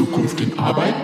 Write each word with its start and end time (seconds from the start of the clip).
Zukunft 0.00 0.40
in 0.40 0.58
Arbeit? 0.58 0.94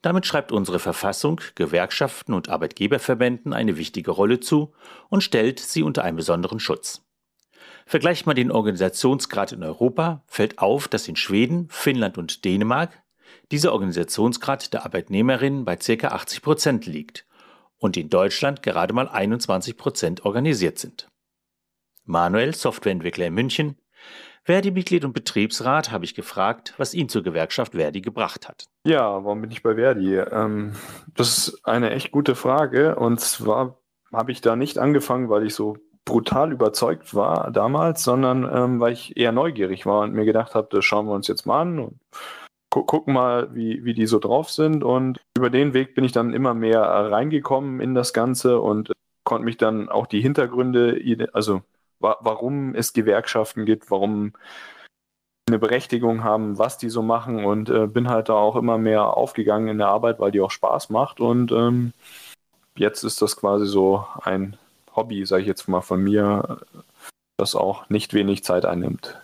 Damit 0.03 0.27
schreibt 0.27 0.51
unsere 0.51 0.81
Verfassung 0.81 1.41
Gewerkschaften 1.55 2.35
und 2.35 2.49
Arbeitgeberverbänden 2.49 3.53
eine 3.53 3.77
wichtige 3.77 4.11
Rolle 4.11 4.41
zu 4.41 4.73
und 5.11 5.23
stellt 5.23 5.61
sie 5.61 5.85
unter 5.85 6.03
einen 6.03 6.17
besonderen 6.17 6.59
Schutz. 6.59 7.03
Vergleicht 7.87 8.27
man 8.27 8.35
den 8.35 8.51
Organisationsgrad 8.51 9.53
in 9.53 9.63
Europa, 9.63 10.25
fällt 10.27 10.59
auf, 10.59 10.89
dass 10.89 11.07
in 11.07 11.15
Schweden, 11.15 11.69
Finnland 11.71 12.19
und 12.19 12.45
Dänemark 12.45 13.01
dieser 13.53 13.73
Organisationsgrad 13.73 14.73
der 14.73 14.85
Arbeitnehmerinnen 14.85 15.65
bei 15.65 15.77
ca. 15.77 16.09
80 16.09 16.43
Prozent 16.43 16.87
liegt 16.87 17.28
und 17.79 17.97
in 17.97 18.11
Deutschland 18.11 18.63
gerade 18.63 18.93
mal 18.93 19.09
21 19.09 19.77
Prozent 19.77 20.25
organisiert 20.25 20.79
sind. 20.79 21.09
Manuel, 22.05 22.55
Softwareentwickler 22.55 23.27
in 23.27 23.35
München, 23.35 23.77
Verdi-Mitglied 24.45 25.05
und 25.05 25.13
Betriebsrat, 25.13 25.93
habe 25.93 26.07
ich 26.07 26.15
gefragt, 26.15 26.73
was 26.79 26.95
ihn 26.95 27.11
zur 27.11 27.23
Gewerkschaft 27.23 27.75
Verdi 27.75 28.01
gebracht 28.01 28.49
hat. 28.49 28.67
Ja, 28.85 29.03
warum 29.03 29.43
bin 29.43 29.51
ich 29.51 29.63
bei 29.63 29.75
Verdi? 29.75 30.17
Ähm, 30.17 30.73
das 31.15 31.37
ist 31.37 31.67
eine 31.67 31.91
echt 31.91 32.13
gute 32.13 32.35
Frage. 32.35 32.97
Und 32.97 33.21
zwar 33.21 33.79
habe 34.11 34.33
ich 34.33 34.41
da 34.41 34.57
nicht 34.57 34.79
angefangen, 34.79 35.29
weil 35.29 35.47
ich 35.47 35.55
so 35.55 35.77
brutal 36.07 36.53
überzeugt 36.53 37.15
war 37.15 37.51
damals, 37.51 38.03
sondern 38.03 38.49
ähm, 38.51 38.81
weil 38.81 38.95
ich 38.95 39.19
eher 39.19 39.33
neugierig 39.33 39.85
war 39.85 40.01
und 40.01 40.15
mir 40.15 40.25
gedacht 40.25 40.55
habe, 40.55 40.69
das 40.71 40.83
schauen 40.83 41.07
wir 41.07 41.13
uns 41.13 41.29
jetzt 41.29 41.45
mal 41.45 41.61
an 41.61 41.79
und 41.79 42.01
gu 42.71 42.85
gucken 42.85 43.15
mal, 43.15 43.55
wie, 43.55 43.85
wie 43.85 43.95
die 43.95 44.07
so 44.07 44.19
drauf 44.19 44.51
sind. 44.51 44.85
Und 44.85 45.21
über 45.37 45.51
den 45.51 45.75
Weg 45.75 45.95
bin 45.95 46.05
ich 46.05 46.13
dann 46.13 46.33
immer 46.35 46.55
mehr 46.55 46.83
reingekommen 46.83 47.81
in 47.81 47.95
das 47.95 48.13
Ganze 48.13 48.61
und 48.61 48.93
konnte 49.25 49.45
mich 49.45 49.57
dann 49.57 49.89
auch 49.89 50.07
die 50.07 50.21
Hintergründe, 50.21 51.29
also 51.33 51.63
wa 52.01 52.17
warum 52.21 52.75
es 52.75 52.93
Gewerkschaften 52.93 53.65
gibt, 53.67 53.91
warum 53.91 54.33
eine 55.49 55.59
Berechtigung 55.59 56.25
haben, 56.25 56.59
was 56.59 56.79
die 56.79 56.91
so 56.91 57.03
machen 57.03 57.45
und 57.45 57.71
äh, 57.71 57.87
bin 57.87 58.09
halt 58.09 58.29
da 58.29 58.35
auch 58.35 58.57
immer 58.57 58.79
mehr 58.79 59.17
aufgegangen 59.17 59.69
in 59.69 59.79
der 59.79 59.89
Arbeit, 59.89 60.21
weil 60.21 60.31
die 60.31 60.41
auch 60.41 60.51
Spaß 60.51 60.91
macht 60.91 61.21
und 61.21 61.53
ähm, 61.53 61.93
jetzt 62.77 63.03
ist 63.03 63.23
das 63.23 63.37
quasi 63.37 63.67
so 63.67 64.07
ein 64.23 64.57
Hobby, 64.95 65.25
sage 65.27 65.43
ich 65.43 65.49
jetzt 65.49 65.69
mal 65.69 65.81
von 65.81 66.03
mir, 66.03 66.61
das 67.39 67.55
auch 67.55 67.89
nicht 67.89 68.15
wenig 68.15 68.45
Zeit 68.45 68.65
einnimmt. 68.65 69.19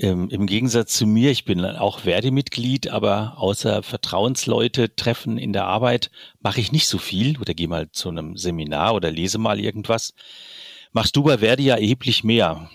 Ähm, 0.00 0.28
Im 0.30 0.46
Gegensatz 0.46 0.94
zu 0.94 1.06
mir, 1.06 1.30
ich 1.30 1.44
bin 1.44 1.64
auch 1.64 2.00
Verdi-Mitglied, 2.00 2.88
aber 2.88 3.34
außer 3.36 3.82
Vertrauensleute 3.82 4.94
treffen 4.94 5.38
in 5.38 5.52
der 5.52 5.66
Arbeit 5.66 6.10
mache 6.40 6.60
ich 6.60 6.72
nicht 6.72 6.86
so 6.86 6.98
viel 6.98 7.38
oder 7.40 7.52
gehe 7.52 7.68
mal 7.68 7.90
zu 7.90 8.08
einem 8.08 8.36
Seminar 8.36 8.94
oder 8.94 9.10
lese 9.10 9.38
mal 9.38 9.58
irgendwas 9.58 10.14
machst 10.92 11.16
du 11.16 11.22
bei 11.22 11.38
Verdi 11.38 11.64
ja 11.64 11.76
erheblich 11.76 12.24
mehr, 12.24 12.70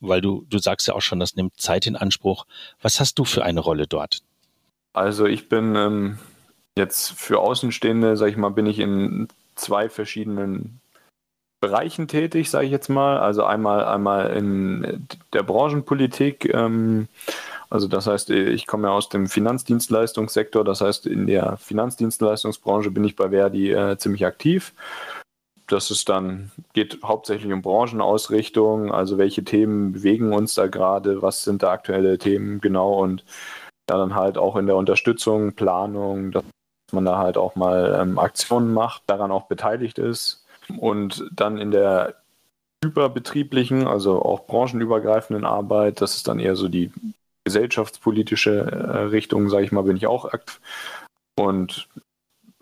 weil 0.00 0.20
du, 0.20 0.44
du 0.48 0.58
sagst 0.58 0.86
ja 0.88 0.94
auch 0.94 1.02
schon, 1.02 1.20
das 1.20 1.36
nimmt 1.36 1.60
Zeit 1.60 1.86
in 1.86 1.96
Anspruch. 1.96 2.46
Was 2.80 3.00
hast 3.00 3.18
du 3.18 3.24
für 3.24 3.44
eine 3.44 3.60
Rolle 3.60 3.86
dort? 3.86 4.22
Also 4.92 5.26
ich 5.26 5.48
bin 5.48 5.74
ähm, 5.76 6.18
jetzt 6.76 7.12
für 7.12 7.40
Außenstehende, 7.40 8.16
sag 8.16 8.28
ich 8.28 8.36
mal, 8.36 8.50
bin 8.50 8.66
ich 8.66 8.78
in 8.78 9.28
zwei 9.54 9.88
verschiedenen 9.88 10.80
Bereichen 11.60 12.08
tätig, 12.08 12.50
sage 12.50 12.66
ich 12.66 12.72
jetzt 12.72 12.88
mal. 12.88 13.18
Also 13.18 13.44
einmal 13.44 13.84
einmal 13.84 14.36
in 14.36 15.06
der 15.32 15.42
Branchenpolitik. 15.42 16.52
Ähm, 16.52 17.08
also 17.70 17.88
das 17.88 18.06
heißt, 18.06 18.30
ich 18.30 18.66
komme 18.66 18.88
ja 18.88 18.94
aus 18.94 19.08
dem 19.08 19.26
Finanzdienstleistungssektor. 19.26 20.64
Das 20.64 20.80
heißt, 20.80 21.06
in 21.06 21.26
der 21.26 21.56
Finanzdienstleistungsbranche 21.58 22.90
bin 22.90 23.04
ich 23.04 23.16
bei 23.16 23.30
Verdi 23.30 23.72
äh, 23.72 23.98
ziemlich 23.98 24.24
aktiv 24.24 24.72
das 25.68 25.90
ist 25.90 26.08
dann, 26.08 26.50
geht 26.72 26.98
hauptsächlich 27.02 27.52
um 27.52 27.62
Branchenausrichtung, 27.62 28.92
also 28.92 29.18
welche 29.18 29.44
Themen 29.44 29.92
bewegen 29.92 30.32
uns 30.32 30.54
da 30.54 30.66
gerade, 30.66 31.22
was 31.22 31.42
sind 31.44 31.62
da 31.62 31.70
aktuelle 31.70 32.18
Themen 32.18 32.60
genau 32.60 32.94
und 33.02 33.24
ja, 33.88 33.96
dann 33.96 34.14
halt 34.14 34.38
auch 34.38 34.56
in 34.56 34.66
der 34.66 34.76
Unterstützung, 34.76 35.52
Planung, 35.52 36.32
dass 36.32 36.44
man 36.92 37.04
da 37.04 37.18
halt 37.18 37.36
auch 37.36 37.54
mal 37.54 37.98
ähm, 38.00 38.18
Aktionen 38.18 38.72
macht, 38.72 39.02
daran 39.06 39.30
auch 39.30 39.46
beteiligt 39.46 39.98
ist 39.98 40.44
und 40.76 41.24
dann 41.32 41.58
in 41.58 41.70
der 41.70 42.14
überbetrieblichen, 42.82 43.86
also 43.86 44.22
auch 44.22 44.46
branchenübergreifenden 44.46 45.44
Arbeit, 45.44 46.00
das 46.00 46.16
ist 46.16 46.28
dann 46.28 46.38
eher 46.38 46.56
so 46.56 46.68
die 46.68 46.92
gesellschaftspolitische 47.44 48.60
äh, 48.60 48.98
Richtung, 49.04 49.48
sage 49.48 49.64
ich 49.64 49.72
mal, 49.72 49.82
bin 49.82 49.96
ich 49.96 50.06
auch 50.06 50.26
aktiv. 50.26 50.60
Und 51.36 51.88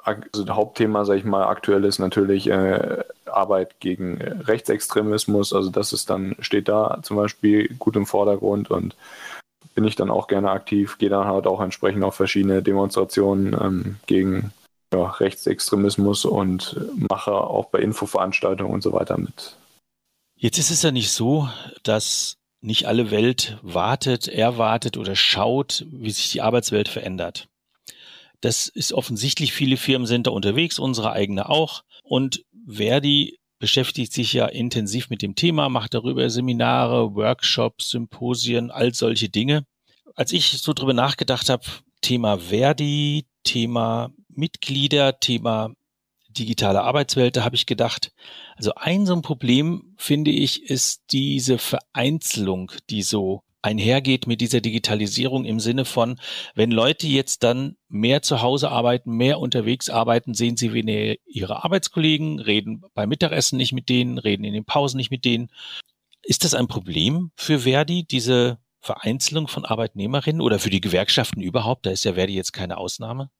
also 0.03 0.44
das 0.44 0.56
Hauptthema, 0.56 1.05
sage 1.05 1.19
ich 1.19 1.25
mal, 1.25 1.44
aktuell 1.44 1.84
ist 1.84 1.99
natürlich 1.99 2.49
äh, 2.49 3.03
Arbeit 3.27 3.81
gegen 3.81 4.23
Rechtsextremismus. 4.23 5.53
Also 5.53 5.71
das 5.71 5.93
ist 5.93 6.09
dann, 6.11 6.37
steht 6.38 6.69
da 6.69 7.00
zum 7.03 7.17
Beispiel 7.17 7.75
gut 7.75 7.97
im 7.97 8.06
Vordergrund 8.06 8.71
und 8.71 8.97
bin 9.75 9.84
ich 9.84 9.97
dann 9.97 10.11
auch 10.11 10.28
gerne 10.28 10.50
aktiv, 10.50 10.97
gehe 10.99 11.11
dann 11.11 11.27
halt 11.27 11.47
auch 11.47 11.61
entsprechend 11.61 12.05
auf 12.05 12.15
verschiedene 12.15 12.62
Demonstrationen 12.62 13.56
ähm, 13.61 13.97
gegen 14.06 14.53
ja, 14.93 15.11
Rechtsextremismus 15.11 16.25
und 16.25 16.77
mache 17.11 17.33
auch 17.33 17.67
bei 17.67 17.81
Infoveranstaltungen 17.81 18.73
und 18.73 18.83
so 18.83 18.93
weiter 18.93 19.19
mit. 19.19 19.57
Jetzt 20.37 20.59
ist 20.59 20.71
es 20.71 20.83
ja 20.83 20.91
nicht 20.91 21.11
so, 21.11 21.49
dass 21.83 22.37
nicht 22.61 22.87
alle 22.87 23.11
Welt 23.11 23.59
wartet, 23.63 24.29
erwartet 24.29 24.97
oder 24.97 25.17
schaut, 25.17 25.87
wie 25.91 26.11
sich 26.11 26.31
die 26.31 26.43
Arbeitswelt 26.43 26.88
verändert. 26.88 27.49
Das 28.41 28.69
ist 28.69 28.93
offensichtlich, 28.93 29.53
viele 29.53 29.77
Firmen 29.77 30.06
sind 30.06 30.27
da 30.27 30.31
unterwegs, 30.31 30.79
unsere 30.79 31.12
eigene 31.12 31.49
auch. 31.49 31.85
Und 32.03 32.44
Verdi 32.69 33.39
beschäftigt 33.59 34.12
sich 34.12 34.32
ja 34.35 34.47
intensiv 34.47 35.09
mit 35.09 35.23
dem 35.23 35.35
Thema, 35.35 35.69
macht 35.69 35.94
darüber 35.94 36.29
Seminare, 36.29 37.15
Workshops, 37.15 37.91
Symposien, 37.91 38.71
all 38.71 38.93
solche 38.93 39.29
Dinge. 39.29 39.65
Als 40.15 40.32
ich 40.32 40.59
so 40.59 40.73
drüber 40.73 40.93
nachgedacht 40.93 41.49
habe, 41.49 41.65
Thema 42.03 42.39
Verdi, 42.39 43.27
Thema 43.43 44.11
Mitglieder, 44.37 45.19
Thema 45.19 45.73
digitale 46.29 46.83
Arbeitswelt, 46.83 47.37
da 47.37 47.44
habe 47.44 47.56
ich 47.56 47.67
gedacht, 47.67 48.12
also 48.56 48.75
ein 48.75 49.06
so 49.06 49.15
ein 49.15 49.23
Problem, 49.23 49.94
finde 49.97 50.31
ich, 50.31 50.65
ist 50.65 51.05
diese 51.11 51.59
Vereinzelung, 51.59 52.73
die 52.91 53.03
so 53.03 53.43
einhergeht 53.62 54.29
mit 54.29 54.41
dieser 54.41 54.61
Digitalisierung 54.61 55.44
im 55.44 55.59
Sinne 55.59 55.85
von, 55.85 56.21
wenn 56.55 56.71
Leute 56.71 57.09
jetzt 57.09 57.43
dann 57.43 57.77
mehr 57.88 58.23
zu 58.23 58.41
Hause 58.41 58.71
arbeiten, 58.71 59.11
mehr 59.11 59.41
unterwegs 59.41 59.91
arbeiten, 59.91 60.35
sehen 60.35 60.56
sie 60.56 60.73
weniger 60.73 61.17
ihre 61.27 61.65
Arbeitskollegen, 61.65 62.39
reden 62.39 62.82
beim 62.94 63.09
Mittagessen 63.09 63.56
nicht 63.56 63.73
mit 63.73 63.89
denen, 63.89 64.19
reden 64.19 64.44
in 64.44 64.55
den 64.55 64.65
Pausen 64.65 64.99
nicht 64.99 65.11
mit 65.11 65.25
denen. 65.25 65.49
Ist 66.23 66.44
das 66.44 66.55
ein 66.55 66.69
Problem 66.69 67.32
für 67.35 67.61
Verdi, 67.61 68.05
diese 68.05 68.59
Vereinzelung 68.81 69.49
von 69.49 69.65
Arbeitnehmerinnen 69.65 70.41
oder 70.41 70.61
für 70.61 70.71
die 70.71 70.81
Gewerkschaften 70.81 71.43
überhaupt? 71.43 71.87
Da 71.87 71.91
ist 71.91 72.05
ja 72.05 72.15
Verdi 72.15 72.35
jetzt 72.35 72.53
keine 72.53 72.77
Ausnahme. 72.77 73.31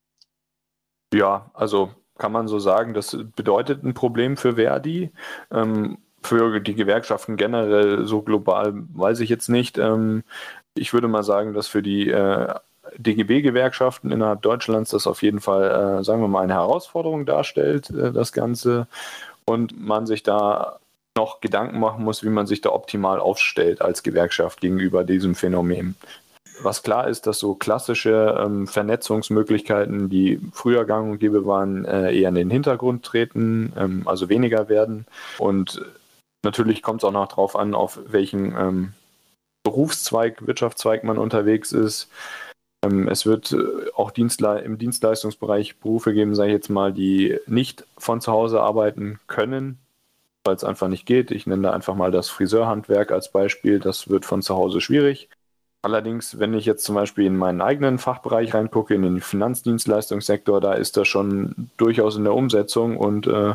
Ja, 1.13 1.51
also 1.55 1.91
kann 2.19 2.33
man 2.33 2.49
so 2.49 2.59
sagen, 2.59 2.95
das 2.95 3.17
bedeutet 3.37 3.85
ein 3.85 3.95
Problem 3.95 4.37
für 4.37 4.55
Verdi. 4.55 5.11
Ähm, 5.51 5.99
für 6.23 6.61
die 6.61 6.75
Gewerkschaften 6.75 7.37
generell 7.37 8.07
so 8.07 8.23
global 8.23 8.73
weiß 8.75 9.21
ich 9.21 9.29
jetzt 9.29 9.49
nicht. 9.49 9.79
Ähm, 9.79 10.25
ich 10.75 10.93
würde 10.93 11.09
mal 11.09 11.23
sagen, 11.23 11.55
dass 11.55 11.69
für 11.69 11.83
die 11.83 12.11
äh, 12.11 12.53
DGB-Gewerkschaften 12.99 14.11
innerhalb 14.11 14.43
Deutschlands 14.43 14.91
das 14.91 15.07
auf 15.07 15.23
jeden 15.23 15.41
Fall, 15.41 16.01
äh, 16.01 16.05
sagen 16.05 16.21
wir 16.21 16.29
mal, 16.29 16.43
eine 16.43 16.55
Herausforderung 16.55 17.27
darstellt, 17.27 17.91
äh, 17.91 18.13
das 18.13 18.33
Ganze. 18.33 18.87
Und 19.45 19.81
man 19.81 20.07
sich 20.07 20.23
da 20.23 20.79
noch 21.17 21.41
Gedanken 21.41 21.79
machen 21.79 22.05
muss, 22.05 22.23
wie 22.23 22.29
man 22.29 22.47
sich 22.47 22.61
da 22.61 22.71
optimal 22.71 23.21
aufstellt 23.21 23.81
als 23.81 24.03
Gewerkschaft 24.03 24.61
gegenüber 24.61 25.05
diesem 25.05 25.35
Phänomen. 25.35 25.97
Was 26.63 26.83
klar 26.83 27.09
ist, 27.09 27.27
dass 27.27 27.39
so 27.39 27.55
klassische 27.55 28.37
ähm, 28.39 28.67
Vernetzungsmöglichkeiten, 28.67 30.09
die 30.09 30.41
früher 30.53 30.85
gang 30.85 31.13
und 31.13 31.19
gäbe 31.19 31.47
waren, 31.47 31.85
äh, 31.85 32.19
eher 32.19 32.31
in 32.31 32.35
den 32.35 32.51
Hintergrund 32.51 33.05
treten, 33.05 33.73
ähm, 33.77 34.03
also 34.07 34.29
weniger 34.29 34.69
werden. 34.69 35.07
Und 35.39 35.85
natürlich 36.43 36.83
kommt 36.83 37.03
es 37.03 37.05
auch 37.05 37.13
noch 37.13 37.29
darauf 37.29 37.57
an, 37.57 37.75
auf 37.75 37.99
welchen 38.07 38.57
ähm, 38.57 38.93
Berufszweig, 39.65 40.47
Wirtschaftszweig 40.47 41.05
man 41.05 41.19
unterwegs 41.19 41.73
ist. 41.73 42.09
Ähm, 42.85 43.09
es 43.09 43.27
wird 43.27 43.53
äh, 43.53 43.91
auch 43.95 44.11
Dienstle 44.11 44.61
im 44.61 44.79
Dienstleistungsbereich 44.79 45.79
Berufe 45.79 46.13
geben, 46.15 46.35
sage 46.35 46.51
ich 46.51 46.55
jetzt 46.55 46.71
mal, 46.71 46.93
die 46.93 47.39
nicht 47.47 47.85
von 47.99 48.21
zu 48.21 48.33
Hause 48.33 48.61
arbeiten 48.63 49.19
können, 49.27 49.79
weil 50.45 50.55
es 50.55 50.65
einfach 50.65 50.89
nicht 50.89 51.07
geht. 51.07 51.31
Ich 51.31 51.47
nenne 51.47 51.63
da 51.63 51.71
einfach 51.73 51.95
mal 51.95 52.11
das 52.11 52.29
Friseurhandwerk 52.29 53.11
als 53.11 53.31
Beispiel. 53.33 53.81
Das 53.81 54.09
wird 54.09 54.25
von 54.25 54.43
zu 54.43 54.55
Hause 54.55 54.81
schwierig. 54.81 55.29
Allerdings, 55.87 56.41
wenn 56.41 56.53
ich 56.53 56.67
jetzt 56.67 56.83
zum 56.83 56.97
Beispiel 56.97 57.27
in 57.27 57.37
meinen 57.37 57.61
eigenen 57.61 57.99
Fachbereich 57.99 58.55
reingucke, 58.55 58.93
in 58.93 59.03
den 59.03 59.21
Finanzdienstleistungssektor, 59.21 60.61
da 60.61 60.73
ist 60.73 60.97
das 60.97 61.07
schon 61.07 61.71
durchaus 61.77 62.17
in 62.17 62.25
der 62.25 62.35
Umsetzung 62.35 62.97
und 62.97 63.29
äh, 63.29 63.55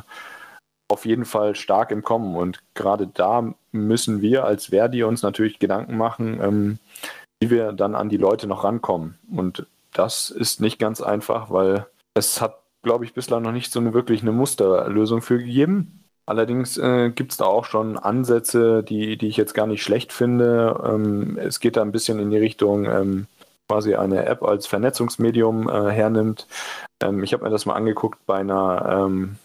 auf 0.88 1.06
jeden 1.06 1.25
Fall 1.25 1.56
stark 1.56 1.92
im 1.92 2.04
Kommen. 2.04 2.38
Und 2.38 2.63
gerade 2.74 3.07
da 3.07 3.54
müssen 3.74 4.22
wir 4.22 4.45
als 4.45 4.68
Verdi 4.68 5.04
uns 5.04 5.24
natürlich 5.24 5.60
Gedanken 5.60 5.98
machen, 5.98 6.39
ähm, 6.42 6.80
wie 7.42 7.50
wir 7.50 7.74
dann 7.74 7.95
an 7.95 8.07
die 8.07 8.16
Leute 8.16 8.48
noch 8.48 8.63
rankommen. 8.63 9.18
Und 9.30 9.68
das 9.92 10.30
ist 10.30 10.62
nicht 10.62 10.80
ganz 10.80 11.01
einfach, 11.01 11.51
weil 11.51 11.86
es 12.13 12.39
hat, 12.39 12.60
glaube 12.81 13.04
ich, 13.04 13.13
bislang 13.13 13.44
noch 13.44 13.51
nicht 13.51 13.74
so 13.74 13.81
eine 13.81 13.94
wirklich 13.94 14.22
eine 14.22 14.31
Musterlösung 14.31 15.22
für 15.22 15.38
gegeben. 15.38 16.00
Allerdings 16.31 16.78
äh, 16.78 17.10
gibt 17.10 17.33
es 17.33 17.38
da 17.39 17.44
auch 17.44 17.66
schon 17.66 17.98
Ansätze, 17.98 18.83
die, 18.83 19.18
die 19.18 19.28
ich 19.28 19.36
jetzt 19.36 19.54
gar 19.54 19.68
nicht 19.68 19.83
schlecht 19.83 20.13
finde. 20.13 20.81
Ähm, 20.81 21.38
es 21.38 21.60
geht 21.60 21.75
da 21.75 21.81
ein 21.81 21.92
bisschen 21.92 22.22
in 22.22 22.30
die 22.30 22.38
Richtung, 22.38 22.86
ähm, 22.86 23.28
quasi 23.68 23.95
eine 23.95 24.25
App 24.28 24.42
als 24.42 24.66
Vernetzungsmedium 24.66 25.68
äh, 25.68 25.92
hernimmt. 25.92 26.48
Ähm, 27.04 27.22
ich 27.22 27.33
habe 27.33 27.44
mir 27.44 27.50
das 27.50 27.66
mal 27.66 27.74
angeguckt 27.74 28.25
bei 28.25 28.38
einer, 28.38 28.86
ähm, 28.89 29.36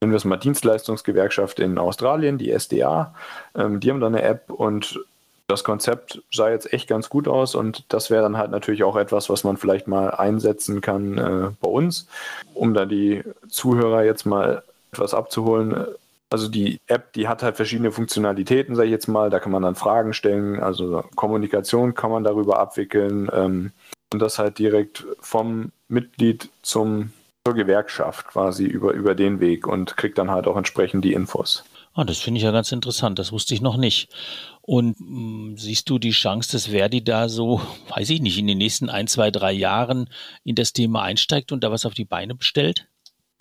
nennen 0.00 0.12
wir 0.12 0.16
es 0.16 0.24
mal 0.24 0.38
Dienstleistungsgewerkschaft 0.38 1.60
in 1.60 1.76
Australien, 1.76 2.38
die 2.38 2.50
SDA. 2.50 3.14
Ähm, 3.54 3.80
die 3.80 3.90
haben 3.90 4.00
da 4.00 4.06
eine 4.06 4.22
App 4.22 4.48
und 4.48 5.04
das 5.48 5.64
Konzept 5.64 6.22
sah 6.32 6.48
jetzt 6.48 6.72
echt 6.72 6.88
ganz 6.88 7.10
gut 7.10 7.28
aus 7.28 7.54
und 7.54 7.84
das 7.92 8.08
wäre 8.08 8.22
dann 8.22 8.38
halt 8.38 8.52
natürlich 8.52 8.84
auch 8.84 8.96
etwas, 8.96 9.28
was 9.28 9.44
man 9.44 9.58
vielleicht 9.58 9.86
mal 9.86 10.12
einsetzen 10.12 10.80
kann 10.80 11.18
äh, 11.18 11.50
bei 11.60 11.68
uns, 11.68 12.08
um 12.54 12.72
da 12.72 12.86
die 12.86 13.22
Zuhörer 13.50 14.02
jetzt 14.02 14.24
mal 14.24 14.62
etwas 14.92 15.14
abzuholen. 15.14 15.86
Also 16.30 16.48
die 16.48 16.80
App, 16.86 17.12
die 17.14 17.26
hat 17.26 17.42
halt 17.42 17.56
verschiedene 17.56 17.90
Funktionalitäten, 17.90 18.76
sage 18.76 18.86
ich 18.86 18.92
jetzt 18.92 19.08
mal. 19.08 19.30
Da 19.30 19.40
kann 19.40 19.52
man 19.52 19.62
dann 19.62 19.74
Fragen 19.74 20.12
stellen, 20.12 20.60
also 20.60 21.02
Kommunikation 21.16 21.94
kann 21.94 22.10
man 22.10 22.24
darüber 22.24 22.58
abwickeln 22.58 23.28
ähm, 23.32 23.72
und 24.12 24.20
das 24.20 24.38
halt 24.38 24.58
direkt 24.58 25.04
vom 25.20 25.72
Mitglied 25.88 26.48
zum 26.62 27.12
zur 27.46 27.54
Gewerkschaft 27.54 28.26
quasi 28.26 28.64
über, 28.64 28.92
über 28.92 29.14
den 29.14 29.40
Weg 29.40 29.66
und 29.66 29.96
kriegt 29.96 30.18
dann 30.18 30.30
halt 30.30 30.46
auch 30.46 30.56
entsprechend 30.56 31.04
die 31.04 31.14
Infos. 31.14 31.64
Ah, 31.94 32.04
das 32.04 32.18
finde 32.18 32.38
ich 32.38 32.44
ja 32.44 32.52
ganz 32.52 32.70
interessant. 32.70 33.18
Das 33.18 33.32
wusste 33.32 33.54
ich 33.54 33.60
noch 33.60 33.76
nicht. 33.76 34.10
Und 34.62 35.00
mh, 35.00 35.06
hm, 35.06 35.56
siehst 35.56 35.88
du 35.90 35.98
die 35.98 36.10
Chance, 36.10 36.52
dass 36.52 36.66
Verdi 36.66 37.02
da 37.02 37.28
so, 37.28 37.60
weiß 37.88 38.10
ich 38.10 38.20
nicht, 38.20 38.38
in 38.38 38.46
den 38.46 38.58
nächsten 38.58 38.88
ein, 38.88 39.06
zwei, 39.06 39.30
drei 39.30 39.52
Jahren 39.52 40.08
in 40.44 40.54
das 40.54 40.72
Thema 40.72 41.02
einsteigt 41.02 41.50
und 41.50 41.64
da 41.64 41.72
was 41.72 41.86
auf 41.86 41.94
die 41.94 42.04
Beine 42.04 42.34
bestellt? 42.34 42.86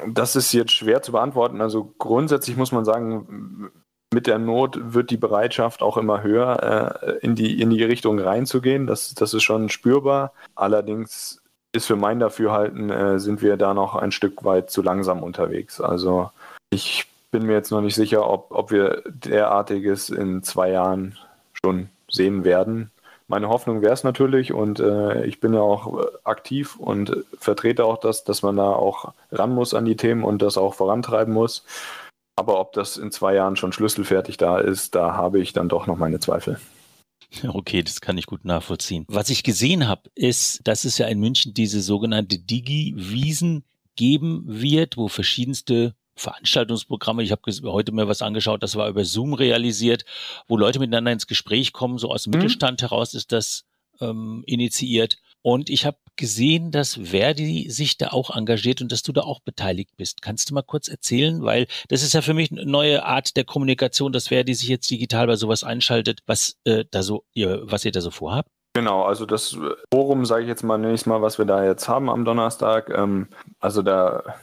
Das 0.08 0.36
ist 0.36 0.54
jetzt 0.54 0.72
schwer 0.72 1.02
zu 1.02 1.12
beantworten. 1.12 1.62
Also 1.62 1.94
grundsätzlich 1.98 2.56
muss 2.58 2.72
man 2.72 2.86
sagen, 2.86 3.72
mit 4.14 4.28
der 4.28 4.40
Not 4.40 4.94
wird 4.94 5.12
die 5.12 5.18
Bereitschaft 5.18 5.82
auch 5.82 5.98
immer 5.98 6.24
höher, 6.24 7.02
äh, 7.02 7.18
in, 7.26 7.36
die, 7.36 7.62
in 7.62 7.70
die 7.70 7.84
Richtung 7.84 8.20
reinzugehen. 8.20 8.88
Das, 8.88 9.14
das 9.14 9.34
ist 9.34 9.44
schon 9.44 9.70
spürbar. 9.70 10.34
Allerdings 10.56 11.42
ist 11.72 11.86
für 11.86 11.96
mein 11.96 12.20
Dafürhalten, 12.20 12.90
äh, 12.90 13.20
sind 13.20 13.42
wir 13.42 13.58
da 13.58 13.74
noch 13.74 13.96
ein 13.96 14.12
Stück 14.12 14.44
weit 14.44 14.72
zu 14.72 14.82
langsam 14.82 15.22
unterwegs. 15.22 15.80
Also 15.80 16.32
ich 16.72 17.06
bin 17.32 17.46
mir 17.46 17.54
jetzt 17.54 17.72
noch 17.72 17.82
nicht 17.82 17.96
sicher, 17.96 18.28
ob, 18.28 18.48
ob 18.52 18.72
wir 18.72 19.04
derartiges 19.08 20.10
in 20.10 20.42
zwei 20.42 20.72
Jahren 20.72 21.16
schon 21.64 21.90
sehen 22.10 22.44
werden 22.44 22.90
meine 23.30 23.48
Hoffnung 23.48 23.82
wäre 23.82 23.94
es 23.94 24.04
natürlich 24.04 24.52
und 24.52 24.80
äh, 24.80 25.24
ich 25.26 25.40
bin 25.40 25.54
ja 25.54 25.62
auch 25.62 26.04
aktiv 26.24 26.76
und 26.78 27.16
vertrete 27.38 27.86
auch 27.86 27.98
das, 27.98 28.24
dass 28.24 28.42
man 28.42 28.58
da 28.58 28.72
auch 28.72 29.14
ran 29.32 29.54
muss 29.54 29.74
an 29.74 29.86
die 29.86 29.96
Themen 29.96 30.24
und 30.24 30.42
das 30.42 30.58
auch 30.58 30.74
vorantreiben 30.74 31.34
muss. 31.34 31.64
Aber 32.36 32.60
ob 32.60 32.74
das 32.74 32.98
in 32.98 33.12
zwei 33.12 33.36
Jahren 33.36 33.56
schon 33.56 33.72
schlüsselfertig 33.72 34.38
da 34.38 34.58
ist, 34.60 34.96
da 34.96 35.14
habe 35.14 35.40
ich 35.40 35.54
dann 35.54 35.70
doch 35.70 35.88
noch 35.88 35.98
meine 35.98 36.20
Zweifel. 36.20 36.60
Okay, 37.48 37.84
das 37.84 38.02
kann 38.02 38.18
ich 38.18 38.26
gut 38.26 38.44
nachvollziehen. 38.44 39.06
Was 39.08 39.30
ich 39.30 39.44
gesehen 39.44 39.88
habe, 39.88 40.10
ist, 40.16 40.62
dass 40.64 40.84
es 40.84 40.98
ja 40.98 41.06
in 41.08 41.20
München 41.20 41.54
diese 41.54 41.82
sogenannte 41.82 42.40
Digi-Wiesen 42.40 43.66
geben 43.96 44.44
wird, 44.48 44.98
wo 44.98 45.10
verschiedenste 45.10 45.94
Veranstaltungsprogramme. 46.20 47.24
Ich 47.24 47.32
habe 47.32 47.42
heute 47.64 47.92
mir 47.92 48.08
was 48.08 48.22
angeschaut, 48.22 48.64
das 48.64 48.76
war 48.76 48.90
über 48.90 49.06
Zoom 49.06 49.34
realisiert, 49.34 50.06
wo 50.48 50.58
Leute 50.58 50.80
miteinander 50.80 51.12
ins 51.12 51.28
Gespräch 51.28 51.74
kommen. 51.74 51.98
So 51.98 52.12
aus 52.12 52.24
dem 52.24 52.32
mhm. 52.32 52.40
Mittelstand 52.40 52.82
heraus 52.82 53.14
ist 53.14 53.32
das 53.32 53.66
ähm, 54.02 54.44
initiiert. 54.46 55.18
Und 55.42 55.70
ich 55.70 55.86
habe 55.86 55.98
gesehen, 56.18 56.72
dass 56.72 56.96
Verdi 56.96 57.70
sich 57.70 57.98
da 57.98 58.10
auch 58.10 58.36
engagiert 58.36 58.82
und 58.82 58.92
dass 58.92 59.04
du 59.04 59.14
da 59.14 59.22
auch 59.22 59.40
beteiligt 59.40 59.92
bist. 59.96 60.22
Kannst 60.22 60.50
du 60.50 60.54
mal 60.54 60.64
kurz 60.64 60.90
erzählen? 60.90 61.44
Weil 61.44 61.68
das 61.88 62.04
ist 62.04 62.14
ja 62.14 62.22
für 62.22 62.34
mich 62.34 62.52
eine 62.52 62.66
neue 62.66 63.06
Art 63.06 63.38
der 63.38 63.46
Kommunikation, 63.46 64.12
dass 64.12 64.28
Verdi 64.28 64.54
sich 64.54 64.68
jetzt 64.68 64.92
digital 64.92 65.28
bei 65.28 65.38
sowas 65.38 65.64
einschaltet, 65.64 66.20
was 66.26 66.58
äh, 66.66 66.84
da 66.92 67.04
so 67.04 67.24
ihr, 67.34 67.62
was 67.64 67.86
ihr 67.86 67.94
da 67.94 68.02
so 68.02 68.12
vorhabt. 68.12 68.50
Genau, 68.74 69.04
also 69.04 69.26
das 69.26 69.58
Forum, 69.92 70.26
sage 70.26 70.44
ich 70.44 70.50
jetzt 70.50 70.64
mal 70.64 70.78
nächstes 70.78 71.08
Mal, 71.08 71.22
was 71.22 71.38
wir 71.38 71.46
da 71.46 71.66
jetzt 71.66 71.88
haben 71.88 72.10
am 72.10 72.26
Donnerstag. 72.26 72.90
Ähm, 72.90 73.30
also 73.60 73.82
da 73.82 74.36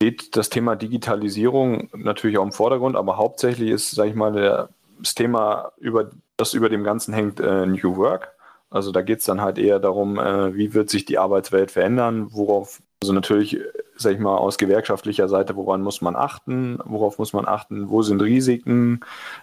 steht 0.00 0.36
das 0.36 0.48
Thema 0.48 0.76
Digitalisierung 0.76 1.88
natürlich 1.92 2.38
auch 2.38 2.44
im 2.44 2.52
Vordergrund, 2.52 2.94
aber 2.94 3.16
hauptsächlich 3.16 3.70
ist, 3.70 3.90
sage 3.90 4.10
ich 4.10 4.14
mal, 4.14 4.68
das 5.00 5.14
Thema, 5.14 5.72
über, 5.78 6.10
das 6.36 6.54
über 6.54 6.68
dem 6.68 6.84
Ganzen 6.84 7.12
hängt, 7.12 7.40
äh, 7.40 7.66
New 7.66 7.96
Work. 7.96 8.32
Also 8.70 8.92
da 8.92 9.02
geht 9.02 9.20
es 9.20 9.24
dann 9.24 9.40
halt 9.40 9.58
eher 9.58 9.80
darum, 9.80 10.18
äh, 10.18 10.54
wie 10.54 10.72
wird 10.72 10.88
sich 10.90 11.04
die 11.04 11.18
Arbeitswelt 11.18 11.72
verändern, 11.72 12.28
worauf, 12.30 12.80
also 13.02 13.12
natürlich, 13.12 13.58
sage 13.96 14.14
ich 14.14 14.20
mal, 14.20 14.36
aus 14.36 14.56
gewerkschaftlicher 14.58 15.28
Seite, 15.28 15.56
woran 15.56 15.82
muss 15.82 16.00
man 16.00 16.14
achten, 16.14 16.78
worauf 16.84 17.18
muss 17.18 17.32
man 17.32 17.48
achten, 17.48 17.88
wo 17.88 18.02
sind 18.02 18.22
Risiken, 18.22 19.00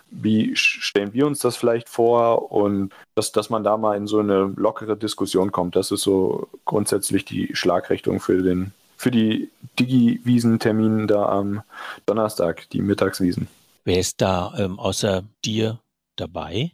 wie 0.09 0.55
stellen 0.55 1.13
wir 1.13 1.27
uns 1.27 1.39
das 1.39 1.57
vielleicht 1.57 1.89
vor 1.89 2.51
und 2.51 2.93
dass, 3.15 3.33
dass 3.33 3.49
man 3.49 3.65
da 3.65 3.75
mal 3.75 3.97
in 3.97 4.07
so 4.07 4.19
eine 4.19 4.53
lockere 4.55 4.95
Diskussion 4.95 5.51
kommt. 5.51 5.75
Das 5.75 5.91
ist 5.91 6.03
so 6.03 6.47
grundsätzlich 6.63 7.25
die 7.25 7.55
Schlagrichtung 7.55 8.21
für 8.21 8.41
den 8.41 8.73
für 8.97 9.11
die 9.11 9.51
Digi-Wiesen-Termine 9.79 11.07
da 11.07 11.25
am 11.27 11.61
Donnerstag, 12.05 12.69
die 12.69 12.81
Mittagswiesen. 12.81 13.47
Wer 13.83 13.99
ist 13.99 14.21
da 14.21 14.53
ähm, 14.57 14.79
außer 14.79 15.23
dir 15.43 15.79
dabei? 16.15 16.71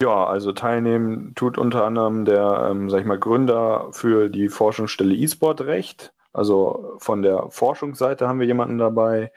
Ja, 0.00 0.26
also 0.26 0.52
teilnehmen 0.52 1.34
tut 1.34 1.58
unter 1.58 1.84
anderem 1.84 2.24
der, 2.24 2.68
ähm, 2.70 2.88
sag 2.88 3.00
ich 3.00 3.06
mal, 3.06 3.18
Gründer 3.18 3.88
für 3.90 4.28
die 4.28 4.48
Forschungsstelle 4.48 5.14
E-Sport 5.14 5.62
Recht. 5.62 6.12
Also 6.32 6.94
von 6.98 7.22
der 7.22 7.50
Forschungsseite 7.50 8.28
haben 8.28 8.38
wir 8.38 8.46
jemanden 8.46 8.78
dabei. 8.78 9.32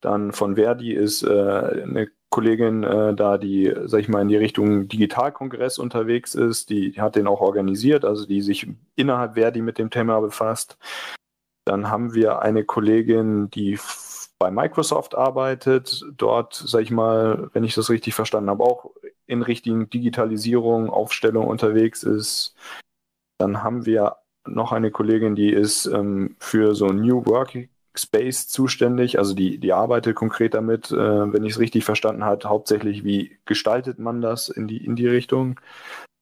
Dann 0.00 0.32
von 0.32 0.56
Verdi 0.56 0.92
ist 0.92 1.22
äh, 1.22 1.28
eine 1.28 2.08
Kollegin 2.30 2.82
äh, 2.82 3.14
da, 3.14 3.36
die, 3.38 3.72
sag 3.84 4.00
ich 4.00 4.08
mal, 4.08 4.22
in 4.22 4.28
die 4.28 4.36
Richtung 4.36 4.88
Digitalkongress 4.88 5.78
unterwegs 5.78 6.34
ist. 6.34 6.70
Die 6.70 7.00
hat 7.00 7.16
den 7.16 7.26
auch 7.26 7.40
organisiert, 7.40 8.04
also 8.04 8.26
die 8.26 8.40
sich 8.40 8.68
innerhalb 8.94 9.34
Verdi 9.34 9.60
mit 9.60 9.78
dem 9.78 9.90
Thema 9.90 10.20
befasst. 10.20 10.78
Dann 11.66 11.90
haben 11.90 12.14
wir 12.14 12.40
eine 12.42 12.64
Kollegin, 12.64 13.50
die 13.50 13.78
bei 14.38 14.50
Microsoft 14.50 15.14
arbeitet, 15.16 16.04
dort, 16.16 16.54
sag 16.54 16.82
ich 16.82 16.90
mal, 16.90 17.50
wenn 17.52 17.64
ich 17.64 17.74
das 17.74 17.90
richtig 17.90 18.14
verstanden 18.14 18.50
habe, 18.50 18.62
auch 18.62 18.92
in 19.26 19.42
Richtung 19.42 19.90
Digitalisierung, 19.90 20.90
Aufstellung 20.90 21.48
unterwegs 21.48 22.02
ist. 22.04 22.54
Dann 23.38 23.62
haben 23.62 23.84
wir 23.84 24.16
noch 24.46 24.72
eine 24.72 24.92
Kollegin, 24.92 25.34
die 25.34 25.52
ist 25.52 25.86
ähm, 25.86 26.36
für 26.38 26.76
so 26.76 26.86
New 26.86 27.26
Workspace 27.26 28.46
zuständig, 28.46 29.18
also 29.18 29.34
die, 29.34 29.58
die 29.58 29.72
arbeitet 29.72 30.14
konkret 30.14 30.54
damit, 30.54 30.92
äh, 30.92 31.32
wenn 31.32 31.44
ich 31.44 31.54
es 31.54 31.58
richtig 31.58 31.84
verstanden 31.84 32.24
habe, 32.24 32.48
hauptsächlich 32.48 33.02
wie 33.02 33.38
gestaltet 33.44 33.98
man 33.98 34.20
das 34.20 34.48
in 34.48 34.68
die, 34.68 34.84
in 34.84 34.94
die 34.94 35.08
Richtung. 35.08 35.58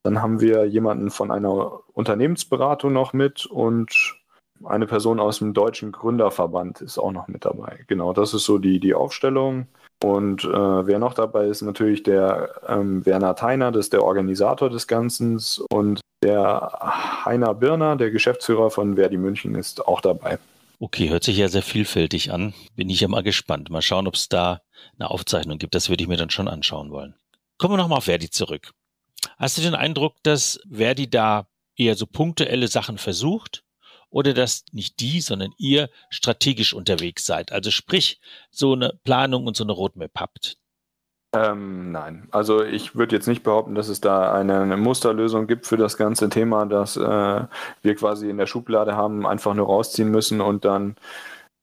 Dann 0.05 0.23
haben 0.23 0.41
wir 0.41 0.65
jemanden 0.65 1.11
von 1.11 1.31
einer 1.31 1.81
Unternehmensberatung 1.93 2.93
noch 2.93 3.13
mit 3.13 3.45
und 3.45 4.17
eine 4.63 4.87
Person 4.87 5.21
aus 5.21 5.39
dem 5.39 5.53
Deutschen 5.53 5.93
Gründerverband 5.93 6.81
ist 6.81 6.99
auch 6.99 7.13
noch 7.13 7.29
mit 7.29 7.45
dabei. 7.45 7.85
Genau, 7.87 8.13
das 8.13 8.35
ist 8.35 8.45
so 8.45 8.59
die, 8.59 8.81
die 8.81 8.95
Aufstellung. 8.95 9.67
Und 10.03 10.45
äh, 10.45 10.87
wer 10.87 10.99
noch 10.99 11.15
dabei 11.15 11.47
ist, 11.47 11.63
natürlich 11.63 12.03
der 12.03 12.51
ähm, 12.69 13.05
Werner 13.07 13.37
Theiner, 13.37 13.73
das 13.73 13.87
ist 13.87 13.93
der 13.93 14.05
Organisator 14.05 14.71
des 14.71 14.87
Ganzen. 14.87 15.41
Und 15.71 16.01
der 16.23 17.25
Heiner 17.25 17.55
Birner, 17.55 17.97
der 17.97 18.11
Geschäftsführer 18.11 18.71
von 18.71 18.97
Verdi 18.97 19.17
München, 19.17 19.55
ist 19.55 19.87
auch 19.87 20.01
dabei. 20.01 20.39
Okay, 20.81 21.09
hört 21.09 21.25
sich 21.25 21.39
ja 21.39 21.49
sehr 21.49 21.63
vielfältig 21.63 22.33
an. 22.33 22.53
Bin 22.75 22.91
ich 22.91 23.01
ja 23.01 23.09
mal 23.09 23.23
gespannt. 23.23 23.71
Mal 23.71 23.83
schauen, 23.83 24.07
ob 24.07 24.15
es 24.15 24.29
da 24.29 24.61
eine 24.99 25.11
Aufzeichnung 25.11 25.59
gibt. 25.59 25.75
Das 25.75 25.89
würde 25.89 26.03
ich 26.03 26.09
mir 26.09 26.17
dann 26.17 26.31
schon 26.31 26.49
anschauen 26.49 26.91
wollen. 26.91 27.15
Kommen 27.59 27.75
wir 27.75 27.79
nochmal 27.79 27.99
auf 27.99 28.05
Verdi 28.05 28.29
zurück. 28.29 28.73
Hast 29.39 29.57
du 29.57 29.63
den 29.63 29.75
Eindruck, 29.75 30.17
dass 30.23 30.61
Verdi 30.71 31.09
da 31.09 31.47
eher 31.77 31.95
so 31.95 32.07
punktuelle 32.07 32.69
Sachen 32.69 32.99
versucht 32.99 33.65
oder 34.15 34.33
dass 34.33 34.65
nicht 34.71 35.01
die, 35.01 35.21
sondern 35.21 35.53
ihr 35.59 35.91
strategisch 36.09 36.73
unterwegs 36.73 37.27
seid? 37.27 37.51
Also 37.51 37.73
sprich, 37.73 38.21
so 38.51 38.73
eine 38.73 38.93
Planung 39.03 39.47
und 39.47 39.57
so 39.57 39.65
eine 39.65 39.73
Roadmap 39.73 40.13
habt. 40.17 40.57
Ähm, 41.35 41.91
nein, 41.91 42.29
also 42.31 42.63
ich 42.63 42.95
würde 42.95 43.17
jetzt 43.17 43.27
nicht 43.27 43.43
behaupten, 43.43 43.75
dass 43.75 43.89
es 43.89 44.01
da 44.01 44.33
eine, 44.33 44.77
Musterlösung 44.77 45.49
gibt 45.49 45.67
für 45.67 45.77
das 45.77 45.97
ganze 45.97 46.29
Thema, 46.29 46.65
dass 46.65 46.97
äh, 46.97 47.01
wir 47.83 47.95
quasi 47.97 48.31
in 48.31 48.39
der 48.39 48.47
Schublade 48.47 48.95
haben, 48.95 49.27
einfach 49.27 49.53
nur 49.53 49.67
rausziehen 49.67 50.13
müssen 50.13 50.41
und 50.41 50.65
dann, 50.65 50.95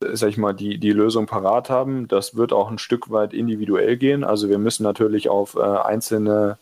äh, 0.04 0.14
sag 0.14 0.28
ich 0.28 0.38
mal, 0.38 0.52
die, 0.52 0.78
die 0.78 0.92
Lösung 0.92 1.28
parat 1.28 1.70
haben. 1.70 2.10
Das 2.10 2.36
wird 2.36 2.52
auch 2.52 2.70
ein 2.70 2.80
Stück 2.80 3.12
weit 3.12 3.34
individuell 3.34 3.96
gehen. 3.96 4.26
Also 4.26 4.50
wir 4.50 4.58
müssen 4.58 4.84
natürlich 4.84 5.30
auf 5.30 5.56
äh, 5.56 5.62
einzelne 5.62 6.58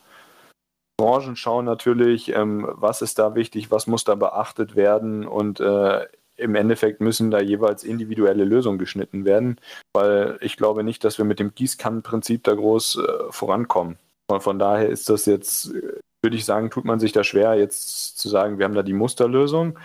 Branchen 1.00 1.38
schauen 1.38 1.64
natürlich, 1.64 2.36
ähm, 2.36 2.68
was 2.74 3.02
ist 3.02 3.20
da 3.20 3.34
wichtig, 3.34 3.72
was 3.72 3.88
muss 3.88 4.04
da 4.04 4.16
beachtet 4.16 4.76
werden 4.76 5.26
und 5.26 5.62
äh, 5.62 6.06
im 6.36 6.56
Endeffekt 6.56 7.00
müssen 7.00 7.32
da 7.32 7.40
jeweils 7.40 7.86
individuelle 7.86 8.44
Lösungen 8.44 8.80
geschnitten 8.80 9.24
werden, 9.24 9.62
weil 9.94 10.38
ich 10.42 10.58
glaube 10.58 10.84
nicht, 10.84 11.06
dass 11.06 11.18
wir 11.18 11.24
mit 11.24 11.40
dem 11.40 11.56
Gießkannenprinzip 11.56 12.44
da 12.44 12.54
groß 12.54 12.98
äh, 12.98 13.32
vorankommen. 13.32 13.98
Und 14.28 14.44
von 14.44 14.60
daher 14.60 14.90
ist 14.90 15.10
das 15.10 15.26
jetzt, 15.26 15.74
würde 16.22 16.36
ich 16.36 16.44
sagen, 16.44 16.70
tut 16.70 16.84
man 16.84 17.00
sich 17.00 17.14
da 17.14 17.24
schwer, 17.24 17.56
jetzt 17.56 18.18
zu 18.18 18.28
sagen, 18.28 18.58
wir 18.58 18.66
haben 18.66 18.76
da 18.76 18.84
die 18.84 18.92
Musterlösung. 18.92 19.80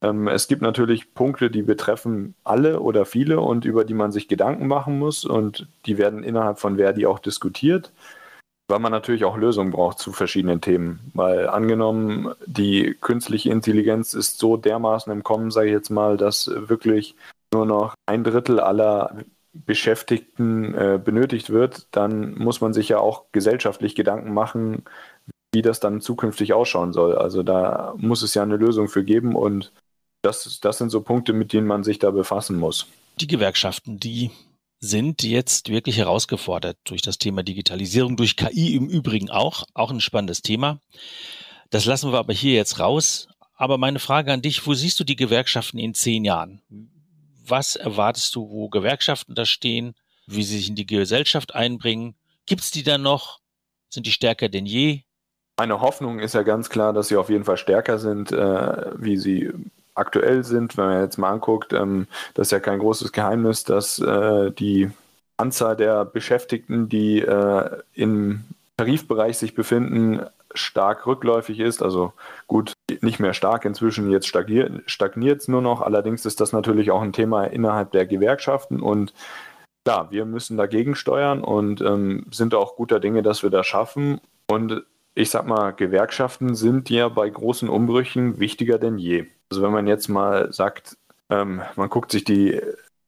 Ähm, 0.00 0.28
es 0.28 0.48
gibt 0.48 0.62
natürlich 0.62 1.12
Punkte, 1.12 1.50
die 1.50 1.62
betreffen 1.62 2.36
alle 2.42 2.80
oder 2.80 3.04
viele 3.04 3.38
und 3.40 3.66
über 3.66 3.84
die 3.84 3.92
man 3.92 4.12
sich 4.12 4.28
Gedanken 4.28 4.66
machen 4.66 4.98
muss 4.98 5.26
und 5.26 5.68
die 5.84 5.98
werden 5.98 6.24
innerhalb 6.24 6.58
von 6.58 6.78
Verdi 6.78 7.04
auch 7.04 7.18
diskutiert 7.18 7.92
weil 8.68 8.78
man 8.78 8.92
natürlich 8.92 9.24
auch 9.24 9.36
Lösungen 9.36 9.72
braucht 9.72 9.98
zu 9.98 10.12
verschiedenen 10.12 10.60
Themen. 10.60 11.10
Weil 11.14 11.48
angenommen, 11.48 12.34
die 12.46 12.96
künstliche 13.00 13.50
Intelligenz 13.50 14.14
ist 14.14 14.38
so 14.38 14.56
dermaßen 14.56 15.12
im 15.12 15.22
Kommen, 15.22 15.50
sage 15.50 15.68
ich 15.68 15.72
jetzt 15.72 15.90
mal, 15.90 16.16
dass 16.16 16.50
wirklich 16.50 17.14
nur 17.52 17.66
noch 17.66 17.94
ein 18.06 18.24
Drittel 18.24 18.60
aller 18.60 19.16
Beschäftigten 19.52 20.74
äh, 20.74 21.00
benötigt 21.02 21.50
wird, 21.50 21.86
dann 21.92 22.34
muss 22.34 22.60
man 22.60 22.72
sich 22.72 22.88
ja 22.88 22.98
auch 22.98 23.26
gesellschaftlich 23.30 23.94
Gedanken 23.94 24.34
machen, 24.34 24.82
wie 25.52 25.62
das 25.62 25.78
dann 25.78 26.00
zukünftig 26.00 26.52
ausschauen 26.52 26.92
soll. 26.92 27.16
Also 27.16 27.44
da 27.44 27.94
muss 27.96 28.22
es 28.22 28.34
ja 28.34 28.42
eine 28.42 28.56
Lösung 28.56 28.88
für 28.88 29.04
geben 29.04 29.36
und 29.36 29.72
das, 30.22 30.58
das 30.60 30.78
sind 30.78 30.90
so 30.90 31.02
Punkte, 31.02 31.32
mit 31.32 31.52
denen 31.52 31.68
man 31.68 31.84
sich 31.84 31.98
da 32.00 32.10
befassen 32.10 32.58
muss. 32.58 32.86
Die 33.20 33.28
Gewerkschaften, 33.28 34.00
die 34.00 34.32
sind 34.88 35.22
jetzt 35.22 35.70
wirklich 35.70 35.96
herausgefordert 35.96 36.76
durch 36.84 37.00
das 37.00 37.18
Thema 37.18 37.42
Digitalisierung, 37.42 38.16
durch 38.16 38.36
KI 38.36 38.74
im 38.74 38.88
Übrigen 38.88 39.30
auch, 39.30 39.64
auch 39.72 39.90
ein 39.90 40.00
spannendes 40.00 40.42
Thema. 40.42 40.78
Das 41.70 41.86
lassen 41.86 42.12
wir 42.12 42.18
aber 42.18 42.34
hier 42.34 42.54
jetzt 42.54 42.78
raus. 42.78 43.28
Aber 43.56 43.78
meine 43.78 43.98
Frage 43.98 44.32
an 44.32 44.42
dich, 44.42 44.66
wo 44.66 44.74
siehst 44.74 45.00
du 45.00 45.04
die 45.04 45.16
Gewerkschaften 45.16 45.78
in 45.78 45.94
zehn 45.94 46.24
Jahren? 46.24 46.60
Was 47.46 47.76
erwartest 47.76 48.34
du, 48.34 48.50
wo 48.50 48.68
Gewerkschaften 48.68 49.34
da 49.34 49.46
stehen, 49.46 49.94
wie 50.26 50.42
sie 50.42 50.58
sich 50.58 50.68
in 50.68 50.74
die 50.74 50.86
Gesellschaft 50.86 51.54
einbringen? 51.54 52.14
Gibt 52.46 52.62
es 52.62 52.70
die 52.70 52.82
dann 52.82 53.02
noch? 53.02 53.40
Sind 53.88 54.06
die 54.06 54.12
stärker 54.12 54.48
denn 54.48 54.66
je? 54.66 55.02
Meine 55.56 55.80
Hoffnung 55.80 56.18
ist 56.18 56.34
ja 56.34 56.42
ganz 56.42 56.68
klar, 56.68 56.92
dass 56.92 57.08
sie 57.08 57.16
auf 57.16 57.30
jeden 57.30 57.44
Fall 57.44 57.56
stärker 57.56 57.98
sind, 57.98 58.32
äh, 58.32 58.90
wie 58.98 59.16
sie 59.16 59.50
aktuell 59.94 60.44
sind, 60.44 60.76
wenn 60.76 60.86
man 60.86 61.02
jetzt 61.02 61.18
mal 61.18 61.30
anguckt, 61.30 61.72
ähm, 61.72 62.06
das 62.34 62.48
ist 62.48 62.52
ja 62.52 62.60
kein 62.60 62.78
großes 62.78 63.12
Geheimnis, 63.12 63.64
dass 63.64 63.98
äh, 63.98 64.50
die 64.50 64.90
Anzahl 65.36 65.76
der 65.76 66.04
Beschäftigten, 66.04 66.88
die 66.88 67.20
äh, 67.20 67.82
im 67.94 68.44
Tarifbereich 68.76 69.38
sich 69.38 69.54
befinden, 69.54 70.20
stark 70.54 71.06
rückläufig 71.06 71.58
ist. 71.60 71.82
Also 71.82 72.12
gut, 72.46 72.72
nicht 73.00 73.18
mehr 73.18 73.34
stark 73.34 73.64
inzwischen, 73.64 74.10
jetzt 74.10 74.26
stagniert 74.28 75.40
es 75.40 75.48
nur 75.48 75.62
noch. 75.62 75.80
Allerdings 75.80 76.26
ist 76.26 76.40
das 76.40 76.52
natürlich 76.52 76.90
auch 76.90 77.02
ein 77.02 77.12
Thema 77.12 77.44
innerhalb 77.44 77.92
der 77.92 78.06
Gewerkschaften 78.06 78.80
und 78.80 79.12
klar, 79.84 80.10
wir 80.10 80.24
müssen 80.24 80.56
dagegen 80.56 80.94
steuern 80.94 81.42
und 81.42 81.80
ähm, 81.80 82.26
sind 82.30 82.54
auch 82.54 82.76
guter 82.76 83.00
Dinge, 83.00 83.22
dass 83.22 83.42
wir 83.42 83.50
das 83.50 83.66
schaffen. 83.66 84.20
Und 84.46 84.84
ich 85.14 85.30
sag 85.30 85.46
mal, 85.46 85.70
Gewerkschaften 85.72 86.54
sind 86.54 86.90
ja 86.90 87.08
bei 87.08 87.28
großen 87.28 87.68
Umbrüchen 87.68 88.38
wichtiger 88.38 88.78
denn 88.78 88.98
je. 88.98 89.26
Also 89.50 89.62
wenn 89.62 89.72
man 89.72 89.86
jetzt 89.86 90.08
mal 90.08 90.52
sagt, 90.52 90.96
ähm, 91.30 91.62
man 91.76 91.88
guckt 91.88 92.10
sich 92.10 92.24
die 92.24 92.60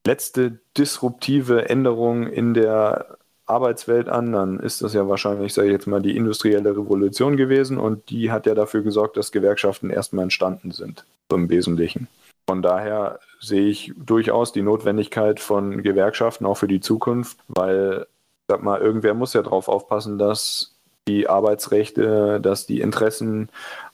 letzte 0.05 0.59
disruptive 0.77 1.69
Änderung 1.69 2.27
in 2.27 2.53
der 2.53 3.17
Arbeitswelt 3.45 4.09
an, 4.09 4.31
dann 4.31 4.59
ist 4.59 4.81
das 4.81 4.93
ja 4.93 5.07
wahrscheinlich, 5.07 5.53
sage 5.53 5.67
ich 5.67 5.73
jetzt 5.73 5.87
mal, 5.87 6.01
die 6.01 6.15
industrielle 6.15 6.71
Revolution 6.71 7.37
gewesen 7.37 7.77
und 7.77 8.09
die 8.09 8.31
hat 8.31 8.45
ja 8.45 8.55
dafür 8.55 8.83
gesorgt, 8.83 9.17
dass 9.17 9.31
Gewerkschaften 9.31 9.89
erstmal 9.89 10.23
entstanden 10.23 10.71
sind, 10.71 11.05
so 11.29 11.37
im 11.37 11.49
Wesentlichen. 11.49 12.07
Von 12.49 12.61
daher 12.61 13.19
sehe 13.41 13.67
ich 13.67 13.93
durchaus 13.97 14.53
die 14.53 14.61
Notwendigkeit 14.61 15.39
von 15.39 15.83
Gewerkschaften 15.83 16.45
auch 16.45 16.55
für 16.55 16.67
die 16.67 16.79
Zukunft, 16.79 17.37
weil, 17.49 18.07
sag 18.47 18.63
mal, 18.63 18.79
irgendwer 18.79 19.13
muss 19.13 19.33
ja 19.33 19.41
darauf 19.41 19.67
aufpassen, 19.67 20.17
dass 20.17 20.76
die 21.07 21.27
Arbeitsrechte, 21.27 22.39
dass 22.41 22.65
die 22.65 22.81
Interessen 22.81 23.49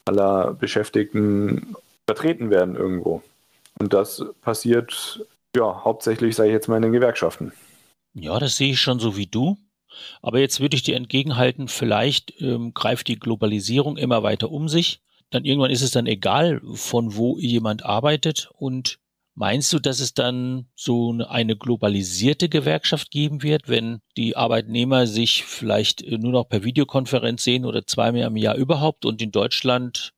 aller 0.06 0.54
Beschäftigten 0.54 1.76
vertreten 2.06 2.50
werden 2.50 2.76
irgendwo. 2.76 3.22
Und 3.80 3.94
das 3.94 4.24
passiert 4.42 5.26
ja 5.56 5.84
hauptsächlich, 5.84 6.36
sage 6.36 6.50
ich 6.50 6.54
jetzt 6.54 6.68
mal, 6.68 6.78
in 6.78 6.84
den 6.84 6.94
Gewerkschaften. 6.94 7.54
Ja, 8.14 8.40
das 8.40 8.58
sehe 8.58 8.72
ich 8.72 8.82
schon 8.82 9.00
so 9.00 9.18
wie 9.18 9.28
du. 9.28 9.58
Aber 10.22 10.40
jetzt 10.40 10.60
würde 10.60 10.76
ich 10.76 10.84
dir 10.84 10.96
entgegenhalten, 10.96 11.68
vielleicht 11.68 12.42
ähm, 12.42 12.74
greift 12.74 13.08
die 13.08 13.20
Globalisierung 13.20 13.98
immer 13.98 14.24
weiter 14.24 14.52
um 14.52 14.68
sich. 14.68 15.02
Dann 15.30 15.46
irgendwann 15.46 15.72
ist 15.72 15.82
es 15.82 15.92
dann 15.92 16.08
egal, 16.08 16.62
von 16.74 17.16
wo 17.16 17.38
jemand 17.38 17.86
arbeitet. 17.86 18.50
Und 18.58 19.00
meinst 19.36 19.74
du, 19.74 19.80
dass 19.80 20.00
es 20.00 20.14
dann 20.14 20.68
so 20.76 21.14
eine 21.28 21.56
globalisierte 21.56 22.50
Gewerkschaft 22.50 23.12
geben 23.12 23.44
wird, 23.44 23.68
wenn 23.68 24.00
die 24.18 24.36
Arbeitnehmer 24.36 25.08
sich 25.08 25.44
vielleicht 25.44 26.02
äh, 26.02 26.18
nur 26.18 26.32
noch 26.32 26.46
per 26.46 26.64
Videokonferenz 26.64 27.44
sehen 27.44 27.66
oder 27.66 27.86
zweimal 27.86 28.22
im 28.22 28.38
Jahr 28.38 28.56
überhaupt 28.56 29.06
und 29.06 29.22
in 29.22 29.32
Deutschland 29.32 30.14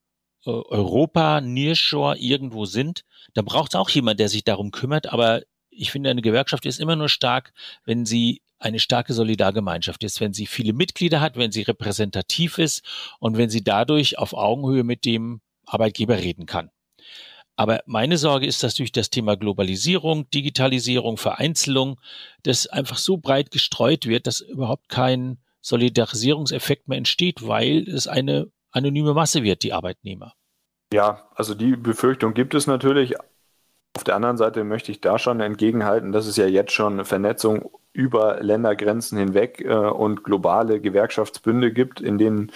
äh, 0.46 0.50
Europa, 0.50 1.42
Nearshore 1.42 2.18
irgendwo 2.18 2.66
sind, 2.66 3.04
da 3.34 3.42
braucht 3.42 3.74
es 3.74 3.80
auch 3.80 3.90
jemand, 3.90 4.20
der 4.20 4.30
sich 4.30 4.44
darum 4.44 4.72
kümmert. 4.72 5.08
Aber 5.08 5.42
ich 5.70 5.92
finde, 5.92 6.10
eine 6.10 6.22
Gewerkschaft 6.22 6.66
ist 6.66 6.80
immer 6.80 6.96
nur 6.96 7.10
stark, 7.10 7.54
wenn 7.86 8.06
sie 8.06 8.42
eine 8.60 8.80
starke 8.80 9.14
Solidargemeinschaft 9.14 10.04
ist, 10.04 10.22
wenn 10.22 10.34
sie 10.34 10.48
viele 10.48 10.74
Mitglieder 10.74 11.22
hat, 11.22 11.38
wenn 11.38 11.52
sie 11.52 11.62
repräsentativ 11.64 12.58
ist 12.58 12.84
und 13.20 13.38
wenn 13.38 13.50
sie 13.50 13.64
dadurch 13.64 14.18
auf 14.18 14.34
Augenhöhe 14.34 14.84
mit 14.84 15.06
dem 15.06 15.42
Arbeitgeber 15.66 16.18
reden 16.18 16.46
kann. 16.46 16.72
Aber 17.56 17.82
meine 17.86 18.18
Sorge 18.18 18.46
ist, 18.46 18.64
dass 18.64 18.76
durch 18.76 18.92
das 18.92 19.10
Thema 19.10 19.38
Globalisierung, 19.38 20.30
Digitalisierung, 20.30 21.18
Vereinzelung, 21.18 22.00
das 22.44 22.68
einfach 22.68 22.98
so 22.98 23.18
breit 23.18 23.52
gestreut 23.52 24.08
wird, 24.08 24.28
dass 24.28 24.42
überhaupt 24.42 24.90
kein 24.90 25.38
Solidarisierungseffekt 25.62 26.88
mehr 26.88 26.98
entsteht, 26.98 27.48
weil 27.48 27.88
es 27.90 28.08
eine 28.08 28.52
anonyme 28.72 29.14
Masse 29.14 29.44
wird, 29.44 29.64
die 29.64 29.74
Arbeitnehmer. 29.74 30.34
Ja, 30.94 31.30
also 31.34 31.56
die 31.56 31.76
Befürchtung 31.76 32.34
gibt 32.34 32.54
es 32.54 32.68
natürlich. 32.68 33.16
Auf 33.96 34.04
der 34.04 34.16
anderen 34.16 34.38
Seite 34.38 34.64
möchte 34.66 34.92
ich 34.92 35.00
da 35.00 35.18
schon 35.18 35.40
entgegenhalten, 35.40 36.12
dass 36.12 36.28
es 36.28 36.36
ja 36.36 36.46
jetzt 36.46 36.74
schon 36.74 37.06
Vernetzung 37.06 37.72
über 37.94 38.44
Ländergrenzen 38.44 39.18
hinweg 39.18 39.62
äh, 39.62 39.74
und 39.74 40.24
globale 40.24 40.82
Gewerkschaftsbünde 40.82 41.72
gibt, 41.72 42.02
in 42.02 42.18
denen 42.18 42.52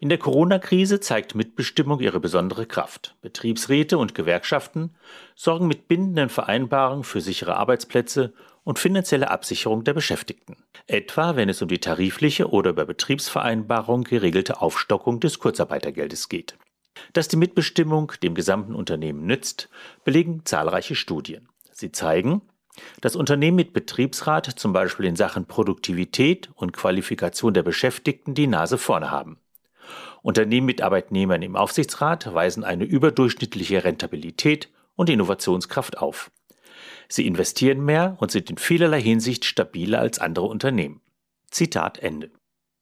in 0.00 0.08
der 0.08 0.18
Corona-Krise 0.18 1.00
zeigt 1.00 1.34
Mitbestimmung 1.34 1.98
ihre 1.98 2.20
besondere 2.20 2.66
Kraft. 2.66 3.16
Betriebsräte 3.20 3.98
und 3.98 4.14
Gewerkschaften 4.14 4.94
sorgen 5.34 5.66
mit 5.66 5.88
bindenden 5.88 6.28
Vereinbarungen 6.28 7.02
für 7.02 7.20
sichere 7.20 7.56
Arbeitsplätze 7.56 8.32
und 8.62 8.78
finanzielle 8.78 9.30
Absicherung 9.30 9.82
der 9.82 9.94
Beschäftigten. 9.94 10.56
Etwa 10.86 11.34
wenn 11.34 11.48
es 11.48 11.62
um 11.62 11.68
die 11.68 11.80
tarifliche 11.80 12.50
oder 12.50 12.70
über 12.70 12.84
Betriebsvereinbarung 12.84 14.04
geregelte 14.04 14.60
Aufstockung 14.62 15.18
des 15.18 15.40
Kurzarbeitergeldes 15.40 16.28
geht. 16.28 16.56
Dass 17.12 17.26
die 17.26 17.36
Mitbestimmung 17.36 18.12
dem 18.22 18.34
gesamten 18.34 18.76
Unternehmen 18.76 19.26
nützt, 19.26 19.68
belegen 20.04 20.42
zahlreiche 20.44 20.94
Studien. 20.94 21.48
Sie 21.72 21.90
zeigen, 21.90 22.42
dass 23.00 23.16
Unternehmen 23.16 23.56
mit 23.56 23.72
Betriebsrat 23.72 24.46
zum 24.46 24.72
Beispiel 24.72 25.06
in 25.06 25.16
Sachen 25.16 25.46
Produktivität 25.46 26.50
und 26.54 26.72
Qualifikation 26.72 27.52
der 27.52 27.64
Beschäftigten 27.64 28.34
die 28.34 28.46
Nase 28.46 28.78
vorne 28.78 29.10
haben. 29.10 29.38
Unternehmen 30.22 30.66
mit 30.66 30.82
Arbeitnehmern 30.82 31.42
im 31.42 31.56
Aufsichtsrat 31.56 32.32
weisen 32.32 32.64
eine 32.64 32.84
überdurchschnittliche 32.84 33.84
Rentabilität 33.84 34.68
und 34.96 35.10
Innovationskraft 35.10 35.98
auf. 35.98 36.30
Sie 37.08 37.26
investieren 37.26 37.84
mehr 37.84 38.16
und 38.20 38.30
sind 38.30 38.50
in 38.50 38.58
vielerlei 38.58 39.00
Hinsicht 39.00 39.44
stabiler 39.44 40.00
als 40.00 40.18
andere 40.18 40.46
Unternehmen. 40.46 41.00
Zitat 41.50 41.98
Ende. 41.98 42.30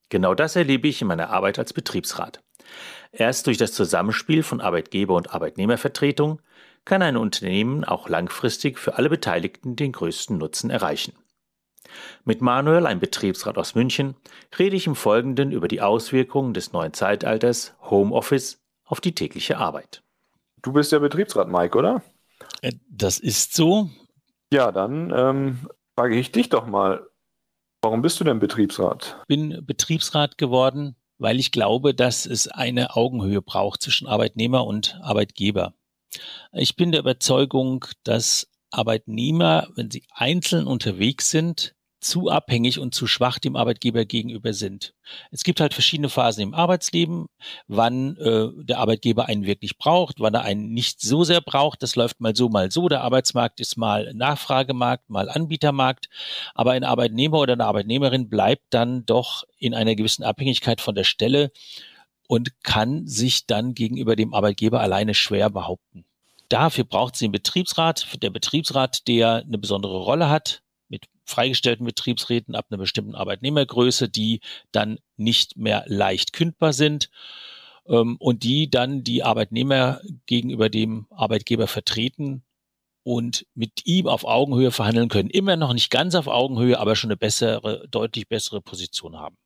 Genau 0.08 0.34
das 0.34 0.56
erlebe 0.56 0.88
ich 0.88 1.00
in 1.02 1.08
meiner 1.08 1.30
Arbeit 1.30 1.58
als 1.58 1.72
Betriebsrat. 1.72 2.42
Erst 3.12 3.46
durch 3.46 3.58
das 3.58 3.72
Zusammenspiel 3.72 4.42
von 4.42 4.60
Arbeitgeber 4.60 5.14
und 5.14 5.32
Arbeitnehmervertretung 5.32 6.40
kann 6.84 7.02
ein 7.02 7.16
Unternehmen 7.16 7.84
auch 7.84 8.08
langfristig 8.08 8.78
für 8.78 8.96
alle 8.96 9.08
Beteiligten 9.08 9.76
den 9.76 9.92
größten 9.92 10.38
Nutzen 10.38 10.70
erreichen. 10.70 11.12
Mit 12.24 12.40
Manuel, 12.40 12.86
einem 12.86 13.00
Betriebsrat 13.00 13.58
aus 13.58 13.74
München, 13.74 14.14
rede 14.58 14.76
ich 14.76 14.86
im 14.86 14.94
Folgenden 14.94 15.52
über 15.52 15.68
die 15.68 15.80
Auswirkungen 15.80 16.54
des 16.54 16.72
neuen 16.72 16.92
Zeitalters 16.92 17.74
Homeoffice 17.82 18.60
auf 18.84 19.00
die 19.00 19.14
tägliche 19.14 19.58
Arbeit. 19.58 20.02
Du 20.62 20.72
bist 20.72 20.92
der 20.92 21.00
Betriebsrat, 21.00 21.48
Mike, 21.48 21.78
oder? 21.78 22.02
Äh, 22.62 22.72
das 22.88 23.18
ist 23.18 23.54
so. 23.54 23.90
Ja, 24.52 24.72
dann 24.72 25.12
ähm, 25.14 25.68
frage 25.94 26.16
ich 26.16 26.32
dich 26.32 26.48
doch 26.48 26.66
mal, 26.66 27.06
warum 27.82 28.02
bist 28.02 28.18
du 28.20 28.24
denn 28.24 28.38
Betriebsrat? 28.38 29.16
Ich 29.22 29.26
bin 29.28 29.64
Betriebsrat 29.64 30.38
geworden, 30.38 30.96
weil 31.18 31.38
ich 31.38 31.52
glaube, 31.52 31.94
dass 31.94 32.26
es 32.26 32.48
eine 32.48 32.96
Augenhöhe 32.96 33.42
braucht 33.42 33.82
zwischen 33.82 34.06
Arbeitnehmer 34.06 34.66
und 34.66 34.98
Arbeitgeber. 35.02 35.74
Ich 36.52 36.74
bin 36.74 36.92
der 36.92 37.00
Überzeugung, 37.00 37.84
dass 38.02 38.48
Arbeitnehmer, 38.70 39.68
wenn 39.74 39.90
sie 39.90 40.04
einzeln 40.10 40.66
unterwegs 40.66 41.30
sind, 41.30 41.75
zu 42.06 42.30
abhängig 42.30 42.78
und 42.78 42.94
zu 42.94 43.06
schwach 43.06 43.38
dem 43.38 43.56
Arbeitgeber 43.56 44.04
gegenüber 44.04 44.52
sind. 44.52 44.94
Es 45.30 45.44
gibt 45.44 45.60
halt 45.60 45.74
verschiedene 45.74 46.08
Phasen 46.08 46.42
im 46.42 46.54
Arbeitsleben, 46.54 47.26
wann 47.66 48.16
äh, 48.16 48.48
der 48.64 48.78
Arbeitgeber 48.78 49.26
einen 49.26 49.44
wirklich 49.44 49.76
braucht, 49.78 50.20
wann 50.20 50.34
er 50.34 50.42
einen 50.42 50.72
nicht 50.72 51.00
so 51.00 51.24
sehr 51.24 51.40
braucht. 51.40 51.82
Das 51.82 51.96
läuft 51.96 52.20
mal 52.20 52.34
so, 52.34 52.48
mal 52.48 52.70
so. 52.70 52.88
Der 52.88 53.02
Arbeitsmarkt 53.02 53.60
ist 53.60 53.76
mal 53.76 54.12
Nachfragemarkt, 54.14 55.10
mal 55.10 55.28
Anbietermarkt. 55.28 56.08
Aber 56.54 56.72
ein 56.72 56.84
Arbeitnehmer 56.84 57.38
oder 57.38 57.54
eine 57.54 57.66
Arbeitnehmerin 57.66 58.28
bleibt 58.28 58.64
dann 58.70 59.04
doch 59.06 59.44
in 59.58 59.74
einer 59.74 59.94
gewissen 59.94 60.22
Abhängigkeit 60.22 60.80
von 60.80 60.94
der 60.94 61.04
Stelle 61.04 61.50
und 62.28 62.62
kann 62.62 63.06
sich 63.06 63.46
dann 63.46 63.74
gegenüber 63.74 64.16
dem 64.16 64.34
Arbeitgeber 64.34 64.80
alleine 64.80 65.14
schwer 65.14 65.50
behaupten. 65.50 66.04
Dafür 66.48 66.84
braucht 66.84 67.16
sie 67.16 67.26
einen 67.26 67.32
Betriebsrat, 67.32 68.22
der 68.22 68.30
Betriebsrat, 68.30 69.08
der 69.08 69.44
eine 69.46 69.58
besondere 69.58 69.98
Rolle 69.98 70.28
hat, 70.28 70.62
freigestellten 71.26 71.84
Betriebsräten 71.84 72.54
ab 72.54 72.66
einer 72.70 72.78
bestimmten 72.78 73.14
Arbeitnehmergröße, 73.14 74.08
die 74.08 74.40
dann 74.72 74.98
nicht 75.16 75.56
mehr 75.56 75.84
leicht 75.86 76.32
kündbar 76.32 76.72
sind 76.72 77.10
ähm, 77.88 78.16
und 78.18 78.42
die 78.42 78.70
dann 78.70 79.04
die 79.04 79.22
Arbeitnehmer 79.22 80.00
gegenüber 80.26 80.68
dem 80.68 81.06
Arbeitgeber 81.10 81.66
vertreten 81.66 82.42
und 83.02 83.46
mit 83.54 83.86
ihm 83.86 84.08
auf 84.08 84.24
Augenhöhe 84.24 84.72
verhandeln 84.72 85.08
können. 85.08 85.30
Immer 85.30 85.56
noch 85.56 85.72
nicht 85.72 85.90
ganz 85.90 86.14
auf 86.14 86.26
Augenhöhe, 86.26 86.78
aber 86.78 86.96
schon 86.96 87.10
eine 87.10 87.16
bessere, 87.16 87.86
deutlich 87.88 88.28
bessere 88.28 88.60
Position 88.60 89.18
haben. 89.18 89.36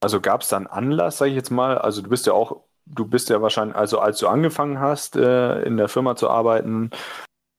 Also 0.00 0.20
gab 0.20 0.42
es 0.42 0.48
dann 0.48 0.66
Anlass, 0.68 1.18
sage 1.18 1.32
ich 1.32 1.36
jetzt 1.36 1.50
mal, 1.50 1.78
also 1.78 2.02
du 2.02 2.08
bist 2.08 2.26
ja 2.26 2.32
auch, 2.32 2.62
du 2.86 3.06
bist 3.06 3.28
ja 3.30 3.42
wahrscheinlich, 3.42 3.76
also 3.76 3.98
als 3.98 4.18
du 4.20 4.28
angefangen 4.28 4.78
hast, 4.78 5.16
äh, 5.16 5.62
in 5.62 5.76
der 5.76 5.88
Firma 5.88 6.14
zu 6.14 6.30
arbeiten, 6.30 6.90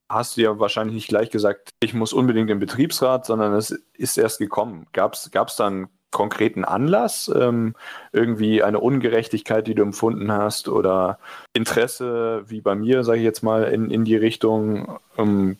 hast 0.09 0.37
du 0.37 0.41
ja 0.41 0.59
wahrscheinlich 0.59 0.95
nicht 0.95 1.07
gleich 1.07 1.29
gesagt, 1.29 1.69
ich 1.79 1.93
muss 1.93 2.13
unbedingt 2.13 2.49
im 2.49 2.59
Betriebsrat, 2.59 3.25
sondern 3.25 3.53
es 3.53 3.71
ist 3.93 4.17
erst 4.17 4.39
gekommen. 4.39 4.87
Gab 4.91 5.13
es 5.13 5.55
da 5.55 5.67
einen 5.67 5.89
konkreten 6.11 6.65
Anlass, 6.65 7.31
ähm, 7.33 7.75
irgendwie 8.11 8.63
eine 8.63 8.79
Ungerechtigkeit, 8.79 9.67
die 9.67 9.75
du 9.75 9.83
empfunden 9.83 10.31
hast 10.31 10.67
oder 10.67 11.19
Interesse, 11.53 12.43
wie 12.47 12.61
bei 12.61 12.75
mir, 12.75 13.03
sage 13.03 13.19
ich 13.19 13.23
jetzt 13.23 13.43
mal, 13.43 13.65
in, 13.65 13.91
in 13.91 14.05
die 14.05 14.15
Richtung, 14.15 14.99
ähm, 15.17 15.57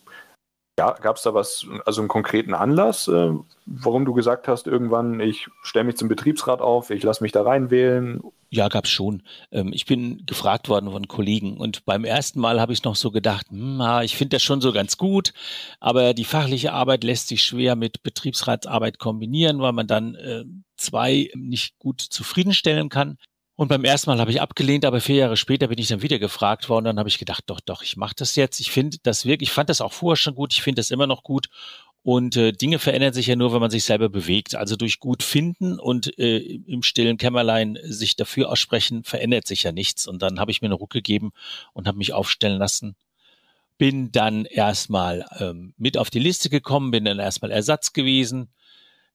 ja, 0.80 0.92
gab 0.92 1.16
es 1.16 1.22
da 1.22 1.34
was, 1.34 1.66
also 1.84 2.00
einen 2.00 2.08
konkreten 2.08 2.54
Anlass, 2.54 3.06
äh, 3.06 3.32
warum 3.66 4.06
du 4.06 4.14
gesagt 4.14 4.48
hast, 4.48 4.66
irgendwann, 4.66 5.20
ich 5.20 5.48
stelle 5.62 5.84
mich 5.84 5.98
zum 5.98 6.08
Betriebsrat 6.08 6.62
auf, 6.62 6.88
ich 6.88 7.02
lasse 7.02 7.22
mich 7.22 7.32
da 7.32 7.42
reinwählen 7.42 8.22
ja, 8.52 8.66
gab's 8.66 8.90
schon. 8.90 9.22
Ähm, 9.52 9.70
ich 9.72 9.86
bin 9.86 10.26
gefragt 10.26 10.68
worden 10.68 10.90
von 10.90 11.06
Kollegen 11.06 11.56
und 11.56 11.84
beim 11.84 12.04
ersten 12.04 12.40
Mal 12.40 12.60
habe 12.60 12.72
ich 12.72 12.82
noch 12.82 12.96
so 12.96 13.12
gedacht, 13.12 13.46
hm, 13.50 13.80
ich 14.02 14.16
finde 14.16 14.36
das 14.36 14.42
schon 14.42 14.60
so 14.60 14.72
ganz 14.72 14.96
gut, 14.96 15.32
aber 15.78 16.14
die 16.14 16.24
fachliche 16.24 16.72
Arbeit 16.72 17.04
lässt 17.04 17.28
sich 17.28 17.44
schwer 17.44 17.76
mit 17.76 18.02
Betriebsratsarbeit 18.02 18.98
kombinieren, 18.98 19.60
weil 19.60 19.72
man 19.72 19.86
dann 19.86 20.16
äh, 20.16 20.44
zwei 20.76 21.30
nicht 21.36 21.78
gut 21.78 22.00
zufriedenstellen 22.00 22.88
kann. 22.88 23.18
Und 23.60 23.68
beim 23.68 23.84
ersten 23.84 24.08
Mal 24.08 24.18
habe 24.18 24.30
ich 24.30 24.40
abgelehnt, 24.40 24.86
aber 24.86 25.02
vier 25.02 25.16
Jahre 25.16 25.36
später 25.36 25.68
bin 25.68 25.78
ich 25.78 25.88
dann 25.88 26.00
wieder 26.00 26.18
gefragt 26.18 26.70
worden. 26.70 26.86
Dann 26.86 26.98
habe 26.98 27.10
ich 27.10 27.18
gedacht, 27.18 27.44
doch, 27.48 27.60
doch, 27.60 27.82
ich 27.82 27.98
mache 27.98 28.14
das 28.16 28.34
jetzt. 28.34 28.58
Ich 28.58 28.70
finde 28.70 28.96
das 29.02 29.26
wirklich, 29.26 29.50
ich 29.50 29.52
fand 29.52 29.68
das 29.68 29.82
auch 29.82 29.92
vorher 29.92 30.16
schon 30.16 30.34
gut, 30.34 30.54
ich 30.54 30.62
finde 30.62 30.80
das 30.80 30.90
immer 30.90 31.06
noch 31.06 31.22
gut. 31.22 31.50
Und 32.02 32.38
äh, 32.38 32.52
Dinge 32.52 32.78
verändern 32.78 33.12
sich 33.12 33.26
ja 33.26 33.36
nur, 33.36 33.52
wenn 33.52 33.60
man 33.60 33.70
sich 33.70 33.84
selber 33.84 34.08
bewegt. 34.08 34.54
Also 34.54 34.76
durch 34.76 34.98
gut 34.98 35.22
finden 35.22 35.78
und 35.78 36.18
äh, 36.18 36.38
im 36.38 36.82
stillen 36.82 37.18
Kämmerlein 37.18 37.78
sich 37.82 38.16
dafür 38.16 38.48
aussprechen, 38.48 39.04
verändert 39.04 39.46
sich 39.46 39.64
ja 39.64 39.72
nichts. 39.72 40.08
Und 40.08 40.22
dann 40.22 40.40
habe 40.40 40.50
ich 40.50 40.62
mir 40.62 40.68
einen 40.68 40.78
Ruck 40.78 40.88
gegeben 40.88 41.32
und 41.74 41.86
habe 41.86 41.98
mich 41.98 42.14
aufstellen 42.14 42.58
lassen. 42.58 42.96
Bin 43.76 44.10
dann 44.10 44.46
erstmal 44.46 45.26
ähm, 45.38 45.74
mit 45.76 45.98
auf 45.98 46.08
die 46.08 46.18
Liste 46.18 46.48
gekommen, 46.48 46.92
bin 46.92 47.04
dann 47.04 47.18
erstmal 47.18 47.50
Ersatz 47.50 47.92
gewesen, 47.92 48.48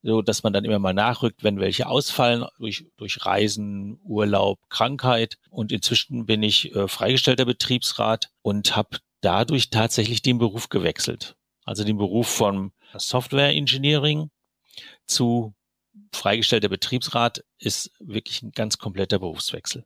so 0.06 0.22
dass 0.22 0.44
man 0.44 0.54
dann 0.54 0.66
immer 0.66 0.80
mal 0.80 0.94
nachrückt, 0.94 1.44
wenn 1.44 1.60
welche 1.60 1.88
ausfallen 1.88 2.46
durch, 2.60 2.86
durch 2.98 3.26
Reisen, 3.26 4.00
Urlaub, 4.04 4.60
Krankheit. 4.70 5.38
Und 5.50 5.72
inzwischen 5.72 6.28
bin 6.28 6.44
ich 6.44 6.76
äh, 6.76 6.88
freigestellter 6.88 7.46
Betriebsrat 7.46 8.30
und 8.44 8.76
habe 8.76 9.00
dadurch 9.22 9.72
tatsächlich 9.72 10.22
den 10.22 10.38
Beruf 10.38 10.70
gewechselt. 10.70 11.36
Also 11.66 11.84
den 11.84 11.98
Beruf 11.98 12.28
von 12.28 12.72
Software 12.96 13.50
Engineering 13.50 14.30
zu 15.08 15.56
freigestellter 16.14 16.70
Betriebsrat 16.70 17.44
ist 17.58 17.92
wirklich 18.00 18.44
ein 18.44 18.52
ganz 18.52 18.78
kompletter 18.78 19.18
Berufswechsel. 19.18 19.86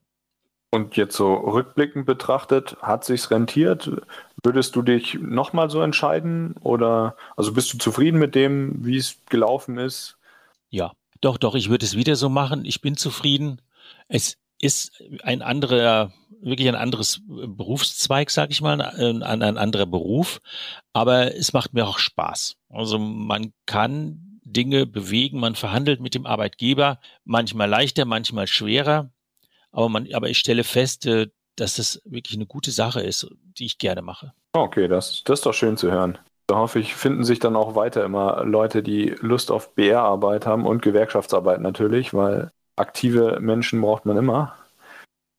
Und 0.72 0.98
jetzt 0.98 1.16
so 1.16 1.34
rückblickend 1.34 2.06
betrachtet, 2.06 2.78
hat 2.82 3.04
sich's 3.04 3.32
rentiert? 3.32 3.90
Würdest 4.44 4.76
du 4.76 4.82
dich 4.82 5.16
nochmal 5.20 5.70
so 5.70 5.82
entscheiden? 5.82 6.56
Oder 6.62 7.16
also 7.36 7.54
bist 7.54 7.74
du 7.74 7.78
zufrieden 7.78 8.20
mit 8.20 8.36
dem, 8.36 8.86
wie 8.86 8.98
es 8.98 9.18
gelaufen 9.30 9.78
ist? 9.78 10.18
Ja, 10.70 10.94
doch, 11.22 11.38
doch, 11.38 11.56
ich 11.56 11.70
würde 11.70 11.86
es 11.86 11.96
wieder 11.96 12.16
so 12.16 12.30
machen. 12.30 12.66
Ich 12.66 12.82
bin 12.82 12.96
zufrieden. 12.96 13.62
Es 14.08 14.38
ist 14.62 15.04
ein 15.24 15.42
anderer, 15.42 16.14
wirklich 16.42 16.68
ein 16.68 16.76
anderes 16.76 17.22
Berufszweig, 17.28 18.30
sag 18.30 18.52
ich 18.52 18.62
mal, 18.62 18.82
ein, 18.82 19.24
ein 19.24 19.58
anderer 19.58 19.86
Beruf. 19.86 20.40
Aber 20.94 21.36
es 21.36 21.54
macht 21.54 21.74
mir 21.74 21.88
auch 21.88 22.00
Spaß. 22.00 22.56
Also 22.70 23.00
man 23.00 23.54
kann 23.66 24.40
Dinge 24.44 24.86
bewegen, 24.86 25.40
man 25.40 25.56
verhandelt 25.56 26.02
mit 26.02 26.16
dem 26.16 26.26
Arbeitgeber, 26.26 27.00
manchmal 27.24 27.70
leichter, 27.70 28.06
manchmal 28.06 28.48
schwerer. 28.48 29.12
Aber, 29.72 29.90
man, 29.90 30.12
aber 30.14 30.30
ich 30.30 30.40
stelle 30.40 30.64
fest, 30.64 31.06
äh, 31.06 31.28
dass 31.60 31.76
das 31.76 32.02
wirklich 32.06 32.38
eine 32.38 32.46
gute 32.46 32.72
Sache 32.72 33.02
ist, 33.02 33.28
die 33.58 33.66
ich 33.66 33.78
gerne 33.78 34.02
mache. 34.02 34.34
Okay, 34.54 34.88
das, 34.88 35.24
das 35.26 35.40
ist 35.40 35.46
doch 35.46 35.54
schön 35.54 35.78
zu 35.78 35.92
hören. 35.92 36.18
Da 36.48 36.56
hoffe 36.56 36.80
ich, 36.80 36.96
finden 36.96 37.24
sich 37.24 37.40
dann 37.40 37.56
auch 37.56 37.76
weiter 37.76 38.04
immer 38.04 38.44
Leute, 38.44 38.82
die 38.82 39.16
Lust 39.20 39.52
auf 39.52 39.76
BR-Arbeit 39.76 40.48
haben 40.48 40.66
und 40.66 40.82
Gewerkschaftsarbeit 40.82 41.62
natürlich, 41.62 42.14
weil 42.14 42.52
aktive 42.76 43.40
Menschen 43.40 43.82
braucht 43.82 44.06
man 44.06 44.18
immer. 44.18 44.56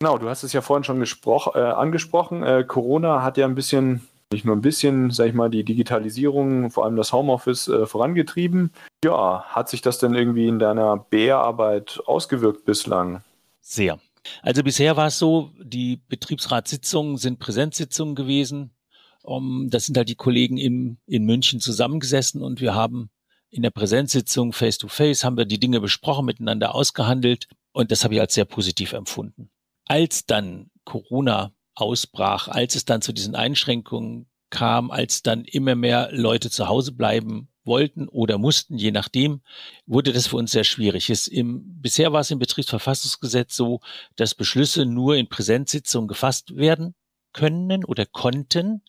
Genau, 0.01 0.19
du 0.19 0.29
hast 0.29 0.45
es 0.45 0.53
ja 0.53 0.61
vorhin 0.61 0.85
schon 0.85 1.03
äh, 1.03 1.59
angesprochen. 1.59 2.43
Äh, 2.43 2.65
Corona 2.65 3.23
hat 3.23 3.37
ja 3.37 3.47
ein 3.47 3.55
bisschen, 3.55 4.07
nicht 4.33 4.45
nur 4.45 4.55
ein 4.55 4.63
bisschen, 4.63 5.11
sag 5.11 5.27
ich 5.27 5.35
mal, 5.35 5.51
die 5.51 5.65
Digitalisierung, 5.65 6.71
vor 6.71 6.85
allem 6.85 6.97
das 6.97 7.13
Homeoffice 7.13 7.69
äh, 7.69 7.87
vorangetrieben. 7.87 8.73
Ja, 9.05 9.43
hat 9.49 9.69
sich 9.69 9.83
das 9.83 9.99
denn 9.99 10.15
irgendwie 10.15 10.49
in 10.49 10.59
deiner 10.59 10.97
BR-Arbeit 10.97 12.01
ausgewirkt 12.07 12.65
bislang? 12.65 13.23
Sehr. 13.61 13.99
Also 14.43 14.63
bisher 14.63 14.97
war 14.97 15.09
es 15.09 15.19
so, 15.19 15.53
die 15.63 16.03
Betriebsratssitzungen 16.09 17.17
sind 17.17 17.39
Präsenzsitzungen 17.39 18.15
gewesen. 18.15 18.75
Um, 19.23 19.69
das 19.69 19.85
sind 19.85 19.99
halt 19.99 20.09
die 20.09 20.15
Kollegen 20.15 20.57
in, 20.57 20.99
in 21.07 21.25
München 21.25 21.61
zusammengesessen 21.61 22.43
und 22.43 22.61
wir 22.63 22.75
haben 22.75 23.11
in 23.51 23.63
der 23.63 23.71
Präsenzsitzung 23.71 24.53
face 24.53 24.79
to 24.79 24.89
face 24.89 25.25
haben 25.25 25.37
wir 25.37 25.45
die 25.45 25.61
Dinge 25.61 25.81
besprochen, 25.81 26.25
miteinander 26.25 26.75
ausgehandelt 26.75 27.49
und 27.73 27.91
das 27.91 28.03
habe 28.03 28.15
ich 28.15 28.21
als 28.21 28.33
sehr 28.35 28.47
positiv 28.47 28.95
empfunden. 28.95 29.51
Als 29.85 30.25
dann 30.25 30.71
Corona 30.85 31.53
ausbrach, 31.75 32.49
als 32.49 32.77
es 32.77 32.87
dann 32.87 33.03
zu 33.03 33.13
diesen 33.13 33.35
Einschränkungen 33.35 34.31
kam, 34.49 34.91
als 34.91 35.23
dann 35.23 35.45
immer 35.45 35.75
mehr 35.75 36.09
Leute 36.13 36.51
zu 36.51 36.69
Hause 36.69 36.93
bleiben 36.93 37.50
wollten 37.65 38.09
oder 38.09 38.39
mussten, 38.39 38.77
je 38.77 38.91
nachdem, 38.91 39.43
wurde 39.87 40.13
das 40.13 40.29
für 40.29 40.37
uns 40.37 40.51
sehr 40.51 40.65
schwierig. 40.65 41.11
Es 41.11 41.27
im, 41.27 41.81
bisher 41.81 42.13
war 42.13 42.21
es 42.21 42.31
im 42.31 42.39
Betriebsverfassungsgesetz 42.39 43.55
so, 43.55 43.81
dass 44.17 44.35
Beschlüsse 44.35 44.87
nur 44.87 45.17
in 45.17 45.29
Präsenzsitzungen 45.29 46.09
gefasst 46.09 46.57
werden 46.57 46.95
können 47.33 47.85
oder 47.85 48.07
konnten, 48.07 48.83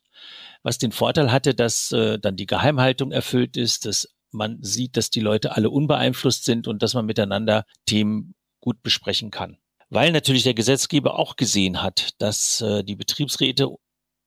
was 0.64 0.78
den 0.78 0.92
Vorteil 0.92 1.32
hatte, 1.32 1.54
dass 1.54 1.92
äh, 1.92 2.20
dann 2.20 2.36
die 2.36 2.46
Geheimhaltung 2.46 3.12
erfüllt 3.12 3.58
ist, 3.58 3.86
dass 3.86 4.10
man 4.32 4.60
sieht, 4.62 4.96
dass 4.98 5.10
die 5.10 5.20
Leute 5.20 5.56
alle 5.56 5.70
unbeeinflusst 5.70 6.46
sind 6.46 6.68
und 6.68 6.82
dass 6.82 6.94
man 6.94 7.06
miteinander 7.06 7.66
Themen 7.86 8.36
gut 8.62 8.82
besprechen 8.82 9.32
kann. 9.32 9.58
Weil 9.90 10.12
natürlich 10.12 10.44
der 10.44 10.54
Gesetzgeber 10.54 11.20
auch 11.20 11.36
gesehen 11.36 11.82
hat, 11.82 12.12
dass 12.20 12.62
äh, 12.62 12.84
die 12.84 12.96
Betriebsräte 12.96 13.70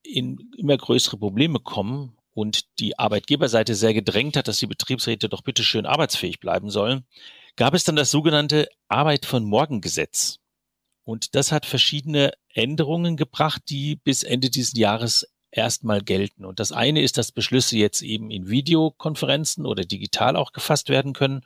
in 0.03 0.51
immer 0.59 0.77
größere 0.77 1.17
Probleme 1.17 1.59
kommen 1.59 2.17
und 2.35 2.79
die 2.81 2.99
Arbeitgeberseite 2.99 3.75
sehr 3.75 3.95
gedrängt 3.95 4.37
hat, 4.37 4.49
dass 4.49 4.59
die 4.59 4.67
Betriebsräte 4.67 5.29
doch 5.29 5.43
bitte 5.43 5.63
schön 5.63 5.87
arbeitsfähig 5.87 6.41
bleiben 6.41 6.69
sollen, 6.69 7.05
gab 7.57 7.75
es 7.75 7.85
dann 7.85 7.97
das 7.97 8.11
sogenannte 8.11 8.69
Arbeit 8.89 9.25
von 9.25 9.45
Morgen 9.45 9.81
Gesetz. 9.81 10.41
Und 11.05 11.35
das 11.35 11.53
hat 11.53 11.67
verschiedene 11.67 12.33
Änderungen 12.53 13.17
gebracht, 13.17 13.63
die 13.69 13.97
bis 13.97 14.23
Ende 14.23 14.51
dieses 14.51 14.77
Jahres 14.77 15.29
erstmal 15.51 16.01
gelten. 16.01 16.45
Und 16.45 16.59
das 16.59 16.73
eine 16.73 17.03
ist, 17.03 17.17
dass 17.17 17.31
Beschlüsse 17.31 17.77
jetzt 17.77 18.03
eben 18.03 18.31
in 18.31 18.49
Videokonferenzen 18.49 19.67
oder 19.67 19.85
digital 19.85 20.35
auch 20.35 20.53
gefasst 20.53 20.89
werden 20.89 21.13
können. 21.13 21.43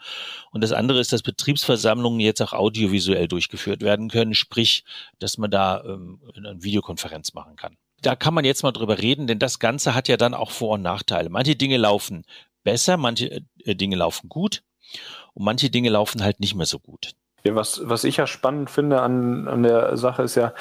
Und 0.51 0.63
das 0.63 0.73
andere 0.73 1.01
ist, 1.01 1.13
dass 1.13 1.23
Betriebsversammlungen 1.23 2.21
jetzt 2.21 2.41
auch 2.41 2.55
audiovisuell 2.55 3.29
durchgeführt 3.29 3.83
werden 3.83 4.09
können, 4.09 4.35
sprich, 4.35 4.85
dass 5.19 5.37
man 5.37 5.51
da 5.51 5.85
ähm, 5.85 6.23
eine 6.35 6.63
Videokonferenz 6.63 7.35
machen 7.35 7.57
kann 7.57 7.77
da 8.03 8.17
kann 8.17 8.35
man 8.35 8.45
jetzt 8.45 8.63
mal 8.63 8.73
drüber 8.73 8.99
reden, 8.99 9.27
denn 9.27 9.39
das 9.39 9.59
Ganze 9.59 9.95
hat 9.95 10.09
ja 10.09 10.17
dann 10.17 10.35
auch 10.35 10.51
Vor- 10.51 10.75
und 10.75 10.83
Nachteile. 10.83 11.29
Manche 11.31 11.57
Dinge 11.57 11.77
laufen 11.77 12.25
besser, 12.65 12.97
manche 12.97 13.43
äh, 13.65 13.75
Dinge 13.75 13.97
laufen 13.97 14.29
gut 14.29 14.63
und 15.35 15.45
manche 15.45 15.71
Dinge 15.71 15.91
laufen 15.91 16.23
halt 16.23 16.41
nicht 16.41 16.55
mehr 16.55 16.67
so 16.67 16.79
gut. 16.79 17.13
Ja, 17.45 17.55
was, 17.55 17.81
was 17.85 18.05
ich 18.05 18.17
ja 18.17 18.27
spannend 18.27 18.71
finde 18.71 19.01
an, 19.01 19.49
an 19.49 19.63
der 19.63 19.97
Sache 19.97 20.23
ist 20.23 20.35
ja, 20.35 20.53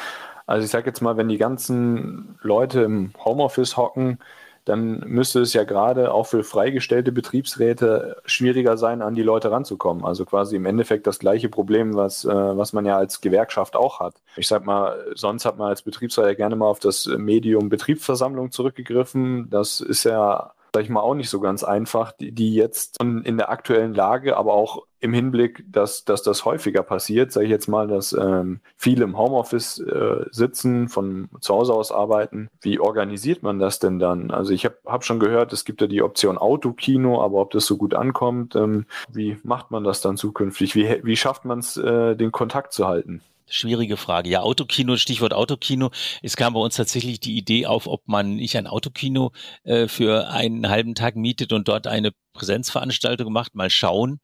also 0.46 0.64
ich 0.64 0.72
sage 0.72 0.88
jetzt 0.88 1.02
mal, 1.02 1.18
wenn 1.18 1.28
die 1.28 1.38
ganzen 1.38 2.38
Leute 2.42 2.82
im 2.82 3.12
Homeoffice 3.24 3.78
hocken, 3.78 4.20
dann 4.68 5.00
müsste 5.06 5.40
es 5.42 5.54
ja 5.54 5.64
gerade 5.64 6.14
auch 6.14 6.26
für 6.26 6.44
freigestellte 6.44 7.12
Betriebsräte 7.12 8.22
schwieriger 8.26 8.78
sein, 8.78 9.02
an 9.02 9.16
die 9.16 9.24
Leute 9.24 9.52
ranzukommen. 9.52 10.04
Also 10.04 10.26
quasi 10.26 10.56
im 10.56 10.66
Endeffekt 10.66 11.08
das 11.08 11.20
gleiche 11.20 11.50
Problem, 11.50 11.96
was, 11.96 12.26
äh, 12.26 12.30
was 12.30 12.74
man 12.74 12.86
ja 12.86 12.98
als 12.98 13.22
Gewerkschaft 13.22 13.76
auch 13.76 14.00
hat. 14.00 14.16
Ich 14.36 14.48
sag 14.48 14.66
mal, 14.66 14.98
sonst 15.16 15.46
hat 15.46 15.58
man 15.58 15.70
als 15.70 15.82
Betriebsrat 15.82 16.26
ja 16.26 16.34
gerne 16.34 16.56
mal 16.56 16.68
auf 16.68 16.80
das 16.80 17.06
Medium 17.06 17.70
Betriebsversammlung 17.70 18.52
zurückgegriffen. 18.52 19.50
Das 19.50 19.80
ist 19.80 20.04
ja 20.04 20.52
sag 20.74 20.84
ich 20.84 20.90
mal, 20.90 21.02
auch 21.02 21.16
nicht 21.16 21.30
so 21.30 21.40
ganz 21.40 21.64
einfach, 21.64 22.12
die, 22.12 22.32
die 22.32 22.54
jetzt 22.54 23.02
in 23.02 23.38
der 23.38 23.50
aktuellen 23.50 23.96
Lage, 23.96 24.38
aber 24.38 24.54
auch 24.54 24.86
im 25.00 25.14
Hinblick, 25.14 25.64
dass, 25.72 26.06
dass 26.06 26.24
das 26.24 26.46
häufiger 26.46 26.84
passiert, 26.84 27.32
sage 27.32 27.46
ich 27.46 27.52
jetzt 27.52 27.68
mal, 27.68 27.88
dass 27.88 28.14
ähm, 28.14 28.62
viele 28.76 29.04
im 29.04 29.18
Homeoffice 29.18 29.80
äh, 29.80 30.26
sitzen, 30.32 30.90
von 30.90 31.30
zu 31.40 31.54
Hause 31.54 31.74
aus 31.74 31.92
arbeiten. 31.92 32.50
Wie 32.62 32.80
organisiert 32.80 33.44
man 33.44 33.60
das 33.60 33.80
denn 33.80 34.00
dann? 34.00 34.32
Also 34.32 34.54
ich 34.54 34.66
habe 34.66 34.78
hab 34.86 35.06
schon 35.06 35.20
gehört, 35.20 35.54
es 35.54 35.66
gibt 35.66 35.82
ja 35.82 35.88
die 35.88 36.02
Option 36.02 36.38
Autokino, 36.38 37.22
aber 37.24 37.40
ob 37.40 37.52
das 37.52 37.66
so 37.66 37.78
gut 37.78 37.94
ankommt, 37.94 38.56
ähm, 38.56 38.86
wie 39.12 39.38
macht 39.44 39.72
man 39.72 39.84
das 39.84 40.02
dann 40.02 40.18
zukünftig? 40.18 40.76
Wie, 40.76 41.00
wie 41.04 41.16
schafft 41.16 41.46
man 41.46 41.60
es, 41.60 41.78
äh, 41.78 42.16
den 42.16 42.32
Kontakt 42.32 42.74
zu 42.74 42.88
halten? 42.88 43.22
Schwierige 43.50 43.96
Frage. 43.96 44.30
Ja, 44.30 44.42
Autokino, 44.42 44.98
Stichwort 44.98 45.34
Autokino. 45.34 45.92
Es 46.22 46.36
kam 46.36 46.54
bei 46.54 46.60
uns 46.60 46.76
tatsächlich 46.76 47.20
die 47.22 47.38
Idee 47.38 47.66
auf, 47.66 47.88
ob 47.88 48.08
man 48.08 48.36
nicht 48.36 48.58
ein 48.58 48.68
Autokino 48.68 49.32
äh, 49.64 49.88
für 49.88 50.30
einen 50.30 50.70
halben 50.70 50.96
Tag 50.96 51.16
mietet 51.16 51.54
und 51.54 51.68
dort 51.68 51.88
eine 51.88 52.12
Präsenzveranstaltung 52.34 53.32
macht. 53.32 53.56
Mal 53.56 53.70
schauen. 53.70 54.20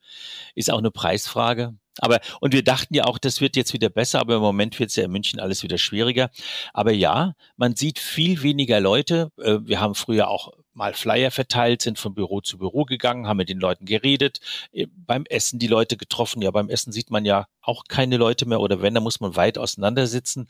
Ist 0.56 0.70
auch 0.70 0.78
eine 0.78 0.92
Preisfrage. 0.92 1.74
Aber, 2.00 2.20
und 2.42 2.54
wir 2.54 2.64
dachten 2.64 2.96
ja 2.96 3.06
auch, 3.06 3.18
das 3.18 3.40
wird 3.40 3.56
jetzt 3.56 3.74
wieder 3.74 3.90
besser, 3.90 4.20
aber 4.20 4.36
im 4.36 4.42
Moment 4.42 4.80
wird 4.80 4.90
es 4.90 4.96
ja 4.96 5.06
in 5.06 5.12
München 5.12 5.40
alles 5.40 5.64
wieder 5.64 5.78
schwieriger. 5.78 6.30
Aber 6.74 6.92
ja, 6.92 7.34
man 7.56 7.76
sieht 7.76 8.00
viel 8.00 8.42
weniger 8.42 8.80
Leute. 8.80 9.32
Äh, 9.40 9.60
wir 9.64 9.80
haben 9.80 9.96
früher 9.96 10.28
auch 10.28 10.52
mal 10.74 10.94
Flyer 10.94 11.32
verteilt, 11.32 11.82
sind 11.82 12.00
von 12.00 12.14
Büro 12.14 12.42
zu 12.42 12.58
Büro 12.58 12.86
gegangen, 12.86 13.28
haben 13.28 13.38
mit 13.38 13.50
den 13.50 13.60
Leuten 13.60 13.86
geredet, 13.86 14.40
äh, 14.72 14.88
beim 14.90 15.26
Essen 15.26 15.60
die 15.60 15.68
Leute 15.68 15.98
getroffen. 15.98 16.42
Ja, 16.42 16.52
beim 16.52 16.70
Essen 16.70 16.92
sieht 16.92 17.12
man 17.12 17.26
ja 17.26 17.48
auch 17.62 17.86
keine 17.88 18.18
Leute 18.18 18.46
mehr 18.46 18.60
oder 18.60 18.82
wenn, 18.82 18.94
dann 18.94 19.04
muss 19.04 19.20
man 19.20 19.36
weit 19.36 19.58
auseinandersitzen. 19.58 20.50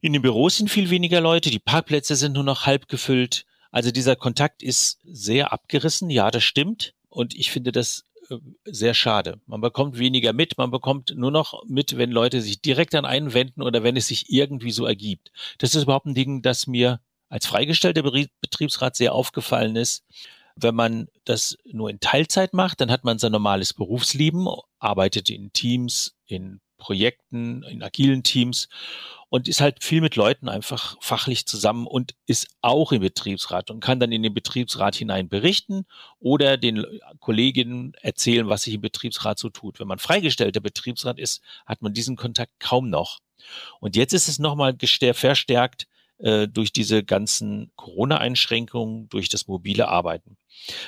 In 0.00 0.12
den 0.12 0.22
Büros 0.22 0.56
sind 0.56 0.70
viel 0.70 0.90
weniger 0.90 1.20
Leute, 1.20 1.50
die 1.50 1.58
Parkplätze 1.58 2.16
sind 2.16 2.32
nur 2.32 2.44
noch 2.44 2.66
halb 2.66 2.88
gefüllt. 2.88 3.46
Also 3.70 3.90
dieser 3.90 4.16
Kontakt 4.16 4.62
ist 4.62 4.98
sehr 5.04 5.52
abgerissen, 5.52 6.08
ja, 6.10 6.30
das 6.30 6.44
stimmt. 6.44 6.94
Und 7.08 7.34
ich 7.34 7.50
finde 7.50 7.72
das 7.72 8.04
äh, 8.30 8.36
sehr 8.64 8.94
schade. 8.94 9.40
Man 9.46 9.60
bekommt 9.60 9.98
weniger 9.98 10.32
mit, 10.32 10.56
man 10.56 10.70
bekommt 10.70 11.14
nur 11.16 11.30
noch 11.30 11.62
mit, 11.66 11.96
wenn 11.96 12.10
Leute 12.10 12.40
sich 12.40 12.62
direkt 12.62 12.94
an 12.94 13.04
einen 13.04 13.34
wenden 13.34 13.62
oder 13.62 13.82
wenn 13.82 13.96
es 13.96 14.06
sich 14.06 14.30
irgendwie 14.30 14.70
so 14.70 14.86
ergibt. 14.86 15.32
Das 15.58 15.74
ist 15.74 15.82
überhaupt 15.82 16.06
ein 16.06 16.14
Ding, 16.14 16.42
das 16.42 16.66
mir 16.66 17.00
als 17.28 17.46
freigestellter 17.46 18.02
Betriebsrat 18.02 18.96
sehr 18.96 19.14
aufgefallen 19.14 19.76
ist. 19.76 20.04
Wenn 20.56 20.74
man 20.74 21.08
das 21.24 21.56
nur 21.64 21.88
in 21.88 22.00
Teilzeit 22.00 22.52
macht, 22.52 22.80
dann 22.80 22.90
hat 22.90 23.04
man 23.04 23.18
sein 23.18 23.32
normales 23.32 23.74
Berufsleben, 23.74 24.48
arbeitet 24.78 25.30
in 25.30 25.52
Teams, 25.52 26.16
in 26.26 26.60
Projekten, 26.78 27.62
in 27.64 27.82
agilen 27.82 28.22
Teams 28.22 28.68
und 29.28 29.46
ist 29.46 29.60
halt 29.60 29.84
viel 29.84 30.00
mit 30.00 30.16
Leuten 30.16 30.48
einfach 30.48 30.96
fachlich 31.00 31.46
zusammen 31.46 31.86
und 31.86 32.14
ist 32.26 32.48
auch 32.62 32.92
im 32.92 33.00
Betriebsrat 33.00 33.70
und 33.70 33.80
kann 33.80 34.00
dann 34.00 34.12
in 34.12 34.22
den 34.22 34.32
Betriebsrat 34.32 34.96
hinein 34.96 35.28
berichten 35.28 35.84
oder 36.18 36.56
den 36.56 36.84
Kolleginnen 37.20 37.92
erzählen, 38.00 38.48
was 38.48 38.62
sich 38.62 38.74
im 38.74 38.80
Betriebsrat 38.80 39.38
so 39.38 39.50
tut. 39.50 39.80
Wenn 39.80 39.88
man 39.88 39.98
freigestellter 39.98 40.60
Betriebsrat 40.60 41.18
ist, 41.18 41.42
hat 41.66 41.82
man 41.82 41.92
diesen 41.92 42.16
Kontakt 42.16 42.52
kaum 42.58 42.88
noch. 42.88 43.18
Und 43.80 43.96
jetzt 43.96 44.14
ist 44.14 44.28
es 44.28 44.38
nochmal 44.38 44.76
verstärkt 45.12 45.86
äh, 46.18 46.48
durch 46.48 46.72
diese 46.72 47.04
ganzen 47.04 47.70
Corona-Einschränkungen, 47.76 49.08
durch 49.08 49.28
das 49.28 49.46
mobile 49.46 49.88
Arbeiten. 49.88 50.36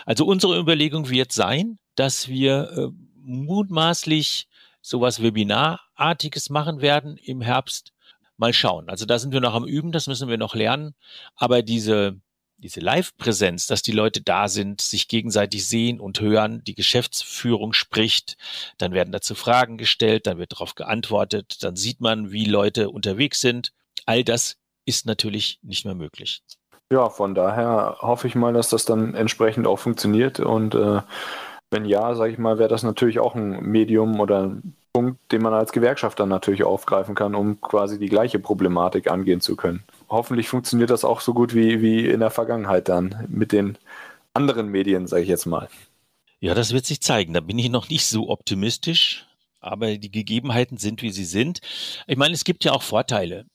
Also 0.06 0.26
unsere 0.26 0.58
Überlegung 0.58 1.10
wird 1.10 1.32
sein, 1.32 1.78
dass 1.94 2.28
wir 2.28 2.70
äh, 2.72 2.88
mutmaßlich 3.22 4.46
sowas 4.82 5.22
Webinarartiges 5.22 6.50
machen 6.50 6.80
werden 6.80 7.16
im 7.16 7.40
Herbst. 7.40 7.92
Mal 8.36 8.52
schauen. 8.54 8.88
Also 8.88 9.04
da 9.04 9.18
sind 9.18 9.32
wir 9.32 9.40
noch 9.40 9.54
am 9.54 9.66
Üben, 9.66 9.92
das 9.92 10.06
müssen 10.06 10.28
wir 10.28 10.38
noch 10.38 10.54
lernen. 10.54 10.94
Aber 11.36 11.62
diese 11.62 12.18
diese 12.60 12.80
Live-Präsenz, 12.80 13.66
dass 13.66 13.82
die 13.82 13.92
Leute 13.92 14.20
da 14.20 14.48
sind, 14.48 14.80
sich 14.80 15.08
gegenseitig 15.08 15.66
sehen 15.66 15.98
und 15.98 16.20
hören, 16.20 16.62
die 16.64 16.74
Geschäftsführung 16.74 17.72
spricht, 17.72 18.36
dann 18.78 18.92
werden 18.92 19.12
dazu 19.12 19.34
Fragen 19.34 19.78
gestellt, 19.78 20.26
dann 20.26 20.38
wird 20.38 20.52
darauf 20.52 20.74
geantwortet, 20.74 21.62
dann 21.62 21.76
sieht 21.76 22.00
man, 22.00 22.32
wie 22.32 22.44
Leute 22.44 22.90
unterwegs 22.90 23.40
sind. 23.40 23.72
All 24.06 24.24
das 24.24 24.56
ist 24.90 25.06
natürlich 25.06 25.58
nicht 25.62 25.84
mehr 25.84 25.94
möglich. 25.94 26.42
Ja, 26.92 27.08
von 27.08 27.34
daher 27.34 27.98
hoffe 28.00 28.26
ich 28.26 28.34
mal, 28.34 28.52
dass 28.52 28.68
das 28.68 28.84
dann 28.84 29.14
entsprechend 29.14 29.66
auch 29.66 29.78
funktioniert 29.78 30.40
und 30.40 30.74
äh, 30.74 31.00
wenn 31.70 31.84
ja, 31.84 32.14
sage 32.16 32.32
ich 32.32 32.38
mal, 32.38 32.58
wäre 32.58 32.68
das 32.68 32.82
natürlich 32.82 33.20
auch 33.20 33.36
ein 33.36 33.62
Medium 33.62 34.18
oder 34.18 34.48
ein 34.48 34.74
Punkt, 34.92 35.20
den 35.30 35.40
man 35.40 35.54
als 35.54 35.70
Gewerkschaft 35.70 36.18
dann 36.18 36.28
natürlich 36.28 36.64
aufgreifen 36.64 37.14
kann, 37.14 37.36
um 37.36 37.60
quasi 37.60 38.00
die 38.00 38.08
gleiche 38.08 38.40
Problematik 38.40 39.08
angehen 39.08 39.40
zu 39.40 39.54
können. 39.54 39.84
Hoffentlich 40.08 40.48
funktioniert 40.48 40.90
das 40.90 41.04
auch 41.04 41.20
so 41.20 41.32
gut 41.32 41.54
wie, 41.54 41.80
wie 41.80 42.08
in 42.08 42.18
der 42.18 42.30
Vergangenheit 42.30 42.88
dann 42.88 43.24
mit 43.28 43.52
den 43.52 43.78
anderen 44.34 44.68
Medien, 44.68 45.06
sage 45.06 45.22
ich 45.22 45.28
jetzt 45.28 45.46
mal. 45.46 45.68
Ja, 46.40 46.54
das 46.54 46.72
wird 46.72 46.86
sich 46.86 47.00
zeigen. 47.00 47.34
Da 47.34 47.40
bin 47.40 47.58
ich 47.58 47.70
noch 47.70 47.88
nicht 47.88 48.06
so 48.06 48.30
optimistisch, 48.30 49.26
aber 49.60 49.96
die 49.96 50.10
Gegebenheiten 50.10 50.76
sind, 50.76 51.02
wie 51.02 51.10
sie 51.10 51.24
sind. 51.24 51.60
Ich 52.08 52.16
meine, 52.16 52.34
es 52.34 52.42
gibt 52.42 52.64
ja 52.64 52.72
auch 52.72 52.82
Vorteile 52.82 53.46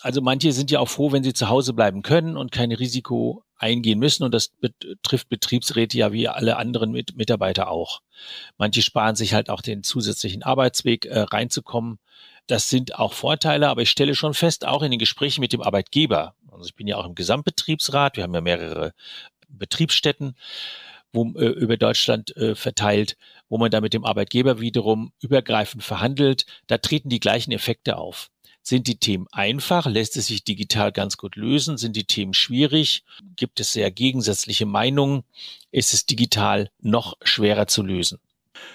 also 0.00 0.20
manche 0.20 0.52
sind 0.52 0.70
ja 0.70 0.80
auch 0.80 0.88
froh, 0.88 1.12
wenn 1.12 1.24
sie 1.24 1.32
zu 1.32 1.48
Hause 1.48 1.72
bleiben 1.72 2.02
können 2.02 2.36
und 2.36 2.52
kein 2.52 2.72
Risiko 2.72 3.44
eingehen 3.56 3.98
müssen. 3.98 4.24
Und 4.24 4.32
das 4.32 4.48
betrifft 4.48 5.28
Betriebsräte 5.28 5.98
ja 5.98 6.12
wie 6.12 6.28
alle 6.28 6.56
anderen 6.56 6.92
Mit 6.92 7.16
Mitarbeiter 7.16 7.70
auch. 7.70 8.00
Manche 8.56 8.82
sparen 8.82 9.16
sich 9.16 9.34
halt 9.34 9.50
auch 9.50 9.60
den 9.60 9.82
zusätzlichen 9.82 10.42
Arbeitsweg 10.42 11.06
äh, 11.06 11.20
reinzukommen. 11.20 11.98
Das 12.46 12.68
sind 12.68 12.98
auch 12.98 13.12
Vorteile, 13.12 13.68
aber 13.68 13.82
ich 13.82 13.90
stelle 13.90 14.14
schon 14.14 14.34
fest, 14.34 14.66
auch 14.66 14.82
in 14.82 14.90
den 14.90 15.00
Gesprächen 15.00 15.40
mit 15.40 15.52
dem 15.52 15.60
Arbeitgeber, 15.60 16.34
also 16.50 16.66
ich 16.66 16.74
bin 16.74 16.86
ja 16.86 16.96
auch 16.96 17.06
im 17.06 17.14
Gesamtbetriebsrat, 17.14 18.16
wir 18.16 18.24
haben 18.24 18.34
ja 18.34 18.40
mehrere 18.40 18.92
Betriebsstätten, 19.48 20.34
wo, 21.12 21.32
äh, 21.38 21.46
über 21.46 21.76
Deutschland 21.76 22.36
äh, 22.36 22.54
verteilt, 22.54 23.16
wo 23.48 23.58
man 23.58 23.70
da 23.70 23.80
mit 23.80 23.94
dem 23.94 24.04
Arbeitgeber 24.04 24.60
wiederum 24.60 25.12
übergreifend 25.20 25.82
verhandelt. 25.82 26.46
Da 26.66 26.78
treten 26.78 27.08
die 27.08 27.20
gleichen 27.20 27.52
Effekte 27.52 27.96
auf. 27.96 28.30
Sind 28.68 28.86
die 28.86 28.98
Themen 28.98 29.26
einfach? 29.32 29.86
Lässt 29.86 30.18
es 30.18 30.26
sich 30.26 30.44
digital 30.44 30.92
ganz 30.92 31.16
gut 31.16 31.36
lösen? 31.36 31.78
Sind 31.78 31.96
die 31.96 32.04
Themen 32.04 32.34
schwierig? 32.34 33.02
Gibt 33.34 33.60
es 33.60 33.72
sehr 33.72 33.90
gegensätzliche 33.90 34.66
Meinungen? 34.66 35.24
Ist 35.70 35.94
es 35.94 36.04
digital 36.04 36.70
noch 36.78 37.16
schwerer 37.22 37.66
zu 37.66 37.82
lösen? 37.82 38.18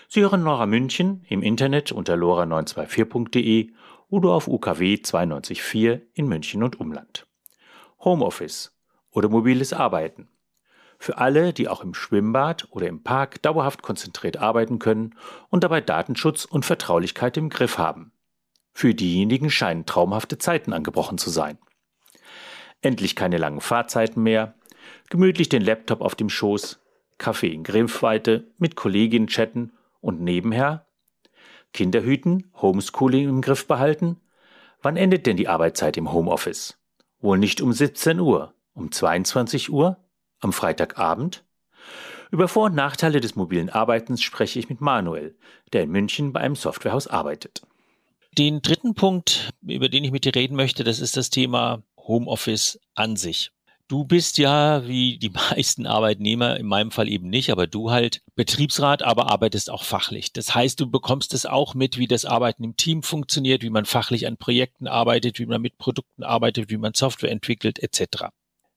Sie 0.07 0.21
hören 0.21 0.41
Nora 0.41 0.65
München 0.65 1.23
im 1.29 1.43
Internet 1.43 1.91
unter 1.91 2.15
lora924.de 2.15 3.69
oder 4.09 4.29
auf 4.29 4.47
UKW 4.47 4.95
92.4 4.95 6.01
in 6.15 6.27
München 6.27 6.63
und 6.63 6.79
Umland. 6.79 7.27
Homeoffice 7.99 8.71
oder 9.11 9.29
mobiles 9.29 9.73
Arbeiten. 9.73 10.27
Für 10.97 11.19
alle, 11.19 11.53
die 11.53 11.67
auch 11.67 11.83
im 11.83 11.93
Schwimmbad 11.93 12.67
oder 12.71 12.87
im 12.87 13.03
Park 13.03 13.43
dauerhaft 13.43 13.83
konzentriert 13.83 14.37
arbeiten 14.37 14.79
können 14.79 15.13
und 15.51 15.63
dabei 15.63 15.81
Datenschutz 15.81 16.45
und 16.45 16.65
Vertraulichkeit 16.65 17.37
im 17.37 17.49
Griff 17.49 17.77
haben. 17.77 18.11
Für 18.73 18.93
diejenigen 18.93 19.49
scheinen 19.49 19.85
traumhafte 19.85 20.37
Zeiten 20.37 20.73
angebrochen 20.73 21.17
zu 21.17 21.29
sein. 21.29 21.57
Endlich 22.81 23.15
keine 23.15 23.37
langen 23.37 23.61
Fahrzeiten 23.61 24.21
mehr, 24.23 24.55
gemütlich 25.09 25.49
den 25.49 25.61
Laptop 25.61 26.01
auf 26.01 26.15
dem 26.15 26.29
Schoß, 26.29 26.79
Kaffee 27.17 27.53
in 27.53 27.63
Griffweite, 27.63 28.51
mit 28.57 28.75
Kolleginnen 28.75 29.27
chatten 29.27 29.71
und 30.01 30.21
nebenher 30.21 30.85
Kinder 31.73 32.03
hüten, 32.03 32.51
Homeschooling 32.61 33.27
im 33.27 33.41
Griff 33.41 33.67
behalten. 33.67 34.21
Wann 34.81 34.95
endet 34.95 35.25
denn 35.25 35.37
die 35.37 35.47
Arbeitszeit 35.47 35.97
im 35.97 36.13
Homeoffice? 36.13 36.77
Wohl 37.19 37.37
nicht 37.37 37.61
um 37.61 37.73
17 37.73 38.19
Uhr, 38.19 38.53
um 38.73 38.91
22 38.91 39.71
Uhr, 39.71 39.97
am 40.39 40.53
Freitagabend? 40.53 41.43
Über 42.31 42.47
Vor- 42.47 42.65
und 42.65 42.75
Nachteile 42.75 43.21
des 43.21 43.35
mobilen 43.35 43.69
Arbeitens 43.69 44.21
spreche 44.21 44.59
ich 44.59 44.69
mit 44.69 44.81
Manuel, 44.81 45.35
der 45.71 45.83
in 45.83 45.91
München 45.91 46.31
bei 46.31 46.41
einem 46.41 46.55
Softwarehaus 46.55 47.07
arbeitet. 47.07 47.63
Den 48.37 48.63
dritten 48.63 48.95
Punkt, 48.95 49.51
über 49.61 49.89
den 49.89 50.03
ich 50.03 50.11
mit 50.11 50.25
dir 50.25 50.33
reden 50.33 50.55
möchte, 50.55 50.83
das 50.83 50.99
ist 50.99 51.17
das 51.17 51.29
Thema 51.29 51.83
Homeoffice 51.97 52.79
an 52.95 53.15
sich. 53.15 53.51
Du 53.87 54.05
bist 54.05 54.39
ja, 54.39 54.87
wie 54.87 55.19
die 55.19 55.29
meisten 55.51 55.85
Arbeitnehmer, 55.85 56.57
in 56.57 56.65
meinem 56.65 56.89
Fall 56.89 57.09
eben 57.09 57.29
nicht, 57.29 57.51
aber 57.51 57.67
du 57.67 57.91
halt 57.91 58.23
Betriebsrat, 58.35 59.03
aber 59.03 59.29
arbeitest 59.29 59.69
auch 59.69 59.83
fachlich. 59.83 60.33
Das 60.33 60.55
heißt, 60.55 60.79
du 60.79 60.89
bekommst 60.89 61.35
es 61.35 61.45
auch 61.45 61.75
mit, 61.75 61.99
wie 61.99 62.07
das 62.07 62.25
Arbeiten 62.25 62.63
im 62.63 62.75
Team 62.75 63.03
funktioniert, 63.03 63.61
wie 63.61 63.69
man 63.69 63.85
fachlich 63.85 64.25
an 64.25 64.37
Projekten 64.37 64.87
arbeitet, 64.87 65.37
wie 65.37 65.45
man 65.45 65.61
mit 65.61 65.77
Produkten 65.77 66.23
arbeitet, 66.23 66.71
wie 66.71 66.77
man 66.77 66.95
Software 66.95 67.31
entwickelt, 67.31 67.77
etc. 67.83 68.29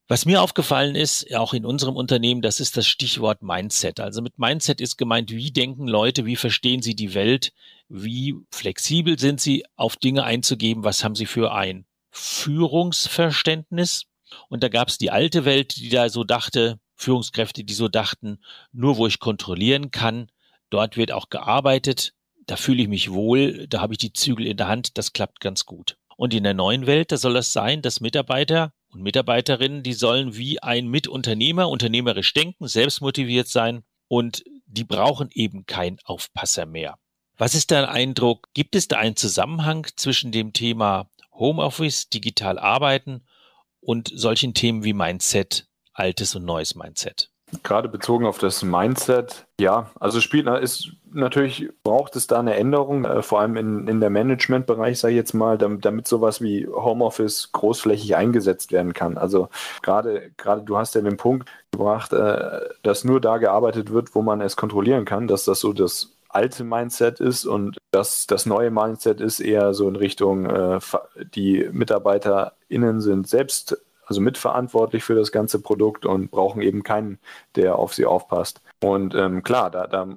Was 0.09 0.25
mir 0.25 0.41
aufgefallen 0.41 0.95
ist, 0.95 1.35
auch 1.35 1.53
in 1.53 1.65
unserem 1.65 1.97
Unternehmen, 1.97 2.41
das 2.41 2.61
ist 2.61 2.77
das 2.77 2.87
Stichwort 2.87 3.41
Mindset. 3.41 3.99
Also 3.99 4.21
mit 4.21 4.39
Mindset 4.39 4.79
ist 4.79 4.95
gemeint, 4.95 5.31
wie 5.31 5.51
denken 5.51 5.85
Leute, 5.85 6.25
wie 6.25 6.37
verstehen 6.37 6.81
sie 6.81 6.95
die 6.95 7.13
Welt, 7.13 7.51
wie 7.89 8.35
flexibel 8.49 9.19
sind 9.19 9.41
sie, 9.41 9.65
auf 9.75 9.97
Dinge 9.97 10.23
einzugeben, 10.23 10.85
was 10.85 11.03
haben 11.03 11.15
sie 11.15 11.25
für 11.25 11.53
ein 11.53 11.85
Führungsverständnis. 12.11 14.05
Und 14.47 14.63
da 14.63 14.69
gab 14.69 14.87
es 14.87 14.97
die 14.97 15.11
alte 15.11 15.43
Welt, 15.43 15.75
die 15.75 15.89
da 15.89 16.07
so 16.07 16.23
dachte, 16.23 16.79
Führungskräfte, 16.95 17.65
die 17.65 17.73
so 17.73 17.89
dachten, 17.89 18.39
nur 18.71 18.95
wo 18.95 19.07
ich 19.07 19.19
kontrollieren 19.19 19.91
kann, 19.91 20.31
dort 20.69 20.95
wird 20.95 21.11
auch 21.11 21.29
gearbeitet, 21.29 22.13
da 22.45 22.55
fühle 22.55 22.81
ich 22.81 22.87
mich 22.87 23.11
wohl, 23.11 23.67
da 23.67 23.81
habe 23.81 23.93
ich 23.93 23.97
die 23.97 24.13
Zügel 24.13 24.47
in 24.47 24.55
der 24.55 24.69
Hand, 24.69 24.97
das 24.97 25.11
klappt 25.11 25.41
ganz 25.41 25.65
gut. 25.65 25.97
Und 26.15 26.33
in 26.33 26.43
der 26.43 26.53
neuen 26.53 26.87
Welt, 26.87 27.11
da 27.11 27.17
soll 27.17 27.35
es 27.35 27.51
sein, 27.51 27.81
dass 27.81 27.99
Mitarbeiter 27.99 28.71
und 28.89 29.01
Mitarbeiterinnen, 29.01 29.83
die 29.83 29.93
sollen 29.93 30.35
wie 30.35 30.61
ein 30.61 30.87
Mitunternehmer 30.87 31.69
unternehmerisch 31.69 32.33
denken, 32.33 32.67
selbst 32.67 33.01
motiviert 33.01 33.47
sein 33.47 33.83
und 34.07 34.43
die 34.65 34.83
brauchen 34.83 35.29
eben 35.33 35.65
keinen 35.65 35.99
Aufpasser 36.03 36.65
mehr. 36.65 36.97
Was 37.37 37.53
ist 37.53 37.71
dein 37.71 37.85
Eindruck? 37.85 38.49
Gibt 38.53 38.75
es 38.75 38.87
da 38.87 38.97
einen 38.97 39.15
Zusammenhang 39.15 39.87
zwischen 39.95 40.31
dem 40.31 40.53
Thema 40.53 41.09
Homeoffice, 41.31 42.09
digital 42.09 42.57
arbeiten 42.57 43.27
und 43.79 44.11
solchen 44.13 44.53
Themen 44.53 44.83
wie 44.83 44.93
Mindset, 44.93 45.67
altes 45.93 46.35
und 46.35 46.45
neues 46.45 46.75
Mindset? 46.75 47.31
Gerade 47.63 47.87
bezogen 47.87 48.25
auf 48.25 48.39
das 48.39 48.61
Mindset, 48.63 49.47
ja, 49.59 49.89
also 49.99 50.19
spielt 50.19 50.47
ist 50.47 50.91
natürlich 51.13 51.69
braucht 51.83 52.15
es 52.15 52.27
da 52.27 52.39
eine 52.39 52.55
Änderung, 52.55 53.05
äh, 53.05 53.21
vor 53.21 53.39
allem 53.39 53.55
in, 53.55 53.87
in 53.87 53.99
der 53.99 54.09
Managementbereich, 54.09 54.99
sage 54.99 55.13
ich 55.13 55.17
jetzt 55.17 55.33
mal, 55.33 55.57
damit, 55.57 55.85
damit 55.85 56.07
sowas 56.07 56.41
wie 56.41 56.67
Homeoffice 56.67 57.51
großflächig 57.53 58.15
eingesetzt 58.15 58.71
werden 58.71 58.93
kann. 58.93 59.17
Also 59.17 59.49
gerade 59.81 60.31
gerade 60.37 60.63
du 60.63 60.77
hast 60.77 60.95
ja 60.95 61.01
den 61.01 61.17
Punkt 61.17 61.49
gebracht, 61.71 62.13
äh, 62.13 62.61
dass 62.83 63.03
nur 63.03 63.21
da 63.21 63.37
gearbeitet 63.37 63.91
wird, 63.91 64.15
wo 64.15 64.21
man 64.21 64.41
es 64.41 64.55
kontrollieren 64.55 65.05
kann, 65.05 65.27
dass 65.27 65.45
das 65.45 65.59
so 65.61 65.73
das 65.73 66.17
alte 66.29 66.63
Mindset 66.63 67.19
ist 67.19 67.45
und 67.45 67.77
das, 67.91 68.27
das 68.27 68.45
neue 68.45 68.71
Mindset 68.71 69.21
ist 69.21 69.39
eher 69.39 69.73
so 69.73 69.87
in 69.87 69.95
Richtung, 69.95 70.45
äh, 70.45 70.79
die 71.33 71.67
MitarbeiterInnen 71.71 73.01
sind 73.01 73.27
selbst 73.27 73.77
also 74.07 74.21
mitverantwortlich 74.21 75.03
für 75.03 75.15
das 75.15 75.31
ganze 75.31 75.61
Produkt 75.61 76.05
und 76.05 76.31
brauchen 76.31 76.61
eben 76.61 76.83
keinen, 76.83 77.19
der 77.55 77.77
auf 77.77 77.93
sie 77.93 78.05
aufpasst. 78.05 78.61
Und 78.81 79.13
ähm, 79.15 79.43
klar, 79.43 79.69
da, 79.69 79.87
da 79.87 80.07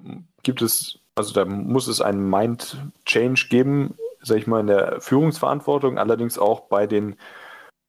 gibt 0.43 0.63
es, 0.63 0.99
also 1.15 1.35
da 1.35 1.45
muss 1.45 1.89
es 1.89 2.01
einen 2.01 2.29
Mind-Change 2.29 3.47
geben, 3.51 3.95
sag 4.23 4.39
ich 4.39 4.47
mal, 4.47 4.61
in 4.61 4.69
der 4.69 5.01
Führungsverantwortung, 5.01 5.99
allerdings 5.99 6.39
auch 6.39 6.61
bei 6.61 6.87
den 6.87 7.17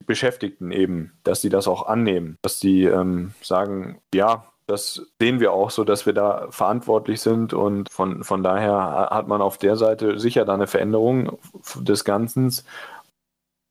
Beschäftigten 0.06 0.72
eben, 0.72 1.12
dass 1.22 1.40
sie 1.40 1.48
das 1.48 1.68
auch 1.68 1.86
annehmen, 1.86 2.36
dass 2.42 2.58
sie 2.58 2.84
ähm, 2.84 3.34
sagen, 3.40 4.00
ja, 4.12 4.44
das 4.66 5.06
sehen 5.20 5.40
wir 5.40 5.52
auch 5.52 5.70
so, 5.70 5.84
dass 5.84 6.06
wir 6.06 6.12
da 6.12 6.46
verantwortlich 6.50 7.20
sind 7.20 7.52
und 7.52 7.90
von, 7.90 8.24
von 8.24 8.42
daher 8.42 9.08
hat 9.10 9.28
man 9.28 9.42
auf 9.42 9.58
der 9.58 9.76
Seite 9.76 10.18
sicher 10.18 10.44
da 10.44 10.54
eine 10.54 10.66
Veränderung 10.66 11.38
des 11.80 12.04
Ganzen. 12.04 12.54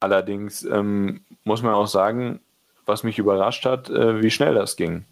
Allerdings 0.02 0.64
ähm, 0.64 1.22
muss 1.46 1.62
man 1.62 1.74
auch 1.74 1.88
sagen, 1.88 2.42
was 2.86 3.04
mich 3.04 3.20
überrascht 3.20 3.66
hat, 3.66 3.90
äh, 3.90 4.22
wie 4.22 4.32
schnell 4.32 4.56
das 4.56 4.76
ging. 4.76 5.06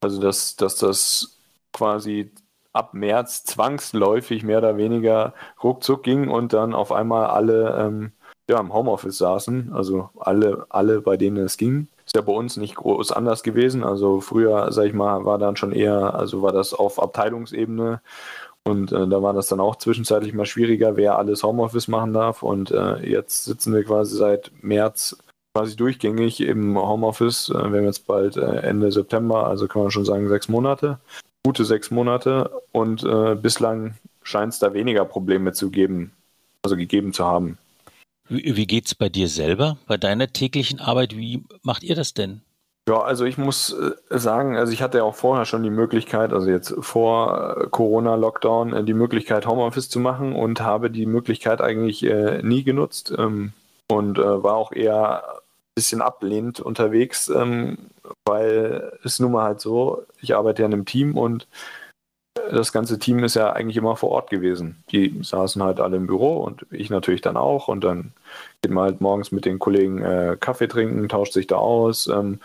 Also, 0.00 0.20
dass, 0.20 0.56
dass 0.56 0.76
das 0.76 1.38
quasi 1.72 2.30
ab 2.72 2.92
März 2.92 3.44
zwangsläufig 3.44 4.44
mehr 4.44 4.58
oder 4.58 4.76
weniger 4.76 5.32
ruckzuck 5.64 6.02
ging 6.02 6.28
und 6.28 6.52
dann 6.52 6.74
auf 6.74 6.92
einmal 6.92 7.26
alle 7.26 7.74
ähm, 7.78 8.12
ja, 8.48 8.60
im 8.60 8.72
Homeoffice 8.72 9.18
saßen, 9.18 9.72
also 9.72 10.10
alle, 10.18 10.66
alle, 10.68 11.00
bei 11.00 11.16
denen 11.16 11.38
es 11.38 11.56
ging. 11.56 11.88
Ist 12.04 12.14
ja 12.14 12.20
bei 12.20 12.32
uns 12.32 12.56
nicht 12.56 12.76
groß 12.76 13.10
anders 13.10 13.42
gewesen. 13.42 13.82
Also 13.82 14.20
früher, 14.20 14.70
sag 14.70 14.84
ich 14.84 14.92
mal, 14.92 15.24
war 15.24 15.38
dann 15.38 15.56
schon 15.56 15.72
eher, 15.72 16.14
also 16.14 16.42
war 16.42 16.52
das 16.52 16.72
auf 16.72 17.02
Abteilungsebene 17.02 18.00
und 18.66 18.90
äh, 18.90 19.06
da 19.06 19.22
war 19.22 19.32
das 19.32 19.46
dann 19.46 19.60
auch 19.60 19.76
zwischenzeitlich 19.76 20.34
mal 20.34 20.44
schwieriger, 20.44 20.96
wer 20.96 21.18
alles 21.18 21.44
Homeoffice 21.44 21.86
machen 21.86 22.12
darf. 22.12 22.42
Und 22.42 22.72
äh, 22.72 23.08
jetzt 23.08 23.44
sitzen 23.44 23.72
wir 23.72 23.84
quasi 23.84 24.16
seit 24.16 24.50
März 24.60 25.16
quasi 25.54 25.76
durchgängig 25.76 26.40
im 26.40 26.76
Homeoffice. 26.76 27.50
Äh, 27.50 27.54
wir 27.54 27.78
haben 27.78 27.84
jetzt 27.84 28.08
bald 28.08 28.36
äh, 28.36 28.40
Ende 28.40 28.90
September, 28.90 29.46
also 29.46 29.68
kann 29.68 29.82
man 29.82 29.92
schon 29.92 30.04
sagen 30.04 30.28
sechs 30.28 30.48
Monate. 30.48 30.98
Gute 31.44 31.64
sechs 31.64 31.92
Monate. 31.92 32.50
Und 32.72 33.04
äh, 33.04 33.36
bislang 33.36 33.94
scheint 34.24 34.52
es 34.52 34.58
da 34.58 34.74
weniger 34.74 35.04
Probleme 35.04 35.52
zu 35.52 35.70
geben, 35.70 36.10
also 36.64 36.76
gegeben 36.76 37.12
zu 37.12 37.24
haben. 37.24 37.58
Wie, 38.28 38.56
wie 38.56 38.66
geht's 38.66 38.96
bei 38.96 39.08
dir 39.08 39.28
selber, 39.28 39.78
bei 39.86 39.96
deiner 39.96 40.32
täglichen 40.32 40.80
Arbeit? 40.80 41.16
Wie 41.16 41.44
macht 41.62 41.84
ihr 41.84 41.94
das 41.94 42.14
denn? 42.14 42.40
Ja, 42.88 43.02
also 43.02 43.24
ich 43.24 43.36
muss 43.36 43.72
äh, 43.72 43.94
sagen, 44.10 44.56
also 44.56 44.72
ich 44.72 44.80
hatte 44.80 44.98
ja 44.98 45.04
auch 45.04 45.16
vorher 45.16 45.44
schon 45.44 45.64
die 45.64 45.70
Möglichkeit, 45.70 46.32
also 46.32 46.48
jetzt 46.48 46.72
vor 46.80 47.56
äh, 47.58 47.66
Corona-Lockdown, 47.68 48.72
äh, 48.72 48.84
die 48.84 48.94
Möglichkeit, 48.94 49.46
Homeoffice 49.46 49.88
zu 49.88 49.98
machen 49.98 50.32
und 50.32 50.60
habe 50.60 50.88
die 50.88 51.06
Möglichkeit 51.06 51.60
eigentlich 51.60 52.04
äh, 52.04 52.42
nie 52.42 52.62
genutzt 52.62 53.12
ähm, 53.18 53.52
und 53.90 54.18
äh, 54.18 54.42
war 54.42 54.54
auch 54.54 54.70
eher 54.70 55.24
ein 55.28 55.40
bisschen 55.74 56.00
ablehnend 56.00 56.60
unterwegs, 56.60 57.28
ähm, 57.28 57.90
weil 58.24 58.92
es 59.02 59.18
nun 59.18 59.32
mal 59.32 59.42
halt 59.44 59.60
so, 59.60 60.04
ich 60.20 60.36
arbeite 60.36 60.62
ja 60.62 60.66
in 60.66 60.74
einem 60.74 60.84
Team 60.84 61.18
und 61.18 61.48
das 62.50 62.72
ganze 62.72 62.98
Team 62.98 63.24
ist 63.24 63.34
ja 63.34 63.52
eigentlich 63.52 63.76
immer 63.76 63.96
vor 63.96 64.10
Ort 64.10 64.30
gewesen. 64.30 64.84
Die 64.92 65.18
saßen 65.22 65.62
halt 65.62 65.80
alle 65.80 65.96
im 65.96 66.06
Büro 66.06 66.38
und 66.38 66.66
ich 66.70 66.90
natürlich 66.90 67.20
dann 67.20 67.36
auch. 67.36 67.68
Und 67.68 67.82
dann 67.82 68.12
geht 68.66 68.74
man 68.74 68.84
halt 68.84 69.00
morgens 69.00 69.30
mit 69.30 69.44
den 69.44 69.60
Kollegen 69.60 70.02
äh, 70.02 70.36
Kaffee 70.40 70.66
trinken, 70.66 71.08
tauscht 71.08 71.32
sich 71.32 71.46
da 71.46 71.54
aus 71.54 72.08
ähm, 72.08 72.40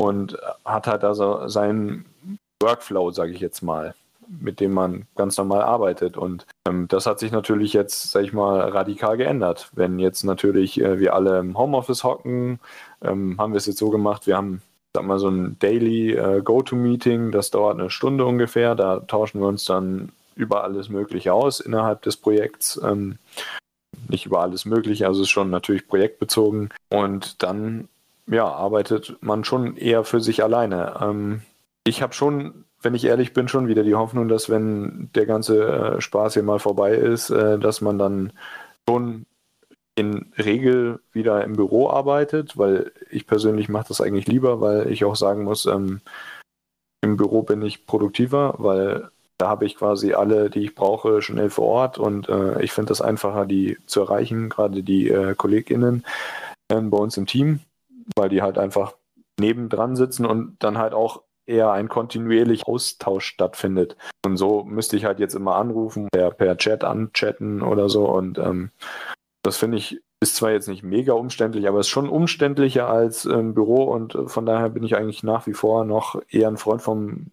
und 0.00 0.36
hat 0.64 0.88
halt 0.88 1.04
also 1.04 1.46
seinen 1.46 2.04
Workflow, 2.60 3.12
sage 3.12 3.30
ich 3.30 3.38
jetzt 3.38 3.62
mal, 3.62 3.94
mit 4.40 4.58
dem 4.58 4.72
man 4.72 5.06
ganz 5.14 5.38
normal 5.38 5.62
arbeitet. 5.62 6.16
Und 6.16 6.46
ähm, 6.66 6.88
das 6.88 7.06
hat 7.06 7.20
sich 7.20 7.30
natürlich 7.30 7.72
jetzt, 7.74 8.10
sage 8.10 8.26
ich 8.26 8.32
mal, 8.32 8.58
radikal 8.70 9.16
geändert. 9.16 9.70
Wenn 9.72 10.00
jetzt 10.00 10.24
natürlich 10.24 10.80
äh, 10.80 10.98
wir 10.98 11.14
alle 11.14 11.38
im 11.38 11.56
Homeoffice 11.56 12.02
hocken, 12.02 12.58
ähm, 13.00 13.36
haben 13.38 13.52
wir 13.52 13.58
es 13.58 13.66
jetzt 13.66 13.78
so 13.78 13.90
gemacht, 13.90 14.26
wir 14.26 14.36
haben 14.36 14.62
sag 14.96 15.04
mal, 15.04 15.20
so 15.20 15.28
ein 15.28 15.56
Daily 15.60 16.12
äh, 16.14 16.42
Go-To-Meeting, 16.42 17.30
das 17.30 17.52
dauert 17.52 17.78
eine 17.78 17.88
Stunde 17.88 18.26
ungefähr. 18.26 18.74
Da 18.74 18.98
tauschen 18.98 19.40
wir 19.40 19.46
uns 19.46 19.64
dann 19.64 20.10
über 20.34 20.64
alles 20.64 20.88
Mögliche 20.88 21.32
aus 21.32 21.60
innerhalb 21.60 22.02
des 22.02 22.16
Projekts. 22.16 22.80
Ähm, 22.82 23.18
nicht 24.08 24.26
über 24.26 24.40
alles 24.40 24.64
Mögliche, 24.64 25.06
also 25.06 25.20
es 25.20 25.28
ist 25.28 25.32
schon 25.32 25.50
natürlich 25.50 25.88
projektbezogen. 25.88 26.70
Und 26.88 27.42
dann, 27.42 27.88
ja, 28.26 28.46
arbeitet 28.46 29.16
man 29.20 29.44
schon 29.44 29.76
eher 29.76 30.04
für 30.04 30.20
sich 30.20 30.42
alleine. 30.42 30.96
Ähm, 31.00 31.42
ich 31.84 32.02
habe 32.02 32.14
schon, 32.14 32.64
wenn 32.80 32.94
ich 32.94 33.04
ehrlich 33.04 33.32
bin, 33.32 33.48
schon 33.48 33.68
wieder 33.68 33.82
die 33.82 33.94
Hoffnung, 33.94 34.28
dass 34.28 34.48
wenn 34.50 35.10
der 35.14 35.26
ganze 35.26 35.66
äh, 35.66 36.00
Spaß 36.00 36.34
hier 36.34 36.42
mal 36.42 36.58
vorbei 36.58 36.92
ist, 36.94 37.30
äh, 37.30 37.58
dass 37.58 37.80
man 37.80 37.98
dann 37.98 38.32
schon 38.88 39.26
in 39.94 40.32
Regel 40.38 41.00
wieder 41.12 41.44
im 41.44 41.54
Büro 41.54 41.90
arbeitet, 41.90 42.56
weil 42.56 42.92
ich 43.10 43.26
persönlich 43.26 43.68
mache 43.68 43.88
das 43.88 44.00
eigentlich 44.00 44.26
lieber, 44.26 44.60
weil 44.60 44.90
ich 44.90 45.04
auch 45.04 45.16
sagen 45.16 45.44
muss, 45.44 45.66
ähm, 45.66 46.00
im 47.02 47.16
Büro 47.16 47.42
bin 47.42 47.62
ich 47.62 47.86
produktiver, 47.86 48.54
weil 48.58 49.10
da 49.38 49.48
habe 49.48 49.64
ich 49.64 49.76
quasi 49.76 50.14
alle, 50.14 50.50
die 50.50 50.60
ich 50.60 50.74
brauche, 50.74 51.22
schnell 51.22 51.50
vor 51.50 51.66
Ort. 51.66 51.98
Und 51.98 52.28
äh, 52.28 52.62
ich 52.62 52.72
finde 52.72 52.90
das 52.90 53.00
einfacher, 53.00 53.46
die 53.46 53.78
zu 53.86 54.00
erreichen, 54.00 54.48
gerade 54.48 54.82
die 54.82 55.08
äh, 55.08 55.34
KollegInnen 55.34 56.04
äh, 56.68 56.80
bei 56.80 56.98
uns 56.98 57.16
im 57.16 57.26
Team, 57.26 57.60
weil 58.16 58.28
die 58.28 58.42
halt 58.42 58.58
einfach 58.58 58.94
nebendran 59.40 59.96
sitzen 59.96 60.26
und 60.26 60.56
dann 60.60 60.78
halt 60.78 60.94
auch 60.94 61.22
eher 61.46 61.72
ein 61.72 61.88
kontinuierlicher 61.88 62.68
Austausch 62.68 63.26
stattfindet. 63.26 63.96
Und 64.24 64.36
so 64.36 64.64
müsste 64.64 64.96
ich 64.96 65.04
halt 65.04 65.18
jetzt 65.18 65.34
immer 65.34 65.56
anrufen, 65.56 66.08
per, 66.12 66.30
per 66.30 66.56
Chat 66.56 66.84
anchatten 66.84 67.62
oder 67.62 67.88
so. 67.88 68.08
Und 68.08 68.38
ähm, 68.38 68.70
das 69.42 69.56
finde 69.56 69.78
ich, 69.78 70.00
ist 70.20 70.36
zwar 70.36 70.52
jetzt 70.52 70.68
nicht 70.68 70.84
mega 70.84 71.14
umständlich, 71.14 71.66
aber 71.66 71.80
es 71.80 71.86
ist 71.86 71.92
schon 71.92 72.08
umständlicher 72.08 72.88
als 72.88 73.24
im 73.24 73.54
Büro. 73.54 73.84
Und 73.84 74.14
äh, 74.14 74.28
von 74.28 74.46
daher 74.46 74.68
bin 74.68 74.84
ich 74.84 74.96
eigentlich 74.96 75.22
nach 75.22 75.46
wie 75.46 75.54
vor 75.54 75.84
noch 75.84 76.20
eher 76.30 76.48
ein 76.48 76.58
Freund 76.58 76.82
vom 76.82 77.26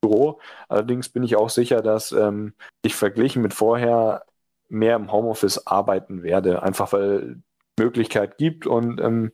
Büro. 0.00 0.40
Allerdings 0.68 1.08
bin 1.08 1.22
ich 1.22 1.36
auch 1.36 1.50
sicher, 1.50 1.82
dass 1.82 2.12
ähm, 2.12 2.54
ich 2.82 2.94
verglichen 2.94 3.42
mit 3.42 3.54
vorher 3.54 4.24
mehr 4.68 4.96
im 4.96 5.10
Homeoffice 5.10 5.66
arbeiten 5.66 6.22
werde, 6.22 6.62
einfach 6.62 6.92
weil 6.92 7.40
Möglichkeit 7.78 8.38
gibt 8.38 8.66
und 8.66 9.00
ähm, 9.00 9.32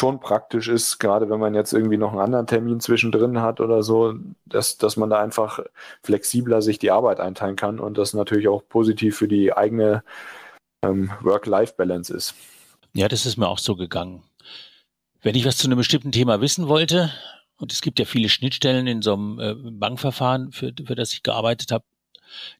schon 0.00 0.18
praktisch 0.18 0.66
ist, 0.66 0.98
gerade 0.98 1.30
wenn 1.30 1.38
man 1.38 1.54
jetzt 1.54 1.72
irgendwie 1.72 1.96
noch 1.96 2.10
einen 2.10 2.20
anderen 2.20 2.48
Termin 2.48 2.80
zwischendrin 2.80 3.40
hat 3.40 3.60
oder 3.60 3.84
so, 3.84 4.14
dass, 4.46 4.76
dass 4.76 4.96
man 4.96 5.10
da 5.10 5.20
einfach 5.20 5.60
flexibler 6.02 6.60
sich 6.60 6.80
die 6.80 6.90
Arbeit 6.90 7.20
einteilen 7.20 7.54
kann 7.54 7.78
und 7.78 7.98
das 7.98 8.12
natürlich 8.12 8.48
auch 8.48 8.62
positiv 8.68 9.16
für 9.16 9.28
die 9.28 9.52
eigene 9.52 10.02
ähm, 10.84 11.12
Work-Life-Balance 11.20 12.12
ist. 12.12 12.34
Ja, 12.94 13.06
das 13.06 13.26
ist 13.26 13.36
mir 13.36 13.48
auch 13.48 13.60
so 13.60 13.76
gegangen. 13.76 14.24
Wenn 15.22 15.36
ich 15.36 15.46
was 15.46 15.56
zu 15.56 15.68
einem 15.68 15.78
bestimmten 15.78 16.10
Thema 16.10 16.40
wissen 16.40 16.66
wollte, 16.66 17.12
und 17.56 17.72
es 17.72 17.80
gibt 17.80 17.98
ja 17.98 18.04
viele 18.04 18.28
Schnittstellen 18.28 18.86
in 18.86 19.02
so 19.02 19.14
einem 19.14 19.38
äh, 19.38 19.54
Bankverfahren, 19.54 20.52
für, 20.52 20.72
für 20.84 20.94
das 20.94 21.12
ich 21.12 21.22
gearbeitet 21.22 21.72
habe, 21.72 21.84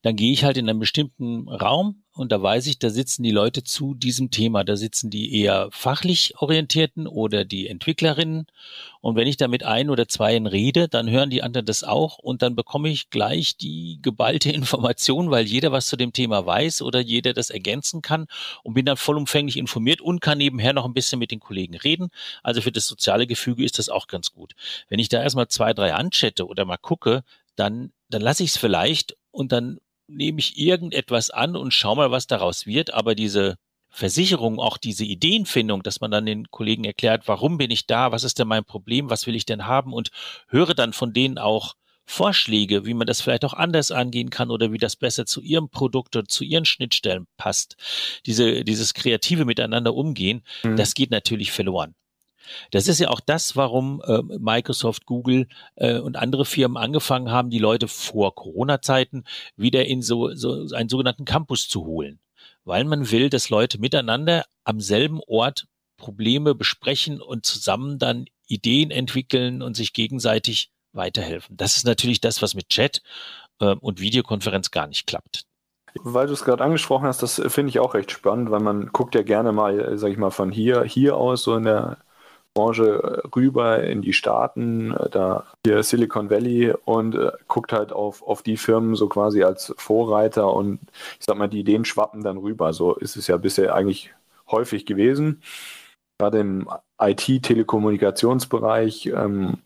dann 0.02 0.16
gehe 0.16 0.32
ich 0.32 0.44
halt 0.44 0.56
in 0.56 0.68
einen 0.68 0.80
bestimmten 0.80 1.48
Raum 1.48 2.02
und 2.14 2.30
da 2.30 2.42
weiß 2.42 2.66
ich, 2.66 2.78
da 2.78 2.90
sitzen 2.90 3.22
die 3.22 3.30
Leute 3.30 3.64
zu 3.64 3.94
diesem 3.94 4.30
Thema. 4.30 4.64
Da 4.64 4.76
sitzen 4.76 5.08
die 5.08 5.40
eher 5.40 5.68
fachlich 5.70 6.34
orientierten 6.36 7.06
oder 7.06 7.46
die 7.46 7.68
Entwicklerinnen. 7.68 8.46
Und 9.00 9.16
wenn 9.16 9.26
ich 9.26 9.38
da 9.38 9.48
mit 9.48 9.64
ein 9.64 9.88
oder 9.88 10.06
zweien 10.08 10.46
rede, 10.46 10.88
dann 10.88 11.08
hören 11.08 11.30
die 11.30 11.42
anderen 11.42 11.64
das 11.64 11.84
auch 11.84 12.18
und 12.18 12.42
dann 12.42 12.54
bekomme 12.54 12.90
ich 12.90 13.08
gleich 13.08 13.56
die 13.56 13.98
geballte 14.02 14.52
Information, 14.52 15.30
weil 15.30 15.46
jeder 15.46 15.72
was 15.72 15.86
zu 15.86 15.96
dem 15.96 16.12
Thema 16.12 16.44
weiß 16.44 16.82
oder 16.82 17.00
jeder 17.00 17.32
das 17.32 17.48
ergänzen 17.48 18.02
kann 18.02 18.26
und 18.62 18.74
bin 18.74 18.84
dann 18.84 18.98
vollumfänglich 18.98 19.56
informiert 19.56 20.02
und 20.02 20.20
kann 20.20 20.36
nebenher 20.36 20.74
noch 20.74 20.84
ein 20.84 20.94
bisschen 20.94 21.18
mit 21.18 21.30
den 21.30 21.40
Kollegen 21.40 21.76
reden. 21.76 22.10
Also 22.42 22.60
für 22.60 22.72
das 22.72 22.86
soziale 22.86 23.26
Gefüge 23.26 23.64
ist 23.64 23.78
das 23.78 23.88
auch 23.88 24.06
ganz 24.06 24.32
gut. 24.32 24.52
Wenn 24.90 24.98
ich 24.98 25.08
da 25.08 25.22
erstmal 25.22 25.48
zwei, 25.48 25.72
drei 25.72 25.94
anchatte 25.94 26.46
oder 26.46 26.66
mal 26.66 26.76
gucke, 26.76 27.24
dann, 27.56 27.92
dann 28.10 28.20
lasse 28.20 28.44
ich 28.44 28.50
es 28.50 28.56
vielleicht 28.58 29.16
und 29.32 29.52
dann 29.52 29.78
nehme 30.06 30.38
ich 30.38 30.58
irgendetwas 30.58 31.30
an 31.30 31.56
und 31.56 31.72
schau 31.72 31.94
mal, 31.94 32.10
was 32.10 32.26
daraus 32.26 32.66
wird. 32.66 32.94
Aber 32.94 33.14
diese 33.14 33.56
Versicherung, 33.88 34.58
auch 34.58 34.78
diese 34.78 35.04
Ideenfindung, 35.04 35.82
dass 35.82 36.00
man 36.00 36.10
dann 36.10 36.26
den 36.26 36.50
Kollegen 36.50 36.84
erklärt, 36.84 37.28
warum 37.28 37.58
bin 37.58 37.70
ich 37.70 37.86
da, 37.86 38.12
was 38.12 38.24
ist 38.24 38.38
denn 38.38 38.48
mein 38.48 38.64
Problem, 38.64 39.10
was 39.10 39.26
will 39.26 39.34
ich 39.34 39.46
denn 39.46 39.66
haben 39.66 39.92
und 39.92 40.10
höre 40.48 40.74
dann 40.74 40.92
von 40.92 41.12
denen 41.12 41.38
auch 41.38 41.74
Vorschläge, 42.04 42.84
wie 42.84 42.94
man 42.94 43.06
das 43.06 43.20
vielleicht 43.20 43.44
auch 43.44 43.54
anders 43.54 43.90
angehen 43.90 44.30
kann 44.30 44.50
oder 44.50 44.72
wie 44.72 44.78
das 44.78 44.96
besser 44.96 45.24
zu 45.24 45.40
ihrem 45.40 45.68
Produkt 45.68 46.16
oder 46.16 46.26
zu 46.26 46.42
ihren 46.42 46.64
Schnittstellen 46.64 47.26
passt. 47.36 47.76
Diese, 48.26 48.64
dieses 48.64 48.94
kreative 48.94 49.44
Miteinander 49.44 49.94
umgehen, 49.94 50.42
mhm. 50.64 50.76
das 50.76 50.94
geht 50.94 51.10
natürlich 51.10 51.52
verloren. 51.52 51.94
Das 52.70 52.88
ist 52.88 52.98
ja 52.98 53.08
auch 53.08 53.20
das, 53.20 53.56
warum 53.56 54.02
äh, 54.06 54.22
Microsoft, 54.38 55.06
Google 55.06 55.48
äh, 55.76 55.98
und 55.98 56.16
andere 56.16 56.44
Firmen 56.44 56.76
angefangen 56.76 57.30
haben, 57.30 57.50
die 57.50 57.58
Leute 57.58 57.88
vor 57.88 58.34
Corona-Zeiten 58.34 59.24
wieder 59.56 59.86
in 59.86 60.02
so, 60.02 60.34
so 60.34 60.66
einen 60.74 60.88
sogenannten 60.88 61.24
Campus 61.24 61.68
zu 61.68 61.84
holen. 61.84 62.18
Weil 62.64 62.84
man 62.84 63.10
will, 63.10 63.28
dass 63.28 63.50
Leute 63.50 63.78
miteinander 63.78 64.44
am 64.64 64.80
selben 64.80 65.20
Ort 65.26 65.66
Probleme 65.96 66.54
besprechen 66.54 67.20
und 67.20 67.46
zusammen 67.46 67.98
dann 67.98 68.26
Ideen 68.46 68.90
entwickeln 68.90 69.62
und 69.62 69.76
sich 69.76 69.92
gegenseitig 69.92 70.70
weiterhelfen. 70.92 71.56
Das 71.56 71.76
ist 71.76 71.86
natürlich 71.86 72.20
das, 72.20 72.42
was 72.42 72.54
mit 72.54 72.68
Chat 72.68 73.02
äh, 73.60 73.74
und 73.76 74.00
Videokonferenz 74.00 74.70
gar 74.70 74.86
nicht 74.86 75.06
klappt. 75.06 75.46
Weil 75.94 76.26
du 76.26 76.32
es 76.32 76.44
gerade 76.44 76.64
angesprochen 76.64 77.06
hast, 77.06 77.22
das 77.22 77.40
finde 77.48 77.70
ich 77.70 77.78
auch 77.78 77.94
recht 77.94 78.10
spannend, 78.10 78.50
weil 78.50 78.60
man 78.60 78.86
guckt 78.88 79.14
ja 79.14 79.22
gerne 79.22 79.52
mal, 79.52 79.96
sag 79.98 80.10
ich 80.10 80.16
mal, 80.16 80.30
von 80.30 80.50
hier, 80.50 80.84
hier 80.84 81.16
aus, 81.16 81.44
so 81.44 81.54
in 81.54 81.64
der 81.64 81.98
Branche 82.54 83.02
äh, 83.02 83.26
rüber 83.34 83.82
in 83.84 84.02
die 84.02 84.12
Staaten, 84.12 84.92
äh, 84.92 85.08
da 85.10 85.46
hier 85.64 85.82
Silicon 85.82 86.30
Valley 86.30 86.72
und 86.84 87.14
äh, 87.14 87.32
guckt 87.48 87.72
halt 87.72 87.92
auf, 87.92 88.22
auf 88.22 88.42
die 88.42 88.56
Firmen 88.56 88.94
so 88.94 89.08
quasi 89.08 89.42
als 89.42 89.74
Vorreiter 89.78 90.52
und 90.52 90.80
ich 91.18 91.26
sag 91.26 91.36
mal, 91.38 91.48
die 91.48 91.60
Ideen 91.60 91.84
schwappen 91.84 92.22
dann 92.22 92.38
rüber. 92.38 92.72
So 92.72 92.94
ist 92.94 93.16
es 93.16 93.26
ja 93.26 93.36
bisher 93.36 93.74
eigentlich 93.74 94.14
häufig 94.50 94.86
gewesen, 94.86 95.42
gerade 96.18 96.40
im 96.40 96.68
IT-Telekommunikationsbereich. 97.00 99.06
Ähm, 99.06 99.58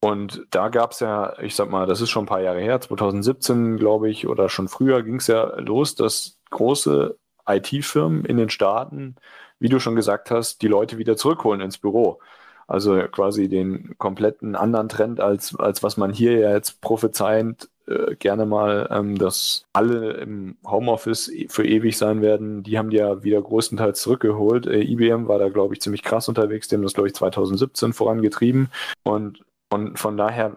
und 0.00 0.46
da 0.50 0.68
gab 0.68 0.92
es 0.92 1.00
ja, 1.00 1.38
ich 1.40 1.54
sag 1.56 1.70
mal, 1.70 1.86
das 1.86 2.00
ist 2.00 2.10
schon 2.10 2.24
ein 2.24 2.28
paar 2.28 2.42
Jahre 2.42 2.60
her, 2.60 2.80
2017 2.80 3.76
glaube 3.78 4.10
ich, 4.10 4.26
oder 4.28 4.48
schon 4.48 4.68
früher 4.68 5.02
ging 5.02 5.16
es 5.16 5.26
ja 5.26 5.58
los, 5.58 5.94
dass 5.94 6.38
große 6.50 7.16
IT-Firmen 7.48 8.24
in 8.24 8.36
den 8.36 8.50
Staaten 8.50 9.16
wie 9.58 9.68
du 9.68 9.78
schon 9.78 9.96
gesagt 9.96 10.30
hast, 10.30 10.62
die 10.62 10.68
Leute 10.68 10.98
wieder 10.98 11.16
zurückholen 11.16 11.60
ins 11.60 11.78
Büro. 11.78 12.20
Also 12.68 12.96
quasi 13.08 13.48
den 13.48 13.96
kompletten 13.96 14.56
anderen 14.56 14.88
Trend, 14.88 15.20
als, 15.20 15.54
als 15.58 15.82
was 15.82 15.96
man 15.96 16.12
hier 16.12 16.38
ja 16.38 16.52
jetzt 16.52 16.80
prophezeiend 16.80 17.68
äh, 17.86 18.16
gerne 18.16 18.44
mal, 18.44 18.88
ähm, 18.90 19.16
dass 19.16 19.64
alle 19.72 20.14
im 20.14 20.56
Homeoffice 20.66 21.28
e, 21.28 21.46
für 21.48 21.64
ewig 21.64 21.96
sein 21.96 22.22
werden. 22.22 22.64
Die 22.64 22.76
haben 22.76 22.90
die 22.90 22.96
ja 22.96 23.22
wieder 23.22 23.40
größtenteils 23.40 24.00
zurückgeholt. 24.00 24.66
Äh, 24.66 24.80
IBM 24.80 25.28
war 25.28 25.38
da, 25.38 25.48
glaube 25.48 25.74
ich, 25.74 25.80
ziemlich 25.80 26.02
krass 26.02 26.28
unterwegs. 26.28 26.70
Haben 26.72 26.82
das, 26.82 26.94
glaube 26.94 27.08
ich, 27.08 27.14
2017 27.14 27.92
vorangetrieben. 27.92 28.68
Und 29.04 29.44
von, 29.70 29.96
von 29.96 30.16
daher 30.16 30.56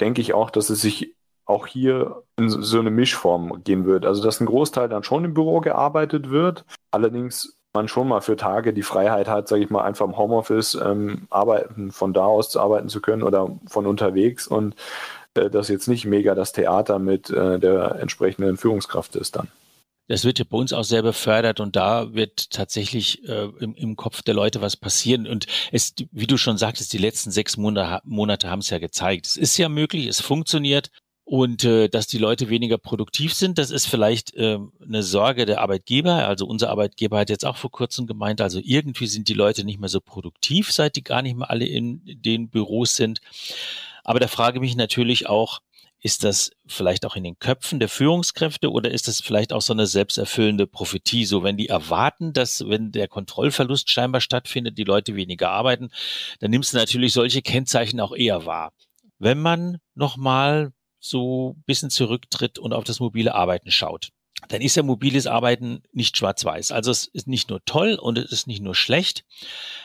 denke 0.00 0.22
ich 0.22 0.32
auch, 0.32 0.48
dass 0.50 0.70
es 0.70 0.80
sich 0.80 1.14
auch 1.44 1.66
hier 1.66 2.22
in 2.36 2.48
so 2.48 2.78
eine 2.78 2.90
Mischform 2.90 3.62
gehen 3.64 3.84
wird. 3.84 4.06
Also, 4.06 4.22
dass 4.22 4.40
ein 4.40 4.46
Großteil 4.46 4.88
dann 4.88 5.02
schon 5.02 5.24
im 5.24 5.34
Büro 5.34 5.60
gearbeitet 5.60 6.30
wird. 6.30 6.64
Allerdings 6.90 7.58
man 7.74 7.88
schon 7.88 8.08
mal 8.08 8.20
für 8.20 8.36
Tage 8.36 8.72
die 8.72 8.82
Freiheit 8.82 9.28
hat, 9.28 9.48
sage 9.48 9.62
ich 9.62 9.70
mal, 9.70 9.82
einfach 9.82 10.06
im 10.06 10.16
Homeoffice 10.16 10.74
ähm, 10.74 11.26
arbeiten, 11.30 11.90
von 11.90 12.12
da 12.12 12.26
aus 12.26 12.56
arbeiten 12.56 12.88
zu 12.88 13.00
können 13.00 13.22
oder 13.22 13.50
von 13.66 13.86
unterwegs 13.86 14.46
und 14.46 14.74
äh, 15.34 15.50
das 15.50 15.68
jetzt 15.68 15.88
nicht 15.88 16.04
mega 16.04 16.34
das 16.34 16.52
Theater 16.52 16.98
mit 16.98 17.30
äh, 17.30 17.58
der 17.58 17.96
entsprechenden 18.00 18.56
Führungskraft 18.56 19.16
ist 19.16 19.36
dann. 19.36 19.48
das 20.08 20.24
wird 20.24 20.38
ja 20.38 20.44
bei 20.48 20.58
uns 20.58 20.74
auch 20.74 20.84
sehr 20.84 21.02
befördert 21.02 21.60
und 21.60 21.74
da 21.76 22.12
wird 22.12 22.50
tatsächlich 22.50 23.26
äh, 23.26 23.48
im, 23.60 23.74
im 23.74 23.96
Kopf 23.96 24.20
der 24.20 24.34
Leute 24.34 24.60
was 24.60 24.76
passieren. 24.76 25.26
Und 25.26 25.46
es, 25.70 25.94
wie 26.10 26.26
du 26.26 26.36
schon 26.36 26.58
sagtest, 26.58 26.92
die 26.92 26.98
letzten 26.98 27.30
sechs 27.30 27.56
Monate, 27.56 28.02
Monate 28.04 28.50
haben 28.50 28.58
es 28.58 28.68
ja 28.68 28.78
gezeigt. 28.78 29.26
Es 29.26 29.36
ist 29.36 29.56
ja 29.56 29.70
möglich, 29.70 30.06
es 30.06 30.20
funktioniert. 30.20 30.90
Und 31.32 31.64
äh, 31.64 31.88
dass 31.88 32.06
die 32.06 32.18
Leute 32.18 32.50
weniger 32.50 32.76
produktiv 32.76 33.32
sind, 33.32 33.56
das 33.56 33.70
ist 33.70 33.86
vielleicht 33.86 34.34
äh, 34.34 34.58
eine 34.86 35.02
Sorge 35.02 35.46
der 35.46 35.62
Arbeitgeber. 35.62 36.28
Also 36.28 36.44
unser 36.44 36.68
Arbeitgeber 36.68 37.18
hat 37.18 37.30
jetzt 37.30 37.46
auch 37.46 37.56
vor 37.56 37.70
kurzem 37.70 38.06
gemeint, 38.06 38.42
also 38.42 38.60
irgendwie 38.62 39.06
sind 39.06 39.28
die 39.28 39.32
Leute 39.32 39.64
nicht 39.64 39.80
mehr 39.80 39.88
so 39.88 40.02
produktiv, 40.02 40.70
seit 40.70 40.94
die 40.94 41.02
gar 41.02 41.22
nicht 41.22 41.34
mehr 41.34 41.48
alle 41.48 41.64
in 41.64 42.02
den 42.04 42.50
Büros 42.50 42.96
sind. 42.96 43.22
Aber 44.04 44.20
da 44.20 44.28
frage 44.28 44.58
ich 44.58 44.60
mich 44.60 44.76
natürlich 44.76 45.26
auch, 45.26 45.60
ist 46.00 46.22
das 46.22 46.50
vielleicht 46.66 47.06
auch 47.06 47.16
in 47.16 47.24
den 47.24 47.38
Köpfen 47.38 47.80
der 47.80 47.88
Führungskräfte 47.88 48.70
oder 48.70 48.90
ist 48.90 49.08
das 49.08 49.22
vielleicht 49.22 49.54
auch 49.54 49.62
so 49.62 49.72
eine 49.72 49.86
selbsterfüllende 49.86 50.66
Prophetie? 50.66 51.24
So, 51.24 51.42
wenn 51.42 51.56
die 51.56 51.70
erwarten, 51.70 52.34
dass, 52.34 52.68
wenn 52.68 52.92
der 52.92 53.08
Kontrollverlust 53.08 53.90
scheinbar 53.90 54.20
stattfindet, 54.20 54.76
die 54.76 54.84
Leute 54.84 55.16
weniger 55.16 55.50
arbeiten, 55.50 55.92
dann 56.40 56.50
nimmst 56.50 56.74
du 56.74 56.76
natürlich 56.76 57.14
solche 57.14 57.40
Kennzeichen 57.40 58.00
auch 58.00 58.14
eher 58.14 58.44
wahr. 58.44 58.74
Wenn 59.18 59.40
man 59.40 59.78
nochmal 59.94 60.74
so 61.02 61.56
ein 61.56 61.64
bisschen 61.66 61.90
zurücktritt 61.90 62.58
und 62.58 62.72
auf 62.72 62.84
das 62.84 63.00
mobile 63.00 63.34
Arbeiten 63.34 63.72
schaut, 63.72 64.10
dann 64.48 64.62
ist 64.62 64.76
ja 64.76 64.82
mobiles 64.82 65.26
Arbeiten 65.26 65.82
nicht 65.92 66.16
schwarz-weiß. 66.16 66.70
Also 66.70 66.90
es 66.90 67.06
ist 67.06 67.26
nicht 67.26 67.50
nur 67.50 67.64
toll 67.64 67.94
und 67.94 68.18
es 68.18 68.30
ist 68.32 68.46
nicht 68.46 68.62
nur 68.62 68.74
schlecht. 68.74 69.24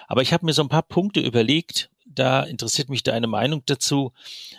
Aber 0.08 0.22
ich 0.22 0.32
habe 0.32 0.46
mir 0.46 0.54
so 0.54 0.62
ein 0.62 0.70
paar 0.70 0.84
Punkte 0.84 1.20
überlegt, 1.20 1.90
da 2.06 2.44
interessiert 2.44 2.90
mich 2.90 3.04
deine 3.04 3.28
Meinung 3.28 3.64
dazu. 3.66 4.14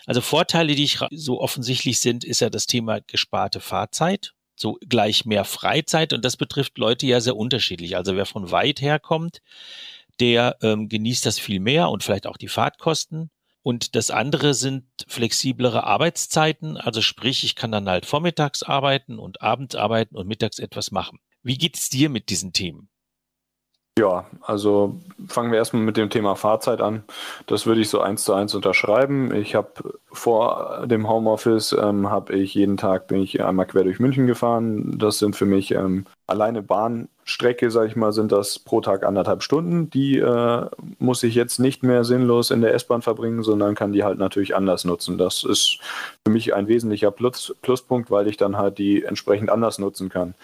Also 0.04 0.20
Vorteile, 0.20 0.74
die 0.74 0.84
ich 0.84 0.98
so 1.12 1.40
offensichtlich 1.40 2.00
sind, 2.00 2.24
ist 2.24 2.40
ja 2.40 2.50
das 2.50 2.66
Thema 2.66 3.00
gesparte 3.00 3.60
Fahrzeit, 3.60 4.34
so 4.56 4.78
gleich 4.88 5.24
mehr 5.24 5.44
Freizeit 5.44 6.12
und 6.12 6.24
das 6.24 6.36
betrifft 6.36 6.76
Leute 6.76 7.06
ja 7.06 7.20
sehr 7.20 7.36
unterschiedlich. 7.36 7.96
Also 7.96 8.16
wer 8.16 8.26
von 8.26 8.50
weit 8.50 8.80
her 8.80 8.98
kommt, 8.98 9.42
der 10.20 10.56
ähm, 10.62 10.88
genießt 10.88 11.24
das 11.24 11.38
viel 11.38 11.60
mehr 11.60 11.88
und 11.90 12.02
vielleicht 12.02 12.26
auch 12.26 12.36
die 12.36 12.48
Fahrtkosten. 12.48 13.30
Und 13.68 13.96
das 13.96 14.10
andere 14.10 14.54
sind 14.54 14.86
flexiblere 15.08 15.84
Arbeitszeiten. 15.84 16.78
Also 16.78 17.02
sprich, 17.02 17.44
ich 17.44 17.54
kann 17.54 17.70
dann 17.70 17.86
halt 17.86 18.06
vormittags 18.06 18.62
arbeiten 18.62 19.18
und 19.18 19.42
abends 19.42 19.74
arbeiten 19.74 20.16
und 20.16 20.26
mittags 20.26 20.58
etwas 20.58 20.90
machen. 20.90 21.18
Wie 21.42 21.58
geht 21.58 21.76
es 21.76 21.90
dir 21.90 22.08
mit 22.08 22.30
diesen 22.30 22.54
Themen? 22.54 22.88
Ja, 23.98 24.26
also 24.42 24.94
fangen 25.26 25.50
wir 25.50 25.58
erstmal 25.58 25.82
mit 25.82 25.96
dem 25.96 26.08
Thema 26.08 26.36
Fahrzeit 26.36 26.80
an. 26.80 27.02
Das 27.48 27.66
würde 27.66 27.80
ich 27.80 27.88
so 27.88 28.00
eins 28.00 28.22
zu 28.22 28.32
eins 28.32 28.54
unterschreiben. 28.54 29.34
Ich 29.34 29.56
habe 29.56 29.72
vor 30.12 30.86
dem 30.86 31.08
Homeoffice 31.08 31.72
ähm, 31.72 32.08
habe 32.08 32.34
ich 32.34 32.54
jeden 32.54 32.76
Tag 32.76 33.08
bin 33.08 33.20
ich 33.20 33.42
einmal 33.42 33.66
quer 33.66 33.82
durch 33.82 33.98
München 33.98 34.28
gefahren. 34.28 34.96
Das 34.98 35.18
sind 35.18 35.34
für 35.34 35.46
mich 35.46 35.72
ähm, 35.72 36.06
alleine 36.28 36.62
Bahnstrecke, 36.62 37.72
sage 37.72 37.88
ich 37.88 37.96
mal, 37.96 38.12
sind 38.12 38.30
das 38.30 38.60
pro 38.60 38.80
Tag 38.80 39.04
anderthalb 39.04 39.42
Stunden. 39.42 39.90
Die 39.90 40.18
äh, 40.18 40.66
muss 41.00 41.24
ich 41.24 41.34
jetzt 41.34 41.58
nicht 41.58 41.82
mehr 41.82 42.04
sinnlos 42.04 42.52
in 42.52 42.60
der 42.60 42.74
S-Bahn 42.74 43.02
verbringen, 43.02 43.42
sondern 43.42 43.74
kann 43.74 43.92
die 43.92 44.04
halt 44.04 44.20
natürlich 44.20 44.54
anders 44.54 44.84
nutzen. 44.84 45.18
Das 45.18 45.42
ist 45.42 45.80
für 46.24 46.30
mich 46.32 46.54
ein 46.54 46.68
wesentlicher 46.68 47.10
Plus 47.10 47.52
Pluspunkt, 47.62 48.12
weil 48.12 48.28
ich 48.28 48.36
dann 48.36 48.56
halt 48.56 48.78
die 48.78 49.02
entsprechend 49.02 49.50
anders 49.50 49.80
nutzen 49.80 50.08
kann. 50.08 50.34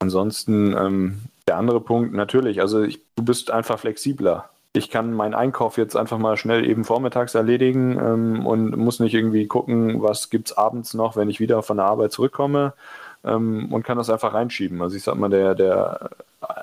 Ansonsten 0.00 0.76
ähm, 0.76 1.22
der 1.48 1.56
andere 1.56 1.80
Punkt, 1.80 2.14
natürlich, 2.14 2.60
also 2.60 2.82
ich, 2.82 3.00
du 3.16 3.24
bist 3.24 3.50
einfach 3.50 3.78
flexibler. 3.78 4.50
Ich 4.74 4.90
kann 4.90 5.12
meinen 5.12 5.34
Einkauf 5.34 5.78
jetzt 5.78 5.96
einfach 5.96 6.18
mal 6.18 6.36
schnell 6.36 6.68
eben 6.68 6.84
vormittags 6.84 7.34
erledigen 7.34 7.98
ähm, 7.98 8.46
und 8.46 8.76
muss 8.76 9.00
nicht 9.00 9.14
irgendwie 9.14 9.46
gucken, 9.46 10.02
was 10.02 10.30
gibt 10.30 10.50
es 10.50 10.56
abends 10.56 10.94
noch, 10.94 11.16
wenn 11.16 11.30
ich 11.30 11.40
wieder 11.40 11.62
von 11.62 11.78
der 11.78 11.86
Arbeit 11.86 12.12
zurückkomme 12.12 12.74
ähm, 13.24 13.72
und 13.72 13.82
kann 13.82 13.96
das 13.96 14.10
einfach 14.10 14.34
reinschieben. 14.34 14.80
Also 14.82 14.96
ich 14.96 15.02
sag 15.02 15.16
mal, 15.16 15.30
der, 15.30 15.54
der 15.54 16.10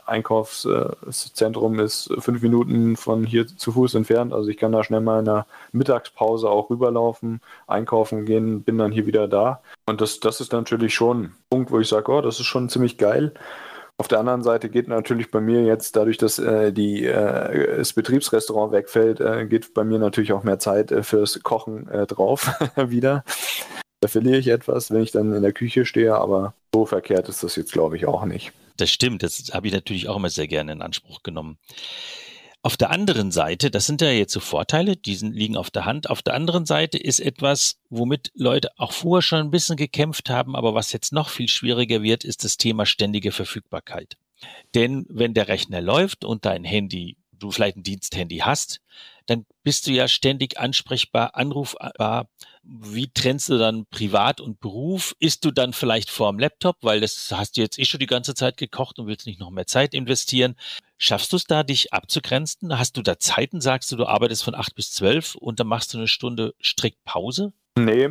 Einkaufszentrum 0.05 1.79
ist 1.79 2.13
fünf 2.19 2.41
Minuten 2.41 2.95
von 2.95 3.25
hier 3.25 3.47
zu 3.47 3.71
Fuß 3.71 3.95
entfernt. 3.95 4.33
Also 4.33 4.49
ich 4.49 4.57
kann 4.57 4.71
da 4.71 4.83
schnell 4.83 5.01
mal 5.01 5.19
in 5.19 5.25
der 5.25 5.47
Mittagspause 5.71 6.49
auch 6.49 6.69
rüberlaufen, 6.69 7.41
einkaufen 7.67 8.25
gehen, 8.25 8.61
bin 8.61 8.77
dann 8.77 8.91
hier 8.91 9.07
wieder 9.07 9.27
da. 9.27 9.61
Und 9.87 9.99
das, 9.99 10.19
das 10.19 10.41
ist 10.41 10.53
natürlich 10.53 10.93
schon 10.93 11.23
ein 11.23 11.35
Punkt, 11.49 11.71
wo 11.71 11.79
ich 11.79 11.87
sage, 11.87 12.11
oh, 12.11 12.21
das 12.21 12.39
ist 12.39 12.45
schon 12.45 12.69
ziemlich 12.69 12.97
geil. 12.97 13.33
Auf 13.97 14.09
der 14.09 14.19
anderen 14.19 14.43
Seite 14.43 14.69
geht 14.69 14.89
natürlich 14.89 15.31
bei 15.31 15.39
mir 15.39 15.63
jetzt, 15.63 15.95
dadurch, 15.95 16.17
dass 16.17 16.37
äh, 16.37 16.73
die, 16.73 17.05
äh, 17.05 17.77
das 17.77 17.93
Betriebsrestaurant 17.93 18.73
wegfällt, 18.73 19.21
äh, 19.21 19.45
geht 19.45 19.73
bei 19.73 19.85
mir 19.85 19.99
natürlich 19.99 20.33
auch 20.33 20.43
mehr 20.43 20.59
Zeit 20.59 20.91
äh, 20.91 21.01
fürs 21.01 21.41
Kochen 21.43 21.87
äh, 21.87 22.05
drauf 22.05 22.51
wieder. 22.75 23.23
Da 24.01 24.09
verliere 24.09 24.37
ich 24.37 24.49
etwas, 24.49 24.91
wenn 24.91 25.01
ich 25.01 25.11
dann 25.11 25.33
in 25.33 25.41
der 25.41 25.53
Küche 25.53 25.85
stehe, 25.85 26.15
aber 26.15 26.55
so 26.73 26.85
verkehrt 26.85 27.29
ist 27.29 27.41
das 27.43 27.55
jetzt, 27.55 27.71
glaube 27.71 27.95
ich, 27.95 28.05
auch 28.05 28.25
nicht. 28.25 28.51
Das 28.75 28.89
stimmt, 28.89 29.23
das 29.23 29.51
habe 29.53 29.67
ich 29.67 29.73
natürlich 29.73 30.09
auch 30.09 30.17
immer 30.17 30.29
sehr 30.29 30.47
gerne 30.47 30.73
in 30.73 30.81
Anspruch 30.81 31.23
genommen. 31.23 31.57
Auf 32.65 32.77
der 32.77 32.89
anderen 32.89 33.29
Seite, 33.31 33.69
das 33.69 33.85
sind 33.85 34.01
ja 34.01 34.09
jetzt 34.09 34.33
so 34.33 34.39
Vorteile, 34.39 34.97
die 34.97 35.13
sind, 35.13 35.35
liegen 35.35 35.55
auf 35.55 35.69
der 35.69 35.85
Hand. 35.85 36.09
Auf 36.09 36.23
der 36.23 36.33
anderen 36.33 36.65
Seite 36.65 36.97
ist 36.97 37.19
etwas, 37.19 37.77
womit 37.91 38.31
Leute 38.33 38.71
auch 38.77 38.91
vorher 38.91 39.21
schon 39.21 39.37
ein 39.37 39.51
bisschen 39.51 39.75
gekämpft 39.75 40.31
haben, 40.31 40.55
aber 40.55 40.73
was 40.73 40.91
jetzt 40.91 41.13
noch 41.13 41.29
viel 41.29 41.47
schwieriger 41.47 42.01
wird, 42.01 42.23
ist 42.23 42.43
das 42.43 42.57
Thema 42.57 42.87
ständige 42.87 43.31
Verfügbarkeit. 43.31 44.17
Denn 44.73 45.05
wenn 45.09 45.35
der 45.35 45.47
Rechner 45.47 45.79
läuft 45.79 46.25
und 46.25 46.45
dein 46.45 46.63
Handy, 46.63 47.17
du 47.33 47.51
vielleicht 47.51 47.77
ein 47.77 47.83
Diensthandy 47.83 48.39
hast, 48.39 48.81
dann 49.27 49.45
bist 49.63 49.85
du 49.85 49.91
ja 49.91 50.07
ständig 50.07 50.59
ansprechbar, 50.59 51.35
anrufbar. 51.35 52.29
Wie 52.63 53.11
trennst 53.13 53.49
du 53.49 53.59
dann 53.59 53.85
Privat 53.91 54.41
und 54.41 54.59
Beruf? 54.59 55.15
Ist 55.19 55.45
du 55.45 55.51
dann 55.51 55.73
vielleicht 55.73 56.09
vorm 56.09 56.39
Laptop, 56.39 56.77
weil 56.81 57.01
das 57.01 57.31
hast 57.31 57.57
du 57.57 57.61
jetzt 57.61 57.77
eh 57.77 57.85
schon 57.85 57.99
die 57.99 58.07
ganze 58.07 58.33
Zeit 58.33 58.57
gekocht 58.57 58.97
und 58.97 59.05
willst 59.05 59.27
nicht 59.27 59.39
noch 59.39 59.51
mehr 59.51 59.67
Zeit 59.67 59.93
investieren? 59.93 60.55
Schaffst 60.97 61.33
du 61.33 61.37
es 61.37 61.45
da, 61.45 61.63
dich 61.63 61.93
abzugrenzen? 61.93 62.77
Hast 62.79 62.97
du 62.97 63.01
da 63.01 63.19
Zeiten, 63.19 63.59
sagst 63.61 63.91
du, 63.91 63.95
du 63.97 64.05
arbeitest 64.05 64.43
von 64.43 64.55
acht 64.55 64.75
bis 64.75 64.91
zwölf 64.91 65.35
und 65.35 65.59
dann 65.59 65.67
machst 65.67 65.93
du 65.93 65.97
eine 65.97 66.07
Stunde 66.07 66.53
strikt 66.61 67.03
Pause? 67.03 67.53
Nee, 67.77 68.09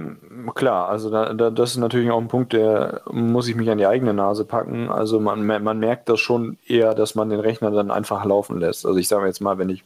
klar, 0.55 0.91
also 0.91 1.09
da, 1.09 1.33
da, 1.33 1.49
das 1.51 1.71
ist 1.71 1.77
natürlich 1.79 2.11
auch 2.11 2.21
ein 2.21 2.29
Punkt, 2.29 2.53
der 2.53 3.01
muss 3.11 3.49
ich 3.49 3.55
mich 3.55 3.71
an 3.71 3.79
die 3.79 3.87
eigene 3.87 4.13
Nase 4.13 4.45
packen. 4.45 4.91
Also 4.91 5.21
man, 5.21 5.47
man 5.47 5.79
merkt 5.79 6.11
das 6.11 6.21
schon 6.21 6.59
eher, 6.67 6.95
dass 6.95 7.15
man 7.15 7.31
den 7.31 7.41
Rechner 7.41 7.71
dann 7.71 7.91
einfach 7.91 8.27
laufen 8.27 8.61
lässt. 8.61 8.85
Also 8.85 8.99
ich 8.99 9.09
sage 9.09 9.27
jetzt 9.27 9.41
mal, 9.41 9.57
wenn 9.57 9.71
ich 9.71 9.83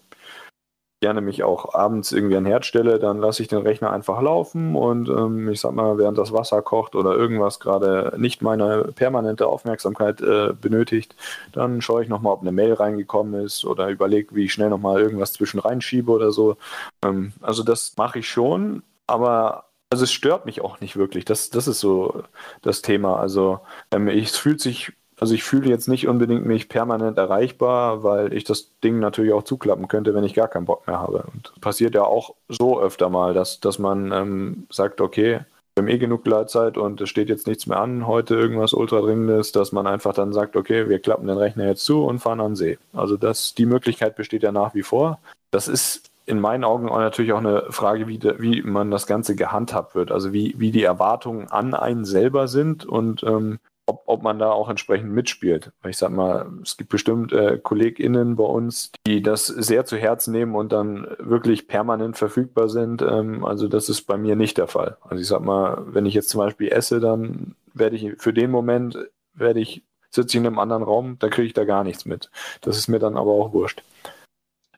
gerne 1.01 1.21
mich 1.21 1.45
auch 1.45 1.75
abends 1.75 2.11
irgendwie 2.11 2.37
an 2.37 2.47
Herd 2.47 2.67
stelle, 2.67 2.99
dann 2.99 3.19
lasse 3.19 3.43
ich 3.43 3.49
den 3.49 3.63
Rechner 3.63 3.93
einfach 3.93 4.21
laufen 4.21 4.75
und 4.75 5.09
ähm, 5.09 5.49
ich 5.49 5.61
sag 5.61 5.73
mal, 5.73 5.97
während 5.97 6.19
das 6.19 6.33
Wasser 6.33 6.61
kocht 6.61 6.97
oder 6.97 7.15
irgendwas 7.15 7.61
gerade 7.61 8.15
nicht 8.17 8.43
meine 8.43 8.91
permanente 8.95 9.47
Aufmerksamkeit 9.47 10.21
äh, 10.21 10.53
benötigt, 10.61 11.15
dann 11.53 11.81
schaue 11.83 12.03
ich 12.03 12.09
nochmal, 12.09 12.33
ob 12.33 12.43
eine 12.43 12.53
Mail 12.53 12.75
reingekommen 12.75 13.45
ist 13.45 13.65
oder 13.65 13.89
überlege, 13.89 14.35
wie 14.35 14.47
ich 14.47 14.53
schnell 14.53 14.71
nochmal 14.71 15.01
irgendwas 15.01 15.33
zwischen 15.33 15.61
reinschiebe 15.61 16.11
oder 16.11 16.33
so. 16.33 16.57
Ähm, 17.05 17.33
also 17.41 17.63
das 17.63 17.95
mache 17.97 18.19
ich 18.19 18.29
schon, 18.29 18.83
aber 19.07 19.69
also 19.91 20.05
es 20.05 20.13
stört 20.13 20.47
mich 20.47 20.61
auch 20.61 20.81
nicht 20.81 20.97
wirklich. 20.97 21.25
Das, 21.25 21.51
das 21.51 21.67
ist 21.69 21.81
so 21.81 22.23
das 22.63 22.83
Thema. 22.83 23.19
Also 23.19 23.61
ähm, 23.91 24.09
es 24.09 24.37
fühlt 24.37 24.61
sich 24.61 24.93
also 25.21 25.35
ich 25.35 25.43
fühle 25.43 25.69
jetzt 25.69 25.89
nicht 25.89 26.07
unbedingt 26.09 26.47
mich 26.47 26.69
permanent 26.69 27.19
erreichbar, 27.19 28.05
weil 28.05 28.33
ich 28.33 28.45
das 28.45 28.71
Ding 28.83 28.99
natürlich 28.99 29.33
auch 29.33 29.43
zuklappen 29.43 29.89
könnte, 29.89 30.15
wenn 30.15 30.25
ich 30.25 30.35
gar 30.35 30.49
keinen 30.49 30.67
Bock 30.67 30.87
mehr 30.87 30.99
habe. 30.99 31.25
Und 31.33 31.53
passiert 31.61 31.95
ja 31.95 32.05
auch 32.05 32.35
so 32.49 32.81
öfter 32.81 33.09
mal, 33.09 33.35
dass, 33.35 33.61
dass 33.61 33.79
man 33.79 34.13
ähm, 34.13 34.67
sagt, 34.71 35.01
okay, 35.01 35.41
wir 35.75 35.83
haben 35.83 35.89
eh 35.89 35.99
genug 35.99 36.25
Gleitzeit 36.25 36.77
und 36.77 37.01
es 37.01 37.09
steht 37.09 37.29
jetzt 37.29 37.47
nichts 37.47 37.67
mehr 37.67 37.79
an, 37.79 38.07
heute 38.07 38.35
irgendwas 38.35 38.73
ultra 38.73 39.01
dringendes, 39.01 39.53
dass 39.53 39.71
man 39.71 39.87
einfach 39.87 40.13
dann 40.13 40.33
sagt, 40.33 40.57
okay, 40.57 40.89
wir 40.89 40.99
klappen 40.99 41.29
den 41.29 41.39
Rechner 41.39 41.67
jetzt 41.67 41.85
zu 41.85 42.05
und 42.05 42.19
fahren 42.19 42.41
an 42.41 42.57
See. 42.57 42.79
Also 42.93 43.17
das, 43.17 43.55
die 43.55 43.67
Möglichkeit 43.67 44.17
besteht 44.17 44.43
ja 44.43 44.51
nach 44.51 44.75
wie 44.75 44.83
vor. 44.83 45.21
Das 45.51 45.69
ist 45.69 46.11
in 46.27 46.41
meinen 46.41 46.65
Augen 46.65 46.89
auch 46.89 46.99
natürlich 46.99 47.33
auch 47.33 47.39
eine 47.39 47.67
Frage, 47.71 48.07
wie, 48.07 48.19
de, 48.19 48.41
wie 48.41 48.63
man 48.63 48.91
das 48.91 49.07
Ganze 49.07 49.35
gehandhabt 49.35 49.95
wird. 49.95 50.13
Also 50.13 50.33
wie, 50.33 50.55
wie 50.59 50.73
die 50.73 50.83
Erwartungen 50.83 51.49
an 51.49 51.75
einen 51.75 52.05
selber 52.05 52.49
sind 52.49 52.85
und 52.85 53.23
ähm, 53.23 53.61
ob, 53.89 54.03
ob 54.07 54.23
man 54.23 54.39
da 54.39 54.51
auch 54.51 54.69
entsprechend 54.69 55.13
mitspielt. 55.13 55.73
Ich 55.87 55.97
sag 55.97 56.11
mal, 56.11 56.47
es 56.63 56.77
gibt 56.77 56.91
bestimmt 56.91 57.33
äh, 57.33 57.59
KollegInnen 57.59 58.37
bei 58.37 58.45
uns, 58.45 58.93
die 59.07 59.23
das 59.23 59.47
sehr 59.47 59.87
zu 59.87 59.97
Herzen 59.97 60.33
nehmen 60.33 60.55
und 60.55 60.73
dann 60.73 61.07
wirklich 61.19 61.69
permanent 61.69 62.17
verfügbar 62.17 62.69
sind. 62.69 63.03
Ähm, 63.03 63.45
also 63.45 63.67
das 63.67 63.89
ist 63.89 64.03
bei 64.03 64.19
mir 64.19 64.37
nicht 64.37 64.59
der 64.59 64.69
Fall. 64.69 64.99
Also 65.03 65.23
ich 65.23 65.27
sag 65.27 65.43
mal, 65.43 65.83
wenn 65.87 66.07
ich 66.07 66.15
jetzt 66.15 66.29
zum 66.29 66.39
Beispiel 66.41 66.69
esse, 66.69 67.01
dann 67.01 67.55
werde 67.73 67.97
ich 67.97 68.13
für 68.19 68.33
den 68.33 68.51
Moment, 68.51 68.99
werde 69.33 69.61
ich, 69.61 69.83
sitze 70.11 70.37
ich 70.37 70.41
in 70.41 70.47
einem 70.47 70.59
anderen 70.59 70.83
Raum, 70.83 71.17
da 71.19 71.29
kriege 71.29 71.47
ich 71.47 71.55
da 71.55 71.65
gar 71.65 71.83
nichts 71.83 72.05
mit. 72.05 72.31
Das 72.61 72.77
ist 72.77 72.89
mir 72.89 72.99
dann 72.99 73.17
aber 73.17 73.33
auch 73.33 73.53
wurscht. 73.53 73.83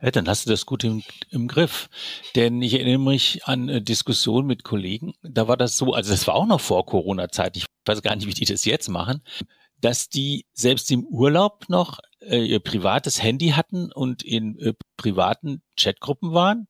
Ja, 0.03 0.11
dann 0.11 0.29
hast 0.29 0.47
du 0.47 0.51
das 0.51 0.65
gut 0.65 0.85
im, 0.85 1.03
im 1.31 1.47
Griff. 1.47 1.89
Denn 2.35 2.63
ich 2.63 2.75
erinnere 2.75 2.99
mich 2.99 3.45
an 3.45 3.69
äh, 3.69 3.83
Diskussionen 3.83 4.47
mit 4.47 4.65
Kollegen. 4.65 5.13
Da 5.23 5.49
war 5.49 5.57
das 5.57 5.77
so, 5.77 5.93
also 5.93 6.11
das 6.11 6.27
war 6.27 6.35
auch 6.35 6.47
noch 6.47 6.61
vor 6.61 6.87
Corona-Zeit. 6.87 7.57
Ich 7.57 7.67
weiß 7.85 8.03
gar 8.03 8.17
nicht, 8.17 8.27
wie 8.27 8.35
die 8.35 8.47
das 8.47 8.65
jetzt 8.65 8.89
machen, 8.89 9.23
dass 9.79 10.09
die 10.09 10.47
selbst 10.53 10.91
im 10.91 11.05
Urlaub 11.05 11.65
noch 11.69 11.99
äh, 12.21 12.45
ihr 12.45 12.61
privates 12.61 13.23
Handy 13.23 13.51
hatten 13.51 13.93
und 13.93 14.23
in 14.23 14.59
äh, 14.59 14.75
privaten 14.97 15.63
Chatgruppen 15.79 16.33
waren 16.33 16.67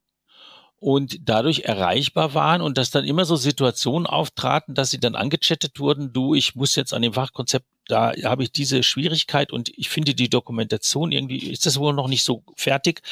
und 0.81 1.29
dadurch 1.29 1.61
erreichbar 1.61 2.35
waren 2.35 2.63
und 2.63 2.79
dass 2.79 2.91
dann 2.91 3.05
immer 3.05 3.25
so 3.25 3.37
Situationen 3.37 4.07
auftraten, 4.07 4.75
dass 4.75 4.91
sie 4.91 4.99
dann 4.99 5.15
angechattet 5.15 5.79
wurden, 5.79 6.13
du, 6.13 6.35
ich 6.35 6.55
muss 6.55 6.75
jetzt 6.75 6.95
an 6.95 7.03
dem 7.03 7.13
Fachkonzept 7.13 7.67
da 7.91 8.13
habe 8.25 8.43
ich 8.43 8.53
diese 8.53 8.83
Schwierigkeit 8.83 9.53
und 9.53 9.71
ich 9.77 9.89
finde 9.89 10.15
die 10.15 10.31
Dokumentation 10.31 11.13
irgendwie, 11.13 11.39
ist 11.39 11.67
das 11.67 11.79
wohl 11.79 11.93
noch 11.93 12.09
nicht 12.09 12.25
so 12.25 12.43
fertig. 12.57 13.03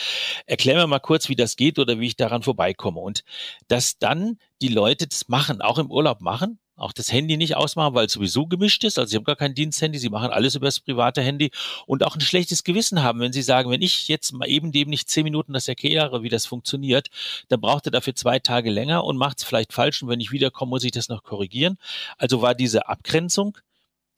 Erklär 0.47 0.77
mir 0.77 0.87
mal 0.87 0.99
kurz, 0.99 1.29
wie 1.29 1.37
das 1.37 1.57
geht 1.57 1.79
oder 1.79 2.01
wie 2.01 2.07
ich 2.07 2.17
daran 2.17 2.43
vorbeikomme. 2.43 3.01
Und 3.01 3.25
dass 3.69 3.99
dann 3.99 4.39
die 4.63 4.69
Leute 4.69 5.07
das 5.07 5.29
machen, 5.29 5.61
auch 5.61 5.79
im 5.79 5.91
Urlaub 5.91 6.21
machen, 6.21 6.59
auch 6.79 6.93
das 6.93 7.13
Handy 7.13 7.37
nicht 7.37 7.57
ausmachen, 7.57 7.95
weil 7.95 8.07
es 8.07 8.13
sowieso 8.13 8.47
gemischt 8.47 8.85
ist. 8.85 8.99
Also 8.99 9.11
sie 9.11 9.17
haben 9.17 9.25
gar 9.25 9.37
kein 9.37 9.55
Diensthandy, 9.55 9.99
sie 9.99 10.11
machen 10.11 10.31
alles 10.31 10.55
über 10.55 10.67
das 10.67 10.81
private 10.81 11.21
Handy 11.21 11.51
und 11.87 12.05
auch 12.05 12.15
ein 12.15 12.21
schlechtes 12.21 12.65
Gewissen 12.65 13.03
haben, 13.03 13.21
wenn 13.21 13.33
sie 13.33 13.43
sagen, 13.43 13.71
wenn 13.71 13.83
ich 13.83 14.09
jetzt 14.09 14.33
mal 14.33 14.49
eben 14.49 14.73
dem 14.73 14.89
nicht 14.89 15.09
zehn 15.11 15.25
Minuten 15.25 15.53
das 15.53 15.69
erkläre, 15.69 16.23
wie 16.23 16.29
das 16.29 16.47
funktioniert, 16.47 17.09
dann 17.49 17.61
braucht 17.61 17.87
er 17.87 17.91
dafür 17.91 18.15
zwei 18.15 18.39
Tage 18.39 18.71
länger 18.71 19.05
und 19.05 19.17
macht 19.17 19.39
es 19.39 19.45
vielleicht 19.45 19.73
falsch 19.73 20.03
und 20.03 20.09
wenn 20.09 20.21
ich 20.21 20.31
wiederkomme, 20.31 20.71
muss 20.71 20.85
ich 20.85 20.93
das 20.93 21.09
noch 21.09 21.25
korrigieren. 21.25 21.79
Also 22.17 22.43
war 22.43 22.55
diese 22.55 22.89
Abgrenzung, 22.89 23.59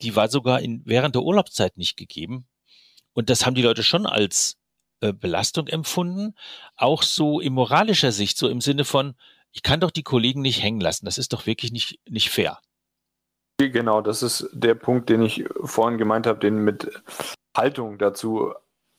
die 0.02 0.16
war 0.16 0.28
sogar 0.28 0.60
in, 0.60 0.82
während 0.84 1.14
der 1.14 1.22
Urlaubszeit 1.22 1.76
nicht 1.76 1.96
gegeben. 1.96 2.46
Und 3.12 3.30
das 3.30 3.44
haben 3.44 3.54
die 3.54 3.62
Leute 3.62 3.82
schon 3.82 4.06
als 4.06 4.56
äh, 5.00 5.12
Belastung 5.12 5.66
empfunden, 5.66 6.34
auch 6.76 7.02
so 7.02 7.40
in 7.40 7.52
moralischer 7.52 8.12
Sicht, 8.12 8.38
so 8.38 8.48
im 8.48 8.60
Sinne 8.60 8.84
von, 8.84 9.14
ich 9.52 9.62
kann 9.62 9.80
doch 9.80 9.90
die 9.90 10.02
Kollegen 10.02 10.42
nicht 10.42 10.62
hängen 10.62 10.80
lassen. 10.80 11.06
Das 11.06 11.18
ist 11.18 11.32
doch 11.32 11.46
wirklich 11.46 11.72
nicht, 11.72 11.98
nicht 12.08 12.30
fair. 12.30 12.58
Genau, 13.58 14.00
das 14.00 14.22
ist 14.22 14.48
der 14.52 14.74
Punkt, 14.74 15.10
den 15.10 15.22
ich 15.22 15.44
vorhin 15.62 15.98
gemeint 15.98 16.26
habe, 16.26 16.38
den 16.38 16.56
mit 16.56 16.90
Haltung 17.54 17.98
dazu, 17.98 18.54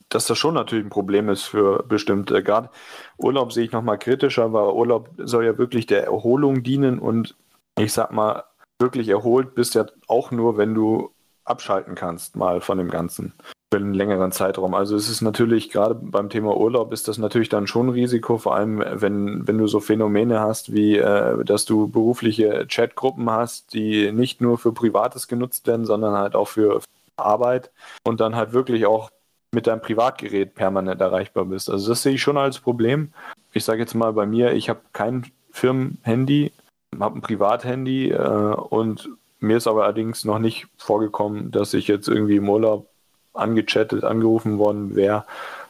dass 0.10 0.28
das 0.28 0.38
schon 0.38 0.54
natürlich 0.54 0.86
ein 0.86 0.90
Problem 0.90 1.30
ist 1.30 1.44
für 1.44 1.84
bestimmte. 1.84 2.44
Gerade 2.44 2.70
Urlaub 3.18 3.54
sehe 3.54 3.66
ich 3.66 3.72
nochmal 3.72 3.98
kritischer, 3.98 4.54
weil 4.54 4.74
Urlaub 4.74 5.10
soll 5.18 5.46
ja 5.46 5.58
wirklich 5.58 5.86
der 5.86 6.04
Erholung 6.04 6.64
dienen 6.64 7.00
und 7.00 7.36
ich 7.80 7.94
sag 7.94 8.12
mal, 8.12 8.44
wirklich 8.82 9.08
erholt 9.08 9.56
bist 9.56 9.76
ja 9.76 9.86
auch 10.08 10.32
nur, 10.32 10.58
wenn 10.58 10.74
du 10.74 11.12
abschalten 11.46 11.96
kannst, 11.96 12.36
mal 12.36 12.62
von 12.62 12.78
dem 12.78 12.90
Ganzen 12.90 13.34
für 13.74 13.80
einen 13.80 13.94
längeren 13.94 14.34
Zeitraum. 14.34 14.74
Also 14.74 14.98
es 14.98 15.10
ist 15.10 15.22
natürlich, 15.22 15.70
gerade 15.70 15.96
beim 15.96 16.30
Thema 16.30 16.58
Urlaub 16.58 16.92
ist 16.92 17.08
das 17.08 17.18
natürlich 17.18 17.48
dann 17.48 17.68
schon 17.68 17.88
ein 17.88 17.94
Risiko, 17.94 18.38
vor 18.38 18.56
allem 18.56 18.84
wenn, 18.86 19.48
wenn 19.48 19.58
du 19.58 19.68
so 19.68 19.80
Phänomene 19.80 20.42
hast, 20.42 20.74
wie 20.74 20.98
äh, 20.98 21.44
dass 21.46 21.64
du 21.64 21.88
berufliche 21.88 22.68
Chatgruppen 22.68 23.30
hast, 23.30 23.74
die 23.74 24.12
nicht 24.12 24.42
nur 24.42 24.58
für 24.58 24.74
Privates 24.74 25.30
genutzt 25.30 25.68
werden, 25.68 25.86
sondern 25.86 26.18
halt 26.18 26.36
auch 26.36 26.50
für 26.50 26.82
Arbeit 27.16 27.72
und 28.04 28.20
dann 28.20 28.36
halt 28.36 28.52
wirklich 28.52 28.86
auch 28.86 29.10
mit 29.54 29.68
deinem 29.68 29.82
Privatgerät 29.82 30.54
permanent 30.54 31.00
erreichbar 31.00 31.46
bist. 31.46 31.70
Also 31.70 31.90
das 31.90 32.04
sehe 32.04 32.14
ich 32.16 32.22
schon 32.22 32.38
als 32.38 32.60
Problem. 32.60 33.14
Ich 33.54 33.64
sage 33.64 33.82
jetzt 33.82 33.96
mal 33.96 34.12
bei 34.14 34.26
mir, 34.26 34.52
ich 34.54 34.70
habe 34.70 34.82
kein 34.92 35.32
Firmenhandy, 35.52 36.52
habe 37.00 37.18
ein 37.18 37.22
Privathandy 37.22 38.12
äh, 38.12 38.18
und 38.18 39.10
mir 39.40 39.58
ist 39.58 39.68
aber 39.68 39.86
allerdings 39.86 40.24
noch 40.24 40.40
nicht 40.40 40.68
vorgekommen, 40.78 41.52
dass 41.52 41.74
ich 41.74 41.88
jetzt 41.88 42.08
irgendwie 42.08 42.38
im 42.38 42.50
Urlaub 42.50 42.88
angechattet, 43.34 44.04
angerufen 44.04 44.58
worden 44.58 44.96
wäre, 44.96 45.26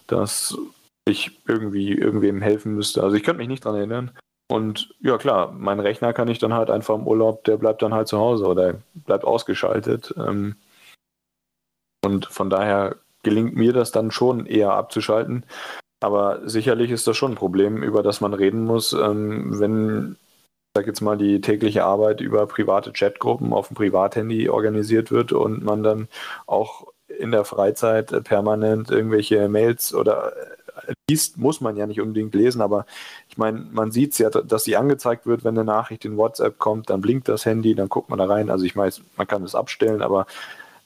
dass 0.07 0.57
ich 1.05 1.39
irgendwie 1.47 1.93
irgendwem 1.93 2.41
helfen 2.41 2.75
müsste. 2.75 3.01
Also 3.03 3.15
ich 3.15 3.23
könnte 3.23 3.39
mich 3.39 3.47
nicht 3.47 3.63
dran 3.63 3.75
erinnern. 3.75 4.11
Und 4.49 4.93
ja 4.99 5.17
klar, 5.17 5.53
mein 5.53 5.79
Rechner 5.79 6.11
kann 6.11 6.27
ich 6.27 6.37
dann 6.37 6.53
halt 6.53 6.69
einfach 6.69 6.95
im 6.95 7.07
Urlaub, 7.07 7.45
der 7.45 7.55
bleibt 7.57 7.81
dann 7.81 7.93
halt 7.93 8.09
zu 8.09 8.17
Hause 8.17 8.45
oder 8.45 8.75
bleibt 8.93 9.23
ausgeschaltet. 9.23 10.13
Ähm, 10.17 10.55
und 12.03 12.25
von 12.25 12.49
daher 12.49 12.97
gelingt 13.23 13.55
mir 13.55 13.71
das 13.71 13.91
dann 13.91 14.11
schon 14.11 14.45
eher 14.45 14.73
abzuschalten. 14.73 15.45
Aber 16.01 16.41
sicherlich 16.49 16.91
ist 16.91 17.07
das 17.07 17.15
schon 17.15 17.33
ein 17.33 17.37
Problem, 17.37 17.83
über 17.83 18.03
das 18.03 18.19
man 18.19 18.33
reden 18.33 18.65
muss, 18.65 18.91
ähm, 18.91 19.59
wenn, 19.59 20.17
sag 20.75 20.87
jetzt 20.87 21.01
mal, 21.01 21.17
die 21.17 21.41
tägliche 21.41 21.83
Arbeit 21.83 22.21
über 22.21 22.47
private 22.47 22.93
Chatgruppen 22.93 23.53
auf 23.53 23.67
dem 23.67 23.75
Privathandy 23.75 24.49
organisiert 24.49 25.11
wird 25.11 25.33
und 25.33 25.63
man 25.63 25.83
dann 25.83 26.07
auch 26.47 26.87
in 27.07 27.31
der 27.31 27.43
Freizeit 27.43 28.23
permanent 28.23 28.89
irgendwelche 28.89 29.49
Mails 29.49 29.93
oder 29.93 30.33
äh, 30.87 30.93
liest, 31.09 31.37
muss 31.37 31.59
man 31.59 31.75
ja 31.75 31.85
nicht 31.87 31.99
unbedingt 31.99 32.33
lesen, 32.33 32.61
aber 32.61 32.85
ich 33.27 33.37
meine, 33.37 33.59
man 33.71 33.91
sieht 33.91 34.13
es 34.13 34.17
ja, 34.19 34.29
dass 34.29 34.63
sie 34.63 34.77
angezeigt 34.77 35.25
wird, 35.25 35.43
wenn 35.43 35.57
eine 35.57 35.65
Nachricht 35.65 36.05
in 36.05 36.17
WhatsApp 36.17 36.57
kommt, 36.57 36.89
dann 36.89 37.01
blinkt 37.01 37.27
das 37.27 37.45
Handy, 37.45 37.75
dann 37.75 37.89
guckt 37.89 38.09
man 38.09 38.19
da 38.19 38.25
rein. 38.25 38.49
Also 38.49 38.65
ich 38.65 38.75
meine, 38.75 38.93
man 39.17 39.27
kann 39.27 39.43
es 39.43 39.55
abstellen, 39.55 40.01
aber 40.01 40.25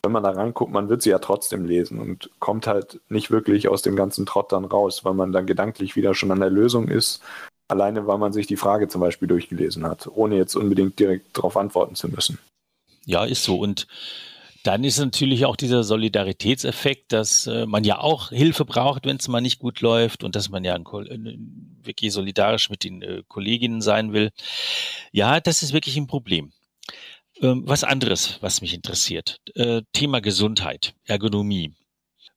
wenn 0.01 0.11
man 0.11 0.23
da 0.23 0.31
reinguckt, 0.31 0.71
man 0.71 0.89
wird 0.89 1.03
sie 1.03 1.11
ja 1.11 1.19
trotzdem 1.19 1.65
lesen 1.65 1.99
und 1.99 2.31
kommt 2.39 2.67
halt 2.67 3.01
nicht 3.09 3.31
wirklich 3.31 3.67
aus 3.67 3.81
dem 3.83 3.95
ganzen 3.95 4.25
Trott 4.25 4.51
dann 4.51 4.65
raus, 4.65 5.05
weil 5.05 5.13
man 5.13 5.31
dann 5.31 5.45
gedanklich 5.45 5.95
wieder 5.95 6.15
schon 6.15 6.31
an 6.31 6.39
der 6.39 6.49
Lösung 6.49 6.88
ist. 6.88 7.21
Alleine, 7.68 8.05
weil 8.05 8.18
man 8.18 8.32
sich 8.32 8.47
die 8.47 8.57
Frage 8.57 8.88
zum 8.88 9.01
Beispiel 9.01 9.28
durchgelesen 9.28 9.86
hat, 9.86 10.07
ohne 10.07 10.36
jetzt 10.36 10.55
unbedingt 10.55 10.99
direkt 10.99 11.36
darauf 11.38 11.57
antworten 11.57 11.95
zu 11.95 12.07
müssen. 12.09 12.38
Ja, 13.05 13.26
ist 13.26 13.43
so. 13.43 13.57
Und 13.57 13.88
dann 14.66 14.84
ist 14.84 14.97
natürlich 14.97 15.45
auch 15.45 15.55
dieser 15.55 15.84
Solidaritätseffekt, 15.84 17.11
dass 17.11 17.45
äh, 17.45 17.68
man 17.68 17.84
ja 17.84 17.99
auch 17.99 18.30
Hilfe 18.30 18.66
braucht, 18.66 19.05
wenn 19.05 19.18
es 19.18 19.28
mal 19.28 19.41
nicht 19.41 19.59
gut 19.59 19.82
läuft 19.82 20.24
und 20.24 20.36
dass 20.36 20.49
man 20.49 20.63
ja 20.63 20.74
ein, 20.74 20.86
äh, 20.86 21.38
wirklich 21.86 22.11
solidarisch 22.11 22.72
mit 22.72 22.84
den 22.84 23.01
äh, 23.03 23.24
Kolleginnen 23.28 23.82
sein 23.82 24.11
will. 24.11 24.32
Ja, 25.11 25.39
das 25.39 25.61
ist 25.61 25.74
wirklich 25.74 25.97
ein 25.97 26.07
Problem. 26.07 26.51
Ähm, 27.41 27.63
was 27.66 27.84
anderes, 27.84 28.38
was 28.41 28.61
mich 28.61 28.74
interessiert, 28.74 29.39
äh, 29.53 29.84
Thema 29.93 30.20
Gesundheit, 30.20 30.95
Ergonomie. 31.05 31.76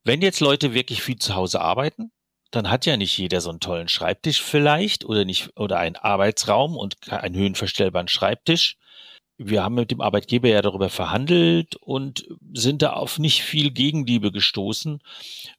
Wenn 0.04 0.20
jetzt 0.20 0.40
Leute 0.40 0.74
wirklich 0.74 1.02
viel 1.02 1.16
zu 1.16 1.34
Hause 1.34 1.62
arbeiten, 1.62 2.10
dann 2.50 2.70
hat 2.70 2.86
ja 2.86 2.96
nicht 2.96 3.16
jeder 3.18 3.40
so 3.40 3.50
einen 3.50 3.60
tollen 3.60 3.88
Schreibtisch 3.88 4.42
vielleicht 4.42 5.04
oder 5.04 5.24
nicht 5.24 5.50
oder 5.56 5.78
einen 5.78 5.96
Arbeitsraum 5.96 6.76
und 6.76 6.96
einen 7.10 7.34
höhenverstellbaren 7.34 8.08
Schreibtisch 8.08 8.76
wir 9.38 9.62
haben 9.62 9.76
mit 9.76 9.92
dem 9.92 10.00
Arbeitgeber 10.00 10.48
ja 10.48 10.60
darüber 10.60 10.88
verhandelt 10.90 11.76
und 11.76 12.26
sind 12.52 12.82
da 12.82 12.94
auf 12.94 13.18
nicht 13.18 13.42
viel 13.42 13.70
Gegenliebe 13.70 14.32
gestoßen, 14.32 15.00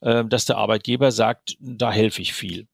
äh, 0.01 0.25
dass 0.25 0.45
der 0.45 0.57
Arbeitgeber 0.57 1.11
sagt, 1.11 1.55
da 1.59 1.91
helfe 1.91 2.21
ich 2.21 2.33
viel. 2.33 2.67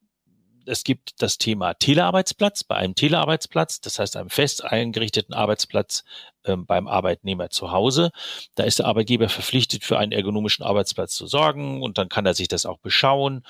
Es 0.68 0.84
gibt 0.84 1.22
das 1.22 1.38
Thema 1.38 1.74
Telearbeitsplatz 1.74 2.64
bei 2.64 2.76
einem 2.76 2.96
Telearbeitsplatz, 2.96 3.82
das 3.82 4.00
heißt 4.00 4.18
einem 4.18 4.30
fest 4.30 4.64
eingerichteten 4.64 5.34
Arbeitsplatz 5.34 6.04
äh, 6.44 6.56
beim 6.56 6.88
Arbeitnehmer 6.88 7.50
zu 7.50 7.72
Hause. 7.72 8.12
Da 8.56 8.64
ist 8.64 8.80
der 8.80 8.88
Arbeitgeber 8.88 9.30
verpflichtet, 9.30 9.84
für 9.84 9.98
einen 9.98 10.12
ergonomischen 10.12 10.66
Arbeitsplatz 10.66 11.14
zu 11.16 11.28
sorgen 11.28 11.82
und 11.82 11.98
dann 11.98 12.10
kann 12.10 12.26
er 12.26 12.34
sich 12.34 12.48
das 12.48 12.66
auch 12.66 12.80
beschauen 12.80 13.44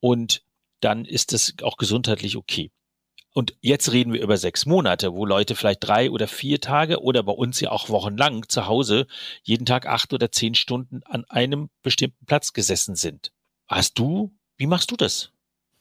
und 0.00 0.42
dann 0.80 1.04
ist 1.04 1.32
es 1.32 1.54
auch 1.62 1.76
gesundheitlich 1.76 2.36
okay. 2.36 2.70
Und 3.34 3.54
jetzt 3.60 3.92
reden 3.92 4.12
wir 4.12 4.22
über 4.22 4.36
sechs 4.36 4.66
Monate, 4.66 5.14
wo 5.14 5.24
Leute 5.24 5.54
vielleicht 5.54 5.86
drei 5.86 6.10
oder 6.10 6.26
vier 6.26 6.60
Tage 6.60 7.02
oder 7.02 7.22
bei 7.22 7.32
uns 7.32 7.60
ja 7.60 7.70
auch 7.70 7.88
wochenlang 7.88 8.48
zu 8.48 8.66
Hause 8.66 9.06
jeden 9.42 9.66
Tag 9.66 9.86
acht 9.86 10.12
oder 10.12 10.32
zehn 10.32 10.54
Stunden 10.54 11.02
an 11.04 11.24
einem 11.26 11.70
bestimmten 11.82 12.26
Platz 12.26 12.52
gesessen 12.52 12.96
sind. 12.96 13.32
Hast 13.68 13.98
du, 13.98 14.34
wie 14.56 14.66
machst 14.66 14.90
du 14.90 14.96
das? 14.96 15.30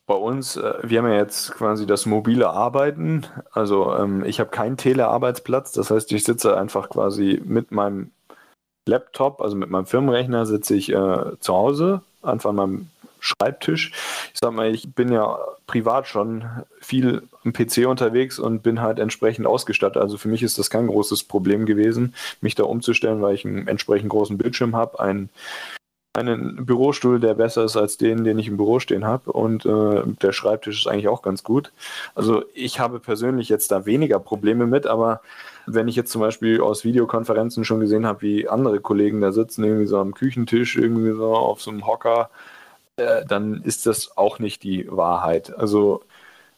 Bei 0.07 0.15
uns, 0.15 0.55
äh, 0.55 0.73
wir 0.83 0.99
haben 0.99 1.09
ja 1.09 1.17
jetzt 1.17 1.51
quasi 1.51 1.85
das 1.85 2.05
mobile 2.05 2.49
Arbeiten. 2.49 3.25
Also 3.51 3.93
ähm, 3.93 4.23
ich 4.25 4.39
habe 4.39 4.49
keinen 4.49 4.77
Telearbeitsplatz. 4.77 5.73
Das 5.73 5.91
heißt, 5.91 6.11
ich 6.13 6.23
sitze 6.23 6.57
einfach 6.57 6.89
quasi 6.89 7.41
mit 7.43 7.71
meinem 7.71 8.11
Laptop, 8.87 9.41
also 9.41 9.57
mit 9.57 9.69
meinem 9.69 9.85
Firmenrechner, 9.85 10.45
sitze 10.45 10.75
ich 10.75 10.93
äh, 10.93 11.39
zu 11.41 11.53
Hause, 11.53 12.01
einfach 12.23 12.51
an 12.51 12.55
meinem 12.55 12.89
Schreibtisch. 13.19 13.91
Ich 14.33 14.39
sag 14.39 14.53
mal, 14.53 14.73
ich 14.73 14.93
bin 14.93 15.11
ja 15.11 15.39
privat 15.65 16.07
schon 16.07 16.45
viel 16.79 17.23
am 17.43 17.51
PC 17.51 17.85
unterwegs 17.87 18.39
und 18.39 18.63
bin 18.63 18.81
halt 18.81 18.99
entsprechend 18.99 19.45
ausgestattet. 19.45 20.01
Also 20.01 20.17
für 20.17 20.29
mich 20.29 20.41
ist 20.41 20.57
das 20.57 20.69
kein 20.69 20.87
großes 20.87 21.23
Problem 21.23 21.65
gewesen, 21.65 22.13
mich 22.39 22.55
da 22.55 22.63
umzustellen, 22.63 23.21
weil 23.21 23.35
ich 23.35 23.45
einen 23.45 23.67
entsprechend 23.67 24.09
großen 24.09 24.37
Bildschirm 24.37 24.73
habe, 24.73 25.01
einen, 25.01 25.29
einen 26.17 26.65
Bürostuhl, 26.65 27.19
der 27.19 27.35
besser 27.35 27.63
ist 27.63 27.77
als 27.77 27.97
den, 27.97 28.23
den 28.23 28.39
ich 28.39 28.47
im 28.47 28.57
Büro 28.57 28.79
stehen 28.79 29.05
habe. 29.05 29.31
Und 29.31 29.65
äh, 29.65 30.03
der 30.21 30.31
Schreibtisch 30.31 30.79
ist 30.79 30.87
eigentlich 30.87 31.07
auch 31.07 31.21
ganz 31.21 31.43
gut. 31.43 31.71
Also 32.15 32.43
ich 32.53 32.79
habe 32.79 32.99
persönlich 32.99 33.49
jetzt 33.49 33.71
da 33.71 33.85
weniger 33.85 34.19
Probleme 34.19 34.65
mit, 34.65 34.87
aber 34.87 35.21
wenn 35.67 35.87
ich 35.87 35.95
jetzt 35.95 36.11
zum 36.11 36.21
Beispiel 36.21 36.61
aus 36.61 36.83
Videokonferenzen 36.83 37.65
schon 37.65 37.79
gesehen 37.79 38.05
habe, 38.07 38.21
wie 38.21 38.49
andere 38.49 38.79
Kollegen 38.79 39.21
da 39.21 39.31
sitzen, 39.31 39.63
irgendwie 39.63 39.85
so 39.85 39.99
am 39.99 40.13
Küchentisch, 40.13 40.75
irgendwie 40.77 41.11
so 41.11 41.35
auf 41.35 41.61
so 41.61 41.71
einem 41.71 41.85
Hocker, 41.85 42.29
äh, 42.97 43.25
dann 43.25 43.61
ist 43.63 43.85
das 43.85 44.17
auch 44.17 44.39
nicht 44.39 44.63
die 44.63 44.87
Wahrheit. 44.89 45.55
Also 45.55 46.01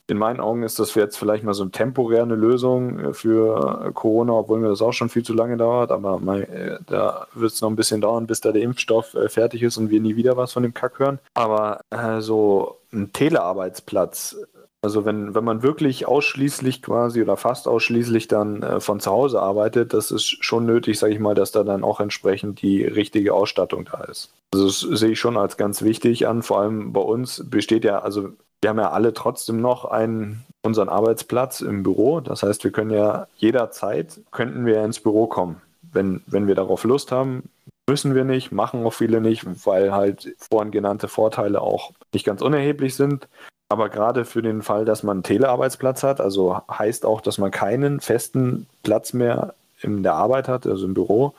in 0.10 0.18
meinen 0.18 0.40
Augen 0.40 0.64
ist 0.64 0.80
das 0.80 0.96
jetzt 0.96 1.18
vielleicht 1.18 1.44
mal 1.44 1.54
so 1.54 1.64
eine 1.64 1.72
temporäre 1.72 2.36
Lösung 2.36 3.00
äh, 3.00 3.14
für 3.14 3.92
Corona, 3.94 4.34
obwohl 4.34 4.60
mir 4.60 4.70
das 4.70 4.82
auch 4.82 4.94
schon 4.94 5.10
viel 5.10 5.24
zu 5.24 5.34
lange 5.34 5.58
dauert. 5.58 5.92
Aber 5.92 6.20
mal, 6.20 6.44
äh, 6.44 6.80
da 6.88 7.28
wird 7.34 7.52
es 7.52 7.62
noch 7.62 7.70
ein 7.70 7.76
bisschen 7.76 8.02
dauern, 8.02 8.28
bis 8.28 8.42
da 8.42 8.52
der 8.52 8.62
Impfstoff 8.62 9.16
fertig 9.28 9.64
ist 9.64 9.78
und 9.78 9.90
wir 9.90 10.02
nie 10.02 10.16
wieder 10.16 10.38
was 10.38 10.54
von 10.54 10.64
dem 10.64 10.74
Kack 10.74 11.00
hören. 11.00 11.20
Aber 11.34 11.82
äh, 11.92 12.22
so 12.22 12.78
ein 12.92 13.14
Telearbeitsplatz, 13.14 14.38
also 14.82 15.04
wenn, 15.04 15.36
wenn 15.36 15.44
man 15.44 15.62
wirklich 15.62 16.08
ausschließlich 16.08 16.82
quasi 16.82 17.22
oder 17.22 17.36
fast 17.36 17.68
ausschließlich 17.68 18.28
dann 18.28 18.64
äh, 18.64 18.80
von 18.80 19.00
zu 19.00 19.12
Hause 19.12 19.42
arbeitet, 19.42 19.94
das 19.94 20.10
ist 20.12 20.44
schon 20.44 20.66
nötig, 20.66 20.98
sage 20.98 21.14
ich 21.14 21.20
mal, 21.20 21.36
dass 21.36 21.52
da 21.52 21.64
dann 21.64 21.84
auch 21.84 22.00
entsprechend 22.00 22.62
die 22.62 22.86
richtige 22.86 23.34
Ausstattung 23.34 23.86
da 23.92 24.06
ist. 24.06 24.32
Also 24.54 24.66
das 24.68 24.80
sehe 24.80 25.12
ich 25.12 25.20
schon 25.20 25.38
als 25.38 25.58
ganz 25.58 25.82
wichtig 25.82 26.28
an. 26.28 26.44
Vor 26.44 26.62
allem 26.62 26.94
bei 26.94 27.02
uns 27.02 27.44
besteht 27.50 27.84
ja, 27.84 28.00
also 28.00 28.30
wir 28.62 28.70
haben 28.70 28.80
ja 28.80 28.92
alle 28.92 29.14
trotzdem 29.14 29.62
noch 29.62 29.86
einen, 29.86 30.46
unseren 30.62 30.90
Arbeitsplatz 30.90 31.62
im 31.62 31.84
Büro. 31.84 32.20
Das 32.20 32.44
heißt, 32.44 32.64
wir 32.64 32.72
können 32.72 32.92
ja 32.92 33.28
jederzeit, 33.38 34.20
könnten 34.32 34.66
wir 34.66 34.84
ins 34.84 35.00
Büro 35.00 35.28
kommen. 35.28 35.62
Wenn, 35.82 36.22
wenn 36.28 36.48
wir 36.48 36.56
darauf 36.56 36.84
Lust 36.84 37.12
haben, 37.12 37.50
müssen 37.88 38.14
wir 38.14 38.24
nicht, 38.24 38.52
machen 38.52 38.86
auch 38.86 38.94
viele 38.94 39.22
nicht, 39.22 39.46
weil 39.66 39.94
halt 39.94 40.36
vorhin 40.38 40.72
genannte 40.72 41.08
Vorteile 41.08 41.62
auch 41.62 41.92
nicht 42.14 42.26
ganz 42.26 42.42
unerheblich 42.42 42.96
sind. 42.96 43.28
Aber 43.70 43.90
gerade 43.90 44.26
für 44.26 44.42
den 44.42 44.62
Fall, 44.62 44.86
dass 44.86 45.04
man 45.04 45.18
einen 45.18 45.24
Telearbeitsplatz 45.24 46.04
hat, 46.04 46.22
also 46.22 46.60
heißt 46.70 47.06
auch, 47.06 47.22
dass 47.22 47.38
man 47.38 47.52
keinen 47.52 48.00
festen 48.00 48.68
Platz 48.84 49.14
mehr 49.14 49.54
in 49.82 50.04
der 50.04 50.16
Arbeit 50.16 50.48
hat, 50.48 50.68
also 50.68 50.86
im 50.86 50.94
Büro, 50.94 51.34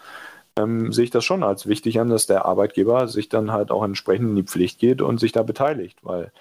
ähm, 0.56 0.92
sehe 0.92 1.04
ich 1.04 1.10
das 1.10 1.24
schon 1.24 1.42
als 1.42 1.66
wichtig 1.66 2.00
an, 2.00 2.08
dass 2.08 2.26
der 2.26 2.44
Arbeitgeber 2.44 3.08
sich 3.08 3.28
dann 3.28 3.52
halt 3.52 3.70
auch 3.70 3.84
entsprechend 3.84 4.30
in 4.30 4.36
die 4.36 4.42
Pflicht 4.44 4.78
geht 4.78 5.02
und 5.02 5.18
sich 5.18 5.32
da 5.32 5.42
beteiligt, 5.42 5.98
weil 6.02 6.32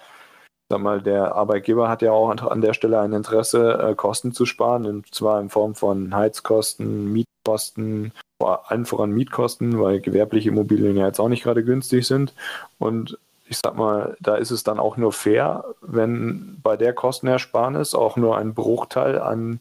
sag 0.70 0.80
mal, 0.80 1.02
der 1.02 1.34
Arbeitgeber 1.34 1.88
hat 1.88 2.00
ja 2.00 2.12
auch 2.12 2.30
an 2.30 2.60
der 2.60 2.74
Stelle 2.74 3.00
ein 3.00 3.12
Interesse, 3.12 3.78
äh, 3.90 3.94
Kosten 3.94 4.32
zu 4.32 4.46
sparen, 4.46 4.86
und 4.86 5.12
zwar 5.12 5.40
in 5.40 5.50
Form 5.50 5.74
von 5.74 6.14
Heizkosten, 6.14 7.12
Mietkosten, 7.12 8.12
vor 8.40 8.70
allem 8.70 8.86
voran 8.86 9.10
Mietkosten, 9.10 9.80
weil 9.80 10.00
gewerbliche 10.00 10.48
Immobilien 10.48 10.96
ja 10.96 11.06
jetzt 11.06 11.18
auch 11.18 11.28
nicht 11.28 11.42
gerade 11.42 11.64
günstig 11.64 12.06
sind. 12.06 12.34
Und 12.78 13.18
ich 13.48 13.58
sag 13.62 13.76
mal, 13.76 14.16
da 14.20 14.36
ist 14.36 14.52
es 14.52 14.62
dann 14.62 14.78
auch 14.78 14.96
nur 14.96 15.12
fair, 15.12 15.64
wenn 15.80 16.58
bei 16.62 16.76
der 16.76 16.92
Kostenersparnis 16.92 17.94
auch 17.94 18.16
nur 18.16 18.38
ein 18.38 18.54
Bruchteil 18.54 19.18
an 19.18 19.60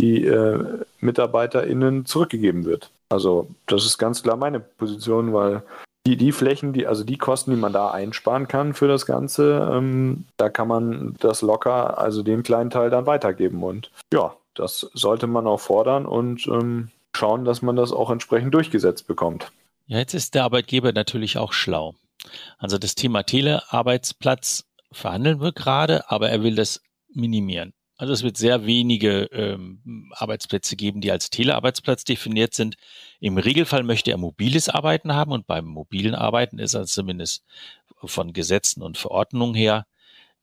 die 0.00 0.26
äh, 0.26 0.80
MitarbeiterInnen 1.00 2.06
zurückgegeben 2.06 2.64
wird. 2.64 2.90
Also, 3.08 3.48
das 3.66 3.84
ist 3.84 3.98
ganz 3.98 4.22
klar 4.22 4.36
meine 4.36 4.58
Position, 4.58 5.32
weil 5.32 5.62
die, 6.06 6.16
die 6.16 6.32
Flächen, 6.32 6.72
die, 6.72 6.86
also 6.86 7.04
die 7.04 7.18
Kosten, 7.18 7.50
die 7.50 7.56
man 7.56 7.72
da 7.72 7.90
einsparen 7.90 8.48
kann 8.48 8.74
für 8.74 8.88
das 8.88 9.06
Ganze, 9.06 9.70
ähm, 9.72 10.24
da 10.36 10.48
kann 10.48 10.68
man 10.68 11.16
das 11.20 11.42
locker, 11.42 11.98
also 11.98 12.22
den 12.22 12.42
kleinen 12.42 12.70
Teil 12.70 12.90
dann 12.90 13.06
weitergeben. 13.06 13.62
Und 13.62 13.90
ja, 14.12 14.34
das 14.54 14.90
sollte 14.94 15.26
man 15.26 15.46
auch 15.46 15.60
fordern 15.60 16.06
und 16.06 16.46
ähm, 16.46 16.90
schauen, 17.14 17.44
dass 17.44 17.62
man 17.62 17.76
das 17.76 17.92
auch 17.92 18.10
entsprechend 18.10 18.54
durchgesetzt 18.54 19.06
bekommt. 19.06 19.52
Ja, 19.86 19.98
jetzt 19.98 20.14
ist 20.14 20.34
der 20.34 20.44
Arbeitgeber 20.44 20.92
natürlich 20.92 21.36
auch 21.36 21.52
schlau. 21.52 21.94
Also 22.58 22.78
das 22.78 22.94
Thema 22.94 23.22
Telearbeitsplatz 23.22 24.64
verhandeln 24.92 25.40
wir 25.40 25.52
gerade, 25.52 26.10
aber 26.10 26.30
er 26.30 26.42
will 26.42 26.54
das 26.54 26.80
minimieren. 27.12 27.72
Also 28.00 28.14
es 28.14 28.22
wird 28.22 28.38
sehr 28.38 28.64
wenige 28.64 29.24
ähm, 29.24 30.10
Arbeitsplätze 30.14 30.74
geben, 30.74 31.02
die 31.02 31.12
als 31.12 31.28
Telearbeitsplatz 31.28 32.02
definiert 32.04 32.54
sind. 32.54 32.76
Im 33.20 33.36
Regelfall 33.36 33.82
möchte 33.82 34.10
er 34.10 34.16
mobiles 34.16 34.70
Arbeiten 34.70 35.12
haben 35.12 35.32
und 35.32 35.46
beim 35.46 35.66
mobilen 35.66 36.14
Arbeiten 36.14 36.58
ist 36.58 36.72
er 36.72 36.86
zumindest 36.86 37.44
von 38.02 38.32
Gesetzen 38.32 38.82
und 38.82 38.96
Verordnungen 38.96 39.54
her 39.54 39.86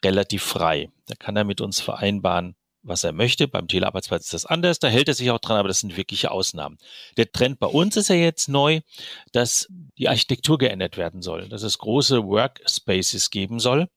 relativ 0.06 0.44
frei. 0.44 0.92
Da 1.08 1.16
kann 1.16 1.36
er 1.36 1.46
mit 1.46 1.60
uns 1.60 1.80
vereinbaren, 1.80 2.56
was 2.84 3.04
er 3.04 3.12
möchte. 3.12 3.48
Beim 3.48 3.68
Telearbeitsplatz 3.68 4.26
ist 4.26 4.36
das 4.36 4.46
anders, 4.46 4.78
da 4.78 4.88
hält 4.88 5.08
er 5.08 5.16
sich 5.16 5.32
auch 5.32 5.40
dran, 5.40 5.58
aber 5.58 5.68
das 5.68 5.80
sind 5.80 5.98
wirkliche 5.98 6.30
Ausnahmen. 6.30 6.78
Der 7.18 7.32
Trend 7.32 7.58
bei 7.58 7.66
uns 7.66 7.98
ist 7.98 8.10
ja 8.10 8.16
jetzt 8.18 8.50
neu, 8.50 8.82
dass 9.32 9.68
die 9.98 10.10
Architektur 10.10 10.60
geändert 10.60 10.96
werden 10.96 11.24
soll, 11.24 11.50
dass 11.50 11.64
es 11.64 11.80
große 11.80 12.24
Workspaces 12.24 13.32
geben 13.32 13.60
soll. 13.60 13.88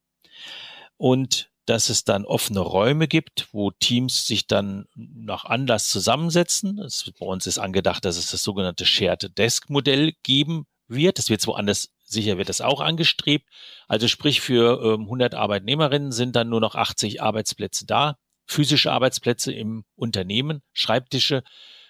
Und 0.97 1.51
dass 1.71 1.89
es 1.89 2.03
dann 2.03 2.25
offene 2.25 2.59
Räume 2.59 3.07
gibt, 3.07 3.47
wo 3.53 3.71
Teams 3.71 4.27
sich 4.27 4.49
dann 4.49 4.87
nach 4.97 5.45
Anlass 5.45 5.89
zusammensetzen. 5.89 6.81
Es, 6.81 7.09
bei 7.19 7.25
uns 7.25 7.47
ist 7.47 7.59
angedacht, 7.59 8.05
dass 8.05 8.17
es 8.17 8.33
das 8.33 8.43
sogenannte 8.43 8.85
Shared 8.85 9.39
Desk 9.39 9.71
Modell 9.71 10.15
geben 10.25 10.67
wird. 10.89 11.19
Das 11.19 11.31
wird 11.31 11.47
woanders 11.47 11.91
sicher 12.05 12.39
wird 12.39 12.49
das 12.49 12.61
auch 12.61 12.81
angestrebt. 12.81 13.49
Also 13.87 14.09
sprich 14.09 14.41
für 14.41 14.83
ähm, 14.83 15.03
100 15.03 15.37
Arbeitnehmerinnen 15.37 16.11
sind 16.11 16.35
dann 16.35 16.49
nur 16.49 16.61
noch 16.61 16.75
80 16.75 17.23
Arbeitsplätze 17.23 17.87
da, 17.87 18.19
physische 18.47 18.91
Arbeitsplätze 18.91 19.53
im 19.53 19.85
Unternehmen, 19.95 20.63
Schreibtische, 20.73 21.45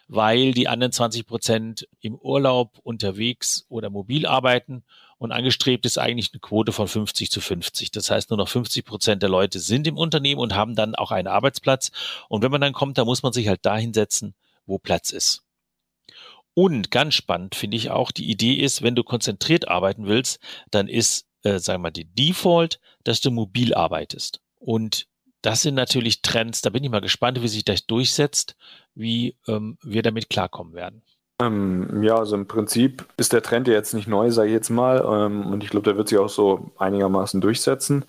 weil 0.08 0.52
die 0.52 0.68
anderen 0.68 0.92
20 0.92 1.26
Prozent 1.26 1.88
im 2.02 2.16
Urlaub 2.16 2.78
unterwegs 2.82 3.64
oder 3.70 3.88
mobil 3.88 4.26
arbeiten 4.26 4.84
und 5.20 5.32
angestrebt 5.32 5.84
ist 5.84 5.98
eigentlich 5.98 6.30
eine 6.32 6.40
Quote 6.40 6.72
von 6.72 6.88
50 6.88 7.30
zu 7.30 7.42
50. 7.42 7.90
Das 7.90 8.10
heißt, 8.10 8.30
nur 8.30 8.38
noch 8.38 8.48
50 8.48 8.86
Prozent 8.86 9.22
der 9.22 9.28
Leute 9.28 9.60
sind 9.60 9.86
im 9.86 9.98
Unternehmen 9.98 10.40
und 10.40 10.54
haben 10.54 10.74
dann 10.74 10.94
auch 10.94 11.10
einen 11.10 11.28
Arbeitsplatz. 11.28 11.90
Und 12.30 12.42
wenn 12.42 12.50
man 12.50 12.62
dann 12.62 12.72
kommt, 12.72 12.96
da 12.96 13.04
muss 13.04 13.22
man 13.22 13.34
sich 13.34 13.46
halt 13.46 13.66
dahin 13.66 13.92
setzen, 13.92 14.34
wo 14.64 14.78
Platz 14.78 15.10
ist. 15.10 15.42
Und 16.54 16.90
ganz 16.90 17.14
spannend 17.14 17.54
finde 17.54 17.76
ich 17.76 17.90
auch, 17.90 18.12
die 18.12 18.30
Idee 18.30 18.54
ist, 18.54 18.80
wenn 18.80 18.94
du 18.94 19.04
konzentriert 19.04 19.68
arbeiten 19.68 20.06
willst, 20.06 20.40
dann 20.70 20.88
ist, 20.88 21.26
äh, 21.42 21.58
sagen 21.58 21.82
wir 21.82 21.88
mal, 21.88 21.90
die 21.90 22.06
Default, 22.06 22.80
dass 23.04 23.20
du 23.20 23.30
mobil 23.30 23.74
arbeitest. 23.74 24.40
Und 24.58 25.06
das 25.42 25.60
sind 25.60 25.74
natürlich 25.74 26.22
Trends, 26.22 26.62
da 26.62 26.70
bin 26.70 26.82
ich 26.82 26.90
mal 26.90 27.00
gespannt, 27.00 27.42
wie 27.42 27.48
sich 27.48 27.66
das 27.66 27.84
durchsetzt, 27.84 28.56
wie 28.94 29.36
ähm, 29.46 29.76
wir 29.82 30.00
damit 30.00 30.30
klarkommen 30.30 30.72
werden. 30.72 31.02
Ähm, 31.40 32.02
ja, 32.02 32.16
also 32.16 32.36
im 32.36 32.46
Prinzip 32.46 33.06
ist 33.16 33.32
der 33.32 33.42
Trend 33.42 33.66
ja 33.66 33.74
jetzt 33.74 33.94
nicht 33.94 34.06
neu, 34.08 34.30
sage 34.30 34.48
ich 34.48 34.54
jetzt 34.54 34.70
mal. 34.70 35.02
Ähm, 35.04 35.46
und 35.46 35.64
ich 35.64 35.70
glaube, 35.70 35.84
der 35.84 35.96
wird 35.96 36.08
sich 36.08 36.18
auch 36.18 36.28
so 36.28 36.70
einigermaßen 36.78 37.40
durchsetzen. 37.40 38.04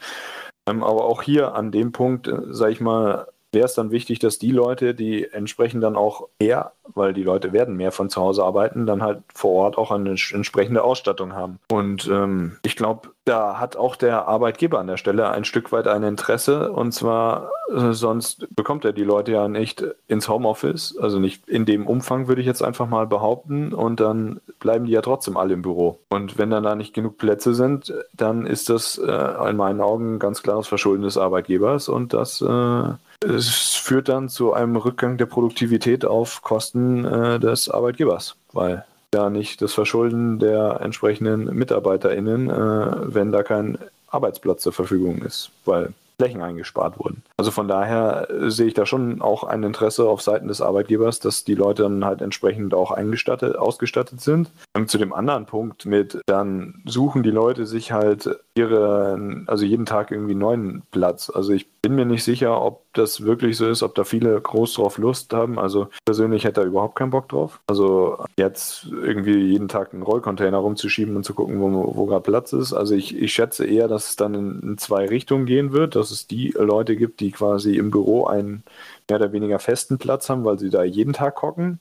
Ähm, 0.67 0.83
aber 0.83 1.05
auch 1.05 1.21
hier 1.21 1.55
an 1.55 1.71
dem 1.71 1.91
Punkt, 1.93 2.27
äh, 2.27 2.37
sage 2.49 2.73
ich 2.73 2.81
mal, 2.81 3.27
wäre 3.51 3.65
es 3.65 3.73
dann 3.73 3.91
wichtig, 3.91 4.19
dass 4.19 4.39
die 4.39 4.51
Leute, 4.51 4.95
die 4.95 5.27
entsprechend 5.31 5.83
dann 5.83 5.95
auch 5.95 6.27
mehr, 6.39 6.71
weil 6.93 7.13
die 7.13 7.23
Leute 7.23 7.53
werden 7.53 7.75
mehr 7.75 7.91
von 7.91 8.09
zu 8.09 8.21
Hause 8.21 8.43
arbeiten, 8.43 8.85
dann 8.85 9.03
halt 9.03 9.19
vor 9.33 9.51
Ort 9.51 9.77
auch 9.77 9.91
eine 9.91 10.11
entsprechende 10.11 10.83
Ausstattung 10.83 11.33
haben. 11.33 11.59
Und 11.69 12.07
ähm, 12.11 12.57
ich 12.63 12.75
glaube, 12.75 13.09
da 13.25 13.59
hat 13.59 13.75
auch 13.75 13.95
der 13.95 14.27
Arbeitgeber 14.27 14.79
an 14.79 14.87
der 14.87 14.97
Stelle 14.97 15.29
ein 15.29 15.45
Stück 15.45 15.71
weit 15.71 15.87
ein 15.87 16.03
Interesse. 16.03 16.71
Und 16.71 16.91
zwar, 16.91 17.51
äh, 17.69 17.91
sonst 17.91 18.47
bekommt 18.55 18.83
er 18.83 18.93
die 18.93 19.03
Leute 19.03 19.33
ja 19.33 19.47
nicht 19.47 19.85
ins 20.07 20.27
Homeoffice, 20.27 20.97
also 20.97 21.19
nicht 21.19 21.47
in 21.47 21.65
dem 21.65 21.87
Umfang, 21.87 22.27
würde 22.27 22.41
ich 22.41 22.47
jetzt 22.47 22.63
einfach 22.63 22.87
mal 22.87 23.05
behaupten. 23.05 23.73
Und 23.73 23.99
dann 23.99 24.39
bleiben 24.59 24.85
die 24.85 24.93
ja 24.93 25.01
trotzdem 25.01 25.37
alle 25.37 25.53
im 25.53 25.61
Büro. 25.61 25.99
Und 26.09 26.37
wenn 26.37 26.49
dann 26.49 26.63
da 26.63 26.75
nicht 26.75 26.93
genug 26.93 27.17
Plätze 27.17 27.53
sind, 27.53 27.93
dann 28.13 28.45
ist 28.45 28.69
das 28.69 28.97
äh, 28.97 29.49
in 29.49 29.57
meinen 29.57 29.81
Augen 29.81 30.19
ganz 30.19 30.41
klares 30.41 30.67
Verschulden 30.67 31.03
des 31.03 31.17
Arbeitgebers 31.17 31.89
und 31.89 32.13
das 32.13 32.41
äh, 32.41 32.93
es 33.23 33.75
führt 33.75 34.09
dann 34.09 34.29
zu 34.29 34.53
einem 34.53 34.75
Rückgang 34.75 35.17
der 35.17 35.25
Produktivität 35.25 36.05
auf 36.05 36.41
Kosten 36.41 37.05
äh, 37.05 37.39
des 37.39 37.69
Arbeitgebers, 37.69 38.35
weil 38.51 38.85
ja 39.13 39.29
nicht 39.29 39.61
das 39.61 39.73
Verschulden 39.73 40.39
der 40.39 40.79
entsprechenden 40.81 41.45
MitarbeiterInnen, 41.45 42.49
äh, 42.49 43.13
wenn 43.13 43.31
da 43.31 43.43
kein 43.43 43.77
Arbeitsplatz 44.07 44.63
zur 44.63 44.73
Verfügung 44.73 45.21
ist, 45.21 45.51
weil 45.65 45.93
Flächen 46.21 46.41
eingespart 46.43 46.99
wurden. 46.99 47.23
Also 47.37 47.49
von 47.49 47.67
daher 47.67 48.29
äh, 48.29 48.51
sehe 48.51 48.67
ich 48.67 48.75
da 48.75 48.85
schon 48.85 49.23
auch 49.23 49.43
ein 49.43 49.63
Interesse 49.63 50.07
auf 50.07 50.21
Seiten 50.21 50.47
des 50.47 50.61
Arbeitgebers, 50.61 51.19
dass 51.19 51.43
die 51.43 51.55
Leute 51.55 51.81
dann 51.81 52.05
halt 52.05 52.21
entsprechend 52.21 52.75
auch 52.75 52.91
eingestattet, 52.91 53.55
ausgestattet 53.55 54.21
sind. 54.21 54.51
Und 54.75 54.91
zu 54.91 54.99
dem 54.99 55.13
anderen 55.13 55.47
Punkt 55.47 55.87
mit, 55.87 56.21
dann 56.27 56.83
suchen 56.85 57.23
die 57.23 57.31
Leute 57.31 57.65
sich 57.65 57.91
halt 57.91 58.29
ihre, 58.61 59.43
also 59.47 59.65
jeden 59.65 59.85
Tag 59.85 60.11
irgendwie 60.11 60.35
neuen 60.35 60.83
Platz. 60.91 61.29
Also 61.33 61.53
ich 61.53 61.69
bin 61.81 61.95
mir 61.95 62.05
nicht 62.05 62.23
sicher, 62.23 62.61
ob 62.61 62.85
das 62.93 63.23
wirklich 63.23 63.57
so 63.57 63.67
ist, 63.67 63.81
ob 63.81 63.95
da 63.95 64.03
viele 64.03 64.39
groß 64.39 64.75
drauf 64.75 64.97
Lust 64.97 65.33
haben. 65.33 65.57
Also 65.57 65.87
persönlich 66.05 66.43
hätte 66.43 66.61
da 66.61 66.67
überhaupt 66.67 66.95
keinen 66.95 67.09
Bock 67.09 67.29
drauf. 67.29 67.59
Also 67.67 68.23
jetzt 68.37 68.87
irgendwie 68.91 69.37
jeden 69.37 69.67
Tag 69.67 69.93
einen 69.93 70.03
Rollcontainer 70.03 70.57
rumzuschieben 70.57 71.15
und 71.15 71.23
zu 71.23 71.33
gucken, 71.33 71.59
wo, 71.59 71.95
wo 71.95 72.05
gerade 72.05 72.21
Platz 72.21 72.53
ist. 72.53 72.73
Also 72.73 72.93
ich, 72.95 73.15
ich 73.17 73.33
schätze 73.33 73.65
eher, 73.65 73.87
dass 73.87 74.09
es 74.09 74.15
dann 74.15 74.35
in, 74.35 74.59
in 74.61 74.77
zwei 74.77 75.07
Richtungen 75.07 75.45
gehen 75.45 75.71
wird, 75.73 75.95
dass 75.95 76.11
es 76.11 76.27
die 76.27 76.53
Leute 76.57 76.95
gibt, 76.95 77.19
die 77.19 77.31
quasi 77.31 77.77
im 77.77 77.91
Büro 77.91 78.25
einen 78.25 78.63
mehr 79.09 79.19
oder 79.19 79.33
weniger 79.33 79.59
festen 79.59 79.97
Platz 79.97 80.29
haben, 80.29 80.45
weil 80.45 80.59
sie 80.59 80.69
da 80.69 80.83
jeden 80.83 81.13
Tag 81.13 81.41
hocken. 81.41 81.79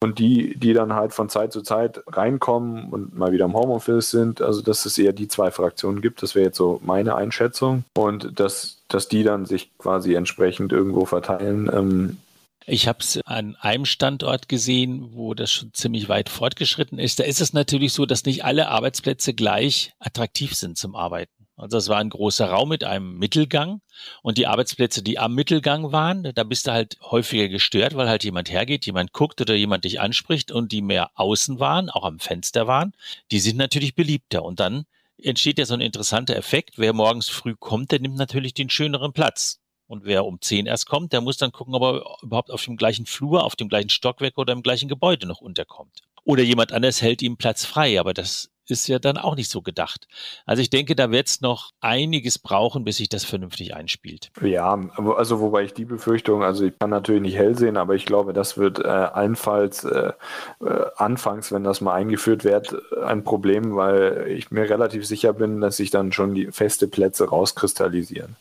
Und 0.00 0.18
die, 0.18 0.58
die 0.58 0.74
dann 0.74 0.92
halt 0.92 1.14
von 1.14 1.30
Zeit 1.30 1.52
zu 1.52 1.62
Zeit 1.62 2.02
reinkommen 2.06 2.90
und 2.90 3.16
mal 3.16 3.32
wieder 3.32 3.46
im 3.46 3.54
Homeoffice 3.54 4.10
sind, 4.10 4.42
also 4.42 4.60
dass 4.60 4.84
es 4.84 4.98
eher 4.98 5.14
die 5.14 5.26
zwei 5.26 5.50
Fraktionen 5.50 6.02
gibt, 6.02 6.22
das 6.22 6.34
wäre 6.34 6.46
jetzt 6.46 6.58
so 6.58 6.80
meine 6.84 7.14
Einschätzung. 7.14 7.84
Und 7.94 8.38
dass, 8.38 8.82
dass 8.88 9.08
die 9.08 9.22
dann 9.22 9.46
sich 9.46 9.70
quasi 9.78 10.14
entsprechend 10.14 10.72
irgendwo 10.72 11.06
verteilen. 11.06 11.70
Ähm, 11.72 12.18
ich 12.66 12.88
habe 12.88 12.98
es 12.98 13.20
an 13.24 13.56
einem 13.60 13.86
Standort 13.86 14.48
gesehen, 14.48 15.10
wo 15.12 15.34
das 15.34 15.52
schon 15.52 15.72
ziemlich 15.72 16.08
weit 16.08 16.28
fortgeschritten 16.28 16.98
ist. 16.98 17.20
Da 17.20 17.24
ist 17.24 17.40
es 17.40 17.52
natürlich 17.52 17.92
so, 17.92 18.06
dass 18.06 18.24
nicht 18.24 18.44
alle 18.44 18.68
Arbeitsplätze 18.68 19.34
gleich 19.34 19.94
attraktiv 20.00 20.54
sind 20.54 20.76
zum 20.76 20.96
Arbeiten. 20.96 21.45
Also 21.56 21.78
es 21.78 21.88
war 21.88 21.98
ein 21.98 22.10
großer 22.10 22.50
Raum 22.50 22.68
mit 22.68 22.84
einem 22.84 23.16
Mittelgang 23.16 23.80
und 24.22 24.36
die 24.36 24.46
Arbeitsplätze, 24.46 25.02
die 25.02 25.18
am 25.18 25.34
Mittelgang 25.34 25.90
waren, 25.90 26.30
da 26.34 26.44
bist 26.44 26.66
du 26.66 26.72
halt 26.72 26.98
häufiger 27.02 27.48
gestört, 27.48 27.96
weil 27.96 28.08
halt 28.08 28.24
jemand 28.24 28.50
hergeht, 28.50 28.84
jemand 28.84 29.12
guckt 29.12 29.40
oder 29.40 29.54
jemand 29.54 29.84
dich 29.84 29.98
anspricht 29.98 30.52
und 30.52 30.70
die 30.70 30.82
mehr 30.82 31.10
außen 31.14 31.58
waren, 31.58 31.88
auch 31.88 32.04
am 32.04 32.18
Fenster 32.18 32.66
waren, 32.66 32.92
die 33.30 33.40
sind 33.40 33.56
natürlich 33.56 33.94
beliebter 33.94 34.44
und 34.44 34.60
dann 34.60 34.84
entsteht 35.22 35.58
ja 35.58 35.64
so 35.64 35.72
ein 35.72 35.80
interessanter 35.80 36.36
Effekt. 36.36 36.74
Wer 36.76 36.92
morgens 36.92 37.28
früh 37.28 37.54
kommt, 37.58 37.90
der 37.90 38.00
nimmt 38.00 38.16
natürlich 38.16 38.52
den 38.52 38.68
schöneren 38.68 39.12
Platz. 39.12 39.60
Und 39.88 40.04
wer 40.04 40.24
um 40.24 40.40
zehn 40.40 40.66
erst 40.66 40.86
kommt, 40.86 41.12
der 41.12 41.20
muss 41.20 41.38
dann 41.38 41.52
gucken, 41.52 41.74
ob 41.74 41.82
er 41.82 42.02
überhaupt 42.22 42.50
auf 42.50 42.64
dem 42.64 42.76
gleichen 42.76 43.06
Flur, 43.06 43.44
auf 43.44 43.54
dem 43.54 43.68
gleichen 43.68 43.88
Stockwerk 43.88 44.36
oder 44.36 44.52
im 44.52 44.62
gleichen 44.62 44.88
Gebäude 44.88 45.26
noch 45.26 45.40
unterkommt. 45.40 46.02
Oder 46.24 46.42
jemand 46.42 46.72
anders 46.72 47.02
hält 47.02 47.22
ihm 47.22 47.36
Platz 47.36 47.64
frei, 47.64 48.00
aber 48.00 48.12
das 48.12 48.50
ist 48.70 48.86
ja 48.88 48.98
dann 48.98 49.16
auch 49.16 49.36
nicht 49.36 49.50
so 49.50 49.62
gedacht. 49.62 50.08
Also 50.44 50.62
ich 50.62 50.70
denke, 50.70 50.94
da 50.94 51.10
wird 51.10 51.28
es 51.28 51.40
noch 51.40 51.72
einiges 51.80 52.38
brauchen, 52.38 52.84
bis 52.84 52.98
sich 52.98 53.08
das 53.08 53.24
vernünftig 53.24 53.74
einspielt. 53.74 54.30
Ja, 54.42 54.78
also 55.16 55.40
wobei 55.40 55.64
ich 55.64 55.74
die 55.74 55.84
Befürchtung, 55.84 56.42
also 56.42 56.64
ich 56.64 56.78
kann 56.78 56.90
natürlich 56.90 57.22
nicht 57.22 57.36
hell 57.36 57.56
sehen, 57.56 57.76
aber 57.76 57.94
ich 57.94 58.06
glaube, 58.06 58.32
das 58.32 58.58
wird 58.58 58.78
äh, 58.78 58.88
allenfalls 58.88 59.84
äh, 59.84 60.12
äh, 60.60 60.86
anfangs, 60.96 61.52
wenn 61.52 61.64
das 61.64 61.80
mal 61.80 61.94
eingeführt 61.94 62.44
wird, 62.44 62.76
ein 63.02 63.24
Problem, 63.24 63.76
weil 63.76 64.26
ich 64.28 64.50
mir 64.50 64.68
relativ 64.68 65.06
sicher 65.06 65.32
bin, 65.32 65.60
dass 65.60 65.76
sich 65.76 65.90
dann 65.90 66.12
schon 66.12 66.34
die 66.34 66.50
feste 66.52 66.88
Plätze 66.88 67.28
rauskristallisieren. 67.28 68.36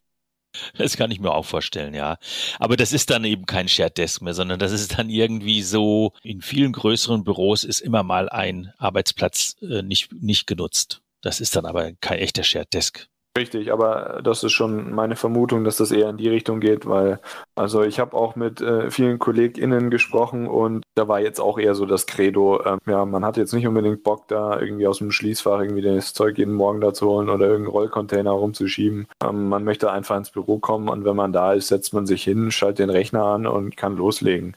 Das 0.78 0.98
kann 0.98 1.12
ich 1.12 1.20
mir 1.20 1.32
auch 1.32 1.46
vorstellen, 1.46 1.94
ja. 1.94 2.18
Aber 2.60 2.78
das 2.78 2.94
ist 2.94 3.10
dann 3.10 3.24
eben 3.24 3.46
kein 3.46 3.68
Shared 3.68 3.98
Desk 3.98 4.22
mehr, 4.22 4.34
sondern 4.34 4.60
das 4.60 4.72
ist 4.72 4.98
dann 4.98 5.10
irgendwie 5.10 5.62
so, 5.62 6.14
in 6.22 6.42
vielen 6.42 6.74
größeren 6.74 7.24
Büros 7.24 7.64
ist 7.64 7.80
immer 7.80 8.04
mal 8.04 8.30
ein 8.30 8.74
Arbeitsplatz 8.78 9.56
äh, 9.62 9.82
nicht, 9.82 10.12
nicht 10.14 10.48
genutzt. 10.48 11.02
Das 11.22 11.42
ist 11.42 11.56
dann 11.56 11.66
aber 11.66 11.94
kein 11.94 12.20
echter 12.20 12.44
Shared 12.44 12.74
Desk. 12.74 13.08
Richtig, 13.38 13.74
aber 13.74 14.22
das 14.24 14.46
ist 14.46 14.54
schon 14.54 14.96
meine 14.96 15.18
Vermutung, 15.18 15.66
dass 15.66 15.76
das 15.76 15.92
eher 15.92 16.10
in 16.10 16.16
die 16.16 16.30
Richtung 16.30 16.62
geht, 16.62 16.86
weil 16.86 17.20
also 17.56 17.84
ich 17.84 18.00
habe 18.00 18.16
auch 18.16 18.38
mit 18.38 18.62
äh, 18.62 18.90
vielen 18.90 19.20
KollegInnen 19.20 19.90
gesprochen 19.90 20.48
und 20.48 20.86
da 20.96 21.10
war 21.10 21.20
jetzt 21.20 21.42
auch 21.42 21.60
eher 21.60 21.76
so 21.76 21.86
das 21.86 22.06
Credo, 22.06 22.62
äh, 22.62 22.78
ja, 22.90 23.04
man 23.04 23.26
hat 23.26 23.36
jetzt 23.36 23.54
nicht 23.54 23.68
unbedingt 23.68 24.04
Bock, 24.04 24.30
da 24.30 24.58
irgendwie 24.58 24.88
aus 24.88 25.00
dem 25.00 25.12
Schließfach 25.12 25.60
irgendwie 25.60 25.82
das 25.82 26.14
Zeug 26.14 26.38
jeden 26.38 26.54
Morgen 26.54 26.80
da 26.80 26.94
zu 26.94 27.10
holen 27.10 27.28
oder 27.28 27.46
irgendeinen 27.48 27.74
Rollcontainer 27.74 28.32
rumzuschieben. 28.32 29.08
Ähm, 29.22 29.50
man 29.50 29.66
möchte 29.66 29.92
einfach 29.92 30.16
ins 30.16 30.32
Büro 30.32 30.60
kommen 30.60 30.88
und 30.88 31.04
wenn 31.04 31.18
man 31.18 31.34
da 31.34 31.52
ist, 31.52 31.68
setzt 31.68 31.94
man 31.94 32.06
sich 32.06 32.24
hin, 32.24 32.52
schaltet 32.52 32.80
den 32.80 32.90
Rechner 32.90 33.26
an 33.26 33.48
und 33.48 33.76
kann 33.76 33.98
loslegen 33.98 34.56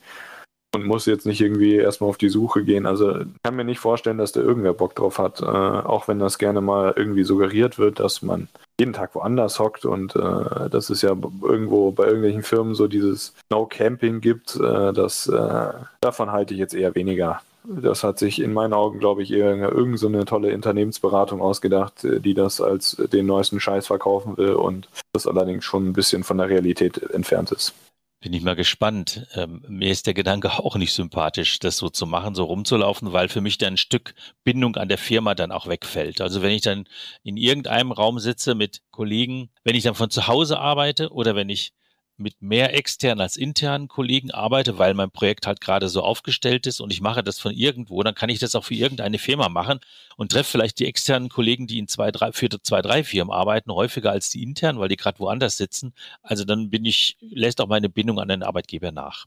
und 0.73 0.87
muss 0.87 1.07
jetzt 1.07 1.27
nicht 1.27 1.41
irgendwie 1.41 1.77
erstmal 1.77 2.11
auf 2.11 2.19
die 2.19 2.29
Suche 2.29 2.63
gehen. 2.63 2.87
Also 2.87 3.25
kann 3.43 3.57
mir 3.57 3.65
nicht 3.65 3.81
vorstellen, 3.81 4.19
dass 4.19 4.33
da 4.33 4.41
irgendwer 4.41 4.75
Bock 4.75 4.95
drauf 4.95 5.19
hat, 5.19 5.41
äh, 5.41 5.45
auch 5.45 6.07
wenn 6.07 6.21
das 6.21 6.39
gerne 6.39 6.61
mal 6.61 6.95
irgendwie 6.97 7.25
suggeriert 7.25 7.79
wird, 7.79 7.99
dass 7.99 8.23
man 8.23 8.49
jeden 8.79 8.93
Tag 8.93 9.15
woanders 9.15 9.59
hockt 9.59 9.85
und 9.85 10.15
äh, 10.15 10.71
dass 10.71 10.91
es 10.91 11.03
ja 11.03 11.11
irgendwo 11.43 11.91
bei 11.91 12.05
irgendwelchen 12.07 12.43
Firmen 12.43 12.75
so 12.75 12.87
dieses 12.87 13.35
No 13.51 13.67
Camping 13.67 14.21
gibt, 14.21 14.57
äh, 14.57 14.93
das 14.93 15.27
äh, 15.27 15.73
davon 16.01 16.31
halte 16.31 16.55
ich 16.55 16.61
jetzt 16.61 16.75
eher 16.75 16.95
weniger. 16.95 17.41
Das 17.65 18.05
hat 18.05 18.19
sich 18.19 18.41
in 18.41 18.55
meinen 18.55 18.73
Augen, 18.73 18.99
glaube 18.99 19.23
ich, 19.23 19.33
eher 19.33 19.55
irgendeine 19.73 20.25
tolle 20.25 20.55
Unternehmensberatung 20.55 21.41
ausgedacht, 21.41 22.05
äh, 22.05 22.21
die 22.21 22.35
das 22.35 22.61
als 22.61 22.97
den 23.13 23.27
neuesten 23.27 23.61
Scheiß 23.61 23.87
verkaufen 23.87 24.37
will 24.37 24.53
und 24.53 24.89
das 25.13 25.27
allerdings 25.27 25.65
schon 25.65 25.89
ein 25.89 25.93
bisschen 25.93 26.23
von 26.23 26.39
der 26.39 26.49
Realität 26.49 27.03
entfernt 27.11 27.51
ist. 27.51 27.75
Bin 28.21 28.33
ich 28.33 28.43
mal 28.43 28.57
gespannt. 28.57 29.29
Ähm, 29.35 29.65
mir 29.69 29.91
ist 29.93 30.09
der 30.09 30.15
Gedanke 30.15 30.59
auch 30.59 30.75
nicht 30.75 30.93
sympathisch, 30.93 31.61
das 31.61 31.77
so 31.77 31.89
zu 31.89 32.05
machen, 32.05 32.35
so 32.35 32.45
rumzulaufen, 32.45 33.13
weil 33.13 33.29
für 33.29 33.41
mich 33.41 33.59
dann 33.59 33.75
ein 33.75 33.77
Stück 33.77 34.15
Bindung 34.43 34.75
an 34.75 34.89
der 34.89 34.99
Firma 34.99 35.37
dann 35.37 35.53
auch 35.53 35.69
wegfällt. 35.69 36.21
Also 36.21 36.43
wenn 36.43 36.51
ich 36.51 36.63
dann 36.63 36.89
in 37.23 37.37
irgendeinem 37.37 37.93
Raum 37.93 38.19
sitze 38.19 38.57
mit 38.57 38.83
Kollegen, 38.91 39.51
wenn 39.63 39.77
ich 39.77 39.85
dann 39.85 39.95
von 39.95 40.11
zu 40.11 40.27
Hause 40.27 40.59
arbeite 40.59 41.13
oder 41.13 41.37
wenn 41.37 41.49
ich 41.49 41.75
mit 42.19 42.41
mehr 42.41 42.75
externen 42.75 43.21
als 43.21 43.37
internen 43.37 43.89
Kollegen 43.89 44.31
arbeite, 44.31 44.79
weil 44.79 44.95
mein 44.95 45.11
Projekt 45.11 45.47
halt 45.47 45.61
gerade 45.61 45.89
so 45.89 46.03
aufgestellt 46.03 46.67
ist 46.67 46.81
und 46.81 46.93
ich 46.93 47.01
mache 47.01 47.23
das 47.23 47.39
von 47.39 47.53
irgendwo, 47.53 48.03
dann 48.03 48.15
kann 48.15 48.29
ich 48.29 48.39
das 48.39 48.55
auch 48.55 48.65
für 48.65 48.75
irgendeine 48.75 49.19
Firma 49.19 49.49
machen 49.49 49.81
und 50.17 50.33
treffe 50.33 50.53
vielleicht 50.53 50.79
die 50.79 50.87
externen 50.87 51.29
Kollegen, 51.29 51.67
die 51.67 51.79
in 51.79 51.89
zwei, 51.89 52.11
drei, 52.11 52.33
für 52.33 52.49
zwei, 52.63 52.83
drei 52.83 53.05
Firmen 53.05 53.33
arbeiten, 53.33 53.73
häufiger 53.73 54.11
als 54.11 54.31
die 54.31 54.43
internen, 54.43 54.79
weil 54.79 54.89
die 54.89 54.97
gerade 54.97 55.19
woanders 55.19 55.57
sitzen. 55.57 55.93
Also 56.23 56.45
dann 56.45 56.71
bin 56.71 56.85
ich, 56.85 57.17
lässt 57.21 57.61
auch 57.61 57.69
meine 57.69 57.89
Bindung 57.89 58.19
an 58.19 58.29
den 58.29 58.43
Arbeitgeber 58.43 58.93
nach. 58.93 59.27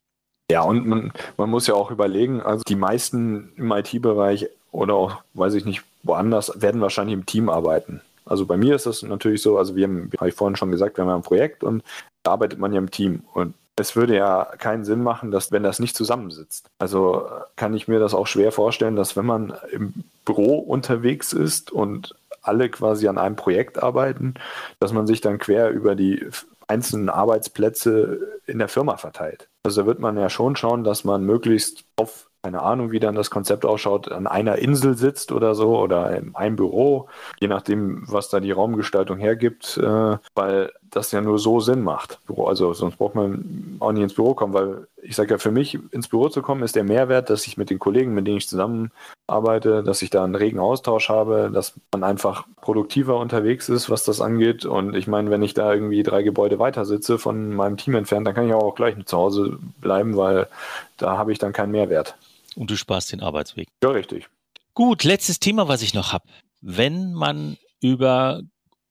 Ja, 0.51 0.63
und 0.63 0.85
man, 0.85 1.13
man 1.37 1.49
muss 1.49 1.67
ja 1.67 1.75
auch 1.75 1.91
überlegen, 1.91 2.41
also 2.41 2.63
die 2.67 2.75
meisten 2.75 3.53
im 3.55 3.71
IT-Bereich 3.71 4.47
oder 4.71 4.95
auch, 4.95 5.23
weiß 5.33 5.53
ich 5.53 5.65
nicht, 5.65 5.81
woanders 6.03 6.61
werden 6.61 6.81
wahrscheinlich 6.81 7.13
im 7.13 7.25
Team 7.25 7.49
arbeiten. 7.49 8.01
Also 8.25 8.45
bei 8.45 8.57
mir 8.57 8.75
ist 8.75 8.85
das 8.85 9.01
natürlich 9.01 9.41
so, 9.41 9.57
also 9.57 9.75
wir 9.75 9.85
haben, 9.85 10.09
habe 10.17 10.29
ich 10.29 10.35
vorhin 10.35 10.55
schon 10.55 10.71
gesagt, 10.71 10.97
wir 10.97 11.05
haben 11.05 11.11
ein 11.11 11.21
Projekt 11.21 11.63
und 11.63 11.83
arbeitet 12.24 12.59
man 12.59 12.74
ja 12.74 12.80
im 12.80 12.91
Team. 12.91 13.24
Und 13.34 13.55
es 13.76 13.95
würde 13.95 14.15
ja 14.15 14.45
keinen 14.57 14.86
Sinn 14.86 15.01
machen, 15.01 15.32
dass 15.32 15.51
wenn 15.51 15.63
das 15.63 15.80
nicht 15.80 15.95
zusammensitzt. 15.95 16.69
Also 16.80 17.28
kann 17.55 17.74
ich 17.74 17.88
mir 17.88 17.99
das 17.99 18.13
auch 18.13 18.28
schwer 18.28 18.51
vorstellen, 18.51 18.95
dass 18.95 19.15
wenn 19.15 19.26
man 19.26 19.53
im 19.72 20.03
Büro 20.26 20.59
unterwegs 20.59 21.34
ist 21.34 21.72
und 21.72 22.15
alle 22.41 22.69
quasi 22.69 23.07
an 23.07 23.17
einem 23.17 23.36
Projekt 23.36 23.82
arbeiten, 23.82 24.36
dass 24.80 24.93
man 24.93 25.07
sich 25.07 25.22
dann 25.22 25.38
quer 25.38 25.69
über 25.69 25.95
die 25.95 26.28
einzelnen 26.67 27.09
Arbeitsplätze 27.09 28.39
in 28.45 28.59
der 28.59 28.67
Firma 28.67 28.97
verteilt. 28.97 29.47
Also 29.63 29.82
da 29.82 29.88
wird 29.88 29.99
man 29.99 30.17
ja 30.17 30.30
schon 30.30 30.55
schauen, 30.55 30.84
dass 30.84 31.03
man 31.03 31.24
möglichst 31.24 31.84
auf 31.97 32.28
keine 32.43 32.63
Ahnung, 32.63 32.91
wie 32.91 32.99
dann 32.99 33.13
das 33.13 33.30
Konzept 33.30 33.65
ausschaut, 33.65 34.11
an 34.11 34.26
einer 34.26 34.57
Insel 34.57 34.97
sitzt 34.97 35.32
oder 35.32 35.53
so 35.53 35.78
oder 35.78 36.17
in 36.17 36.36
einem 36.36 36.55
Büro, 36.55 37.07
je 37.39 37.47
nachdem, 37.47 38.03
was 38.07 38.30
da 38.30 38.39
die 38.39 38.51
Raumgestaltung 38.51 39.19
hergibt, 39.19 39.78
äh, 39.78 40.17
weil 40.34 40.72
das 40.91 41.11
ja 41.11 41.21
nur 41.21 41.39
so 41.39 41.59
Sinn 41.59 41.81
macht. 41.81 42.19
Also 42.37 42.73
sonst 42.73 42.97
braucht 42.97 43.15
man 43.15 43.77
auch 43.79 43.91
nicht 43.91 44.03
ins 44.03 44.13
Büro 44.13 44.33
kommen, 44.33 44.53
weil 44.53 44.87
ich 45.01 45.15
sage 45.15 45.31
ja, 45.31 45.37
für 45.37 45.51
mich 45.51 45.79
ins 45.91 46.07
Büro 46.07 46.29
zu 46.29 46.41
kommen, 46.41 46.63
ist 46.63 46.75
der 46.75 46.83
Mehrwert, 46.83 47.29
dass 47.29 47.47
ich 47.47 47.57
mit 47.57 47.69
den 47.69 47.79
Kollegen, 47.79 48.13
mit 48.13 48.27
denen 48.27 48.37
ich 48.37 48.47
zusammenarbeite, 48.47 49.83
dass 49.83 50.01
ich 50.01 50.09
da 50.09 50.23
einen 50.23 50.35
regen 50.35 50.59
Austausch 50.59 51.09
habe, 51.09 51.49
dass 51.51 51.73
man 51.91 52.03
einfach 52.03 52.45
produktiver 52.61 53.17
unterwegs 53.17 53.69
ist, 53.69 53.89
was 53.89 54.03
das 54.03 54.21
angeht. 54.21 54.65
Und 54.65 54.95
ich 54.95 55.07
meine, 55.07 55.31
wenn 55.31 55.41
ich 55.41 55.53
da 55.53 55.73
irgendwie 55.73 56.03
drei 56.03 56.23
Gebäude 56.23 56.59
weiter 56.59 56.85
sitze 56.85 57.17
von 57.17 57.53
meinem 57.55 57.77
Team 57.77 57.95
entfernt, 57.95 58.27
dann 58.27 58.35
kann 58.35 58.47
ich 58.47 58.53
auch 58.53 58.75
gleich 58.75 58.95
zu 59.05 59.17
Hause 59.17 59.57
bleiben, 59.79 60.17
weil 60.17 60.47
da 60.97 61.17
habe 61.17 61.31
ich 61.31 61.39
dann 61.39 61.53
keinen 61.53 61.71
Mehrwert. 61.71 62.15
Und 62.55 62.69
du 62.69 62.75
sparst 62.75 63.13
den 63.13 63.21
Arbeitsweg. 63.21 63.69
Ja, 63.81 63.91
richtig. 63.91 64.27
Gut, 64.73 65.03
letztes 65.03 65.39
Thema, 65.39 65.67
was 65.67 65.81
ich 65.81 65.93
noch 65.93 66.11
habe. 66.11 66.25
Wenn 66.61 67.13
man 67.13 67.57
über 67.81 68.41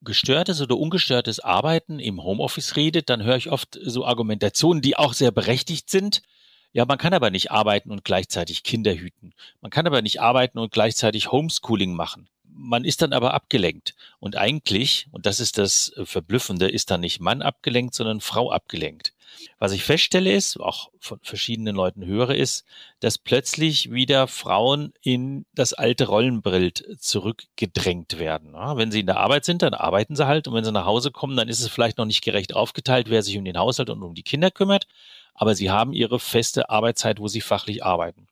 gestörtes 0.03 0.61
oder 0.61 0.77
ungestörtes 0.77 1.41
Arbeiten 1.41 1.99
im 1.99 2.23
Homeoffice 2.23 2.77
redet, 2.77 3.11
dann 3.11 3.23
höre 3.23 3.37
ich 3.37 3.51
oft 3.51 3.79
so 3.83 4.05
Argumentationen, 4.05 4.83
die 4.83 4.97
auch 4.97 5.13
sehr 5.13 5.31
berechtigt 5.31 5.91
sind. 5.91 6.23
Ja, 6.73 6.85
man 6.85 6.99
kann 6.99 7.15
aber 7.15 7.31
nicht 7.31 7.51
arbeiten 7.51 7.91
und 7.91 8.05
gleichzeitig 8.05 8.63
Kinder 8.63 8.95
hüten. 8.95 9.35
Man 9.61 9.71
kann 9.71 9.87
aber 9.87 10.03
nicht 10.03 10.21
arbeiten 10.21 10.59
und 10.59 10.73
gleichzeitig 10.73 11.33
Homeschooling 11.33 11.95
machen 11.95 12.29
man 12.61 12.85
ist 12.85 13.03
dann 13.03 13.13
aber 13.13 13.33
abgelenkt. 13.35 13.95
Und 14.19 14.37
eigentlich, 14.37 15.07
und 15.13 15.27
das 15.27 15.41
ist 15.41 15.59
das 15.59 15.93
Verblüffende, 16.05 16.69
ist 16.69 16.91
dann 16.91 17.01
nicht 17.01 17.21
Mann 17.21 17.43
abgelenkt, 17.43 17.95
sondern 17.95 18.21
Frau 18.21 18.51
abgelenkt. 18.53 19.15
Was 19.59 19.73
ich 19.73 19.85
feststelle 19.85 20.33
ist, 20.33 20.59
auch 20.59 20.91
von 20.99 21.19
verschiedenen 21.23 21.75
Leuten 21.75 22.05
höre, 22.05 22.35
ist, 22.35 22.65
dass 23.01 23.19
plötzlich 23.19 23.91
wieder 23.91 24.27
Frauen 24.27 24.93
in 25.03 25.47
das 25.55 25.73
alte 25.73 26.07
Rollenbild 26.07 26.97
zurückgedrängt 27.01 28.19
werden. 28.19 28.55
wenn 28.55 28.91
sie 28.91 29.01
in 29.01 29.07
der 29.07 29.19
Arbeit 29.19 29.45
sind, 29.45 29.63
dann 29.63 29.75
arbeiten 29.75 30.17
sie 30.17 30.27
halt 30.27 30.49
und 30.49 30.55
wenn 30.55 30.65
sie 30.65 30.73
nach 30.73 30.87
Hause 30.87 31.11
kommen, 31.11 31.37
dann 31.37 31.49
ist 31.49 31.61
es 31.61 31.69
vielleicht 31.69 31.99
noch 31.99 32.07
nicht 32.07 32.23
gerecht 32.23 32.55
aufgeteilt, 32.55 33.11
wer 33.11 33.23
sich 33.23 33.37
um 33.39 33.45
den 33.45 33.59
Haushalt 33.59 33.91
und 33.91 34.03
um 34.03 34.15
die 34.15 34.23
Kinder 34.23 34.51
kümmert, 34.51 34.87
aber 35.35 35.55
sie 35.55 35.71
haben 35.71 35.93
ihre 35.93 36.19
feste 36.19 36.71
Arbeitszeit, 36.71 37.19
wo 37.19 37.29
sie 37.29 37.41
fachlich 37.41 37.85
arbeiten. 37.85 38.27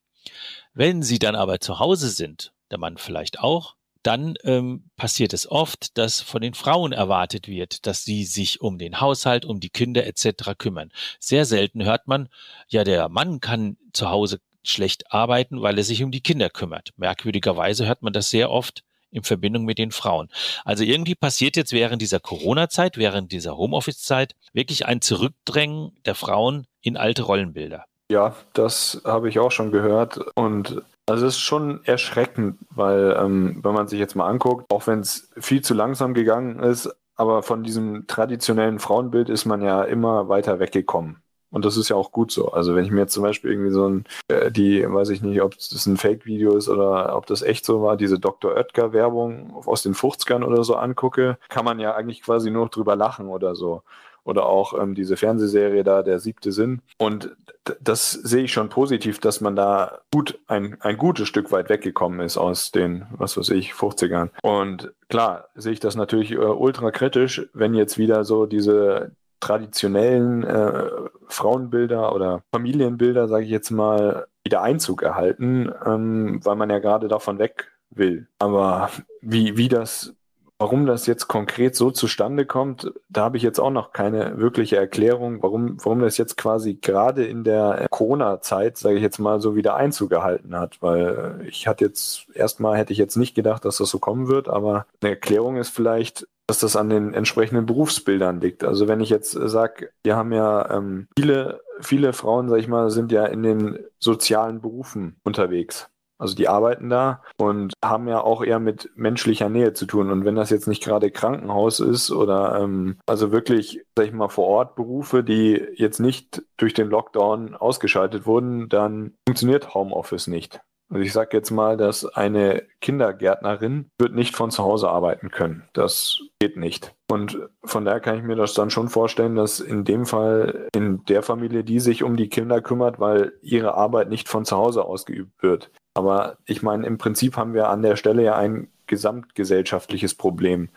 Wenn 0.73 1.03
sie 1.03 1.19
dann 1.19 1.35
aber 1.35 1.59
zu 1.59 1.79
Hause 1.79 2.09
sind, 2.09 2.53
der 2.71 2.77
Mann 2.77 2.97
vielleicht 2.97 3.39
auch, 3.39 3.75
dann 4.03 4.35
ähm, 4.43 4.89
passiert 4.95 5.33
es 5.33 5.49
oft, 5.49 5.97
dass 5.97 6.21
von 6.21 6.41
den 6.41 6.53
Frauen 6.53 6.91
erwartet 6.91 7.47
wird, 7.47 7.85
dass 7.85 8.03
sie 8.03 8.23
sich 8.23 8.61
um 8.61 8.77
den 8.77 9.01
Haushalt, 9.01 9.45
um 9.45 9.59
die 9.59 9.69
Kinder 9.69 10.05
etc. 10.05 10.57
kümmern. 10.57 10.91
Sehr 11.19 11.45
selten 11.45 11.83
hört 11.83 12.07
man, 12.07 12.29
ja, 12.67 12.83
der 12.83 13.09
Mann 13.09 13.39
kann 13.39 13.77
zu 13.93 14.09
Hause 14.09 14.39
schlecht 14.63 15.11
arbeiten, 15.11 15.61
weil 15.61 15.77
er 15.77 15.83
sich 15.83 16.03
um 16.03 16.11
die 16.11 16.21
Kinder 16.21 16.49
kümmert. 16.49 16.91
Merkwürdigerweise 16.97 17.87
hört 17.87 18.01
man 18.01 18.13
das 18.13 18.29
sehr 18.29 18.51
oft 18.51 18.83
in 19.11 19.23
Verbindung 19.23 19.65
mit 19.65 19.77
den 19.77 19.91
Frauen. 19.91 20.29
Also 20.63 20.83
irgendwie 20.83 21.15
passiert 21.15 21.55
jetzt 21.55 21.73
während 21.73 22.01
dieser 22.01 22.19
Corona-Zeit, 22.19 22.97
während 22.97 23.31
dieser 23.31 23.57
Homeoffice-Zeit 23.57 24.35
wirklich 24.53 24.85
ein 24.85 25.01
Zurückdrängen 25.01 25.91
der 26.05 26.15
Frauen 26.15 26.67
in 26.81 26.95
alte 26.95 27.23
Rollenbilder. 27.23 27.85
Ja, 28.11 28.35
das 28.53 29.01
habe 29.05 29.29
ich 29.29 29.39
auch 29.39 29.51
schon 29.51 29.71
gehört. 29.71 30.19
Und 30.35 30.81
also 31.09 31.25
es 31.25 31.35
ist 31.35 31.41
schon 31.41 31.83
erschreckend, 31.85 32.59
weil 32.69 33.17
ähm, 33.19 33.59
wenn 33.63 33.73
man 33.73 33.87
sich 33.87 33.99
jetzt 33.99 34.15
mal 34.15 34.27
anguckt, 34.27 34.71
auch 34.71 34.87
wenn 34.87 34.99
es 34.99 35.31
viel 35.37 35.61
zu 35.61 35.73
langsam 35.73 36.13
gegangen 36.13 36.59
ist, 36.59 36.89
aber 37.15 37.43
von 37.43 37.63
diesem 37.63 38.07
traditionellen 38.07 38.79
Frauenbild 38.79 39.29
ist 39.29 39.45
man 39.45 39.61
ja 39.61 39.83
immer 39.83 40.29
weiter 40.29 40.59
weggekommen. 40.59 41.21
Und 41.51 41.65
das 41.65 41.77
ist 41.77 41.89
ja 41.89 41.95
auch 41.95 42.11
gut 42.11 42.31
so. 42.31 42.51
Also 42.51 42.75
wenn 42.75 42.85
ich 42.85 42.91
mir 42.91 43.01
jetzt 43.01 43.13
zum 43.13 43.23
Beispiel 43.23 43.51
irgendwie 43.51 43.71
so 43.71 43.87
ein, 43.89 44.05
äh, 44.27 44.51
die, 44.51 44.85
weiß 44.87 45.09
ich 45.09 45.21
nicht, 45.23 45.41
ob 45.41 45.55
das 45.55 45.85
ein 45.87 45.97
Fake-Video 45.97 46.55
ist 46.55 46.69
oder 46.69 47.15
ob 47.15 47.25
das 47.25 47.41
echt 47.41 47.65
so 47.65 47.81
war, 47.81 47.97
diese 47.97 48.19
Dr. 48.19 48.53
Oetker-Werbung 48.55 49.63
aus 49.65 49.81
den 49.81 49.95
50ern 49.95 50.43
oder 50.43 50.63
so 50.63 50.75
angucke, 50.75 51.39
kann 51.49 51.65
man 51.65 51.79
ja 51.79 51.95
eigentlich 51.95 52.21
quasi 52.21 52.51
nur 52.51 52.69
drüber 52.69 52.95
lachen 52.95 53.27
oder 53.29 53.55
so 53.55 53.81
oder 54.23 54.45
auch 54.45 54.79
ähm, 54.79 54.95
diese 54.95 55.17
Fernsehserie 55.17 55.83
da, 55.83 56.03
der 56.03 56.19
siebte 56.19 56.51
Sinn. 56.51 56.81
Und 56.97 57.35
das 57.81 58.11
sehe 58.11 58.43
ich 58.43 58.53
schon 58.53 58.69
positiv, 58.69 59.19
dass 59.19 59.41
man 59.41 59.55
da 59.55 59.99
gut 60.11 60.39
ein, 60.47 60.77
ein 60.81 60.97
gutes 60.97 61.27
Stück 61.27 61.51
weit 61.51 61.69
weggekommen 61.69 62.19
ist 62.21 62.37
aus 62.37 62.71
den, 62.71 63.05
was 63.11 63.37
weiß 63.37 63.49
ich, 63.49 63.73
50ern. 63.73 64.29
Und 64.41 64.93
klar 65.09 65.49
sehe 65.55 65.73
ich 65.73 65.79
das 65.79 65.95
natürlich 65.95 66.31
äh, 66.31 66.37
ultra 66.37 66.91
kritisch, 66.91 67.47
wenn 67.53 67.73
jetzt 67.73 67.97
wieder 67.97 68.23
so 68.23 68.45
diese 68.45 69.11
traditionellen 69.39 70.43
äh, 70.43 70.89
Frauenbilder 71.27 72.13
oder 72.13 72.43
Familienbilder, 72.51 73.27
sage 73.27 73.45
ich 73.45 73.51
jetzt 73.51 73.71
mal, 73.71 74.27
wieder 74.43 74.61
Einzug 74.61 75.01
erhalten, 75.01 75.71
ähm, 75.85 76.39
weil 76.43 76.55
man 76.55 76.69
ja 76.69 76.79
gerade 76.79 77.07
davon 77.07 77.39
weg 77.39 77.71
will. 77.89 78.27
Aber 78.39 78.89
wie, 79.21 79.57
wie 79.57 79.69
das 79.69 80.15
Warum 80.61 80.85
das 80.85 81.05
jetzt 81.05 81.29
konkret 81.29 81.73
so 81.73 81.89
zustande 81.89 82.45
kommt, 82.45 82.91
da 83.07 83.23
habe 83.23 83.37
ich 83.37 83.43
jetzt 83.43 83.59
auch 83.59 83.69
noch 83.69 83.93
keine 83.93 84.39
wirkliche 84.39 84.75
Erklärung, 84.75 85.41
warum, 85.41 85.77
warum 85.81 86.01
das 86.01 86.17
jetzt 86.17 86.35
quasi 86.35 86.73
gerade 86.73 87.25
in 87.25 87.45
der 87.45 87.87
Corona-Zeit, 87.89 88.77
sage 88.77 88.97
ich 88.97 89.01
jetzt 89.01 89.19
mal, 89.19 89.39
so 89.39 89.55
wieder 89.55 89.77
Einzug 89.77 90.09
gehalten 90.09 90.57
hat. 90.57 90.81
Weil 90.81 91.45
ich 91.47 91.65
hatte 91.65 91.85
jetzt, 91.85 92.27
erstmal 92.33 92.77
hätte 92.77 92.91
ich 92.91 92.99
jetzt 92.99 93.15
nicht 93.15 93.35
gedacht, 93.35 93.63
dass 93.63 93.77
das 93.77 93.89
so 93.89 93.99
kommen 93.99 94.27
wird, 94.27 94.49
aber 94.49 94.85
eine 95.01 95.11
Erklärung 95.11 95.55
ist 95.55 95.69
vielleicht, 95.69 96.27
dass 96.47 96.59
das 96.59 96.75
an 96.75 96.89
den 96.89 97.13
entsprechenden 97.13 97.65
Berufsbildern 97.65 98.41
liegt. 98.41 98.65
Also 98.65 98.89
wenn 98.89 98.99
ich 98.99 99.09
jetzt 99.09 99.31
sage, 99.31 99.91
wir 100.03 100.17
haben 100.17 100.33
ja 100.33 100.69
ähm, 100.71 101.07
viele, 101.17 101.61
viele 101.79 102.11
Frauen, 102.11 102.49
sage 102.49 102.59
ich 102.59 102.67
mal, 102.67 102.89
sind 102.89 103.13
ja 103.13 103.25
in 103.27 103.43
den 103.43 103.79
sozialen 103.97 104.59
Berufen 104.59 105.15
unterwegs. 105.23 105.89
Also 106.19 106.35
die 106.35 106.49
arbeiten 106.49 106.89
da 106.89 107.23
und 107.37 107.73
haben 107.83 108.07
ja 108.07 108.21
auch 108.21 108.43
eher 108.43 108.59
mit 108.59 108.91
menschlicher 108.95 109.49
Nähe 109.49 109.73
zu 109.73 109.85
tun. 109.85 110.11
Und 110.11 110.25
wenn 110.25 110.35
das 110.35 110.49
jetzt 110.49 110.67
nicht 110.67 110.83
gerade 110.83 111.11
Krankenhaus 111.11 111.79
ist 111.79 112.11
oder 112.11 112.59
ähm, 112.59 112.97
also 113.07 113.31
wirklich, 113.31 113.81
sag 113.97 114.07
ich 114.07 114.13
mal, 114.13 114.27
vor 114.27 114.47
Ort 114.47 114.75
Berufe, 114.75 115.23
die 115.23 115.65
jetzt 115.75 115.99
nicht 115.99 116.43
durch 116.57 116.73
den 116.73 116.89
Lockdown 116.89 117.55
ausgeschaltet 117.55 118.25
wurden, 118.25 118.67
dann 118.67 119.13
funktioniert 119.27 119.73
Homeoffice 119.73 120.27
nicht. 120.27 120.59
Also 120.91 121.03
ich 121.03 121.13
sage 121.13 121.37
jetzt 121.37 121.51
mal, 121.51 121.77
dass 121.77 122.03
eine 122.03 122.63
Kindergärtnerin 122.81 123.91
wird 123.99 124.15
nicht 124.15 124.35
von 124.35 124.49
zu 124.49 124.63
Hause 124.63 124.89
arbeiten 124.89 125.29
können. 125.29 125.63
Das 125.73 126.19
geht 126.39 126.57
nicht. 126.57 126.95
Und 127.11 127.37
von 127.63 127.85
daher 127.85 127.99
kann 127.99 128.17
ich 128.17 128.23
mir 128.23 128.35
das 128.35 128.55
dann 128.55 128.71
schon 128.71 128.89
vorstellen, 128.89 129.35
dass 129.35 129.59
in 129.59 129.83
dem 129.83 130.05
Fall 130.07 130.67
in 130.73 131.03
der 131.05 131.21
Familie, 131.21 131.63
die 131.63 131.79
sich 131.79 132.03
um 132.03 132.17
die 132.17 132.29
Kinder 132.29 132.61
kümmert, 132.61 132.99
weil 132.99 133.33
ihre 133.41 133.75
Arbeit 133.75 134.09
nicht 134.09 134.29
von 134.29 134.45
zu 134.45 134.57
Hause 134.57 134.83
ausgeübt 134.83 135.43
wird, 135.43 135.71
aber 135.99 136.37
ich 136.45 136.63
meine, 136.63 136.87
im 136.87 136.97
Prinzip 136.97 137.35
haben 137.35 137.53
wir 137.53 137.69
an 137.69 137.81
der 137.81 137.97
Stelle 137.97 138.23
ja 138.23 138.35
ein 138.37 138.69
gesamtgesellschaftliches 138.87 140.15
Problem 140.15 140.69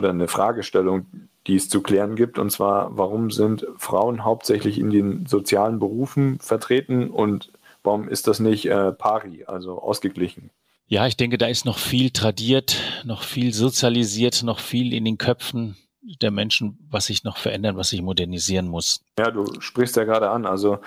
oder 0.00 0.10
eine 0.10 0.26
Fragestellung, 0.26 1.06
die 1.46 1.54
es 1.54 1.68
zu 1.68 1.80
klären 1.80 2.16
gibt. 2.16 2.40
Und 2.40 2.50
zwar, 2.50 2.96
warum 2.96 3.30
sind 3.30 3.66
Frauen 3.76 4.24
hauptsächlich 4.24 4.78
in 4.78 4.90
den 4.90 5.26
sozialen 5.26 5.78
Berufen 5.78 6.40
vertreten 6.40 7.08
und 7.10 7.52
warum 7.84 8.08
ist 8.08 8.26
das 8.26 8.40
nicht 8.40 8.66
äh, 8.66 8.90
pari, 8.90 9.44
also 9.46 9.80
ausgeglichen? 9.80 10.50
Ja, 10.88 11.06
ich 11.06 11.16
denke, 11.16 11.38
da 11.38 11.46
ist 11.46 11.64
noch 11.64 11.78
viel 11.78 12.10
tradiert, 12.10 12.76
noch 13.04 13.22
viel 13.22 13.54
sozialisiert, 13.54 14.42
noch 14.42 14.58
viel 14.58 14.92
in 14.92 15.04
den 15.04 15.18
Köpfen 15.18 15.76
der 16.20 16.32
Menschen, 16.32 16.78
was 16.90 17.06
sich 17.06 17.22
noch 17.22 17.36
verändern, 17.36 17.76
was 17.76 17.90
sich 17.90 18.02
modernisieren 18.02 18.66
muss. 18.66 19.04
Ja, 19.18 19.30
du 19.30 19.60
sprichst 19.60 19.96
ja 19.96 20.04
gerade 20.04 20.30
an. 20.30 20.46
Also 20.46 20.78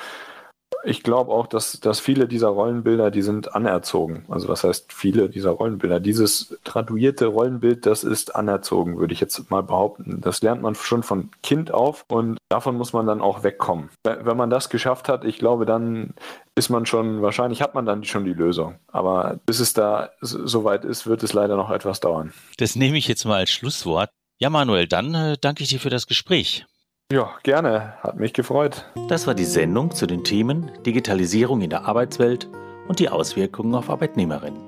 ich 0.84 1.04
glaube 1.04 1.32
auch, 1.32 1.48
dass, 1.48 1.80
dass 1.80 2.00
viele 2.00 2.28
dieser 2.28 2.50
Rollenbilder, 2.50 3.12
die 3.12 3.22
sind 3.22 3.56
anerzogen. 3.56 4.26
Also 4.30 4.48
was 4.48 4.64
heißt 4.64 4.92
viele 4.94 5.30
dieser 5.30 5.52
Rollenbilder? 5.52 6.00
Dieses 6.00 6.58
traduierte 6.64 7.28
Rollenbild, 7.28 7.86
das 7.86 8.04
ist 8.04 8.36
anerzogen, 8.36 8.98
würde 8.98 9.14
ich 9.14 9.20
jetzt 9.20 9.50
mal 9.50 9.64
behaupten. 9.64 10.22
Das 10.22 10.42
lernt 10.42 10.62
man 10.62 10.76
schon 10.76 11.04
von 11.04 11.30
Kind 11.44 11.74
auf 11.74 12.06
und 12.08 12.38
davon 12.50 12.76
muss 12.76 12.94
man 12.94 13.06
dann 13.06 13.22
auch 13.22 13.44
wegkommen. 13.44 13.90
Wenn 14.04 14.38
man 14.38 14.50
das 14.50 14.70
geschafft 14.70 15.10
hat, 15.10 15.26
ich 15.26 15.38
glaube, 15.38 15.66
dann 15.66 16.14
ist 16.56 16.70
man 16.70 16.86
schon, 16.86 17.22
wahrscheinlich 17.22 17.62
hat 17.62 17.76
man 17.76 17.86
dann 17.86 18.04
schon 18.04 18.26
die 18.26 18.34
Lösung. 18.34 18.76
Aber 18.88 19.40
bis 19.46 19.60
es 19.60 19.74
da 19.74 20.10
soweit 20.22 20.86
ist, 20.86 21.08
wird 21.08 21.24
es 21.24 21.34
leider 21.34 21.56
noch 21.56 21.72
etwas 21.72 22.00
dauern. 22.00 22.34
Das 22.58 22.76
nehme 22.76 22.98
ich 22.98 23.08
jetzt 23.08 23.26
mal 23.26 23.38
als 23.38 23.52
Schlusswort. 23.52 24.10
Ja, 24.40 24.50
Manuel, 24.50 24.88
dann 24.88 25.14
äh, 25.14 25.38
danke 25.40 25.64
ich 25.64 25.70
dir 25.70 25.80
für 25.80 25.92
das 25.92 26.08
Gespräch. 26.08 26.66
Ja, 27.12 27.30
gerne. 27.44 27.96
Hat 28.02 28.18
mich 28.18 28.32
gefreut. 28.32 28.86
Das 29.10 29.28
war 29.28 29.36
die 29.36 29.44
Sendung 29.44 29.92
zu 29.92 30.08
den 30.08 30.24
Themen 30.24 30.72
Digitalisierung 30.86 31.60
in 31.60 31.70
der 31.70 31.84
Arbeitswelt 31.86 32.48
und 32.88 33.00
die 33.00 33.10
Auswirkungen 33.10 33.76
auf 33.76 33.90
Arbeitnehmerinnen. 33.90 34.62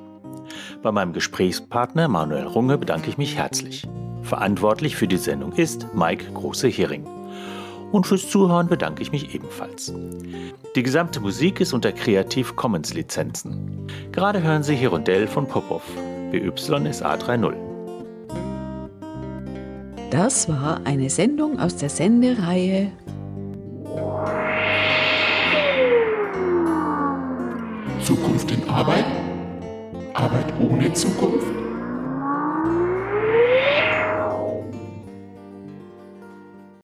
Bei 0.82 0.92
meinem 0.92 1.14
Gesprächspartner 1.14 2.10
Manuel 2.10 2.48
Runge 2.48 2.78
bedanke 2.78 3.08
ich 3.10 3.18
mich 3.18 3.38
herzlich. 3.38 3.88
Verantwortlich 4.24 4.98
für 4.98 5.08
die 5.08 5.16
Sendung 5.16 5.54
ist 5.54 5.88
Mike 5.96 6.34
Große-Hering. 6.34 7.08
Und 7.94 8.08
fürs 8.08 8.30
Zuhören 8.30 8.68
bedanke 8.68 9.02
ich 9.02 9.14
mich 9.14 9.34
ebenfalls. 9.34 9.94
Die 10.76 10.84
gesamte 10.84 11.22
Musik 11.22 11.62
ist 11.62 11.72
unter 11.72 11.94
Creative 11.94 12.56
Commons 12.56 12.94
Lizenzen. 12.94 13.88
Gerade 14.12 14.44
hören 14.44 14.64
Sie 14.64 14.76
Hirondell 14.76 15.28
von 15.28 15.48
Popov, 15.48 15.84
BYSA 16.32 17.14
3.0. 17.14 17.73
Das 20.14 20.48
war 20.48 20.82
eine 20.84 21.10
Sendung 21.10 21.60
aus 21.60 21.76
der 21.76 21.90
Sendereihe 21.90 22.92
Zukunft 28.04 28.52
in 28.52 28.70
Arbeit? 28.70 29.06
Arbeit 30.14 30.54
ohne 30.60 30.94
Zukunft? 30.94 31.63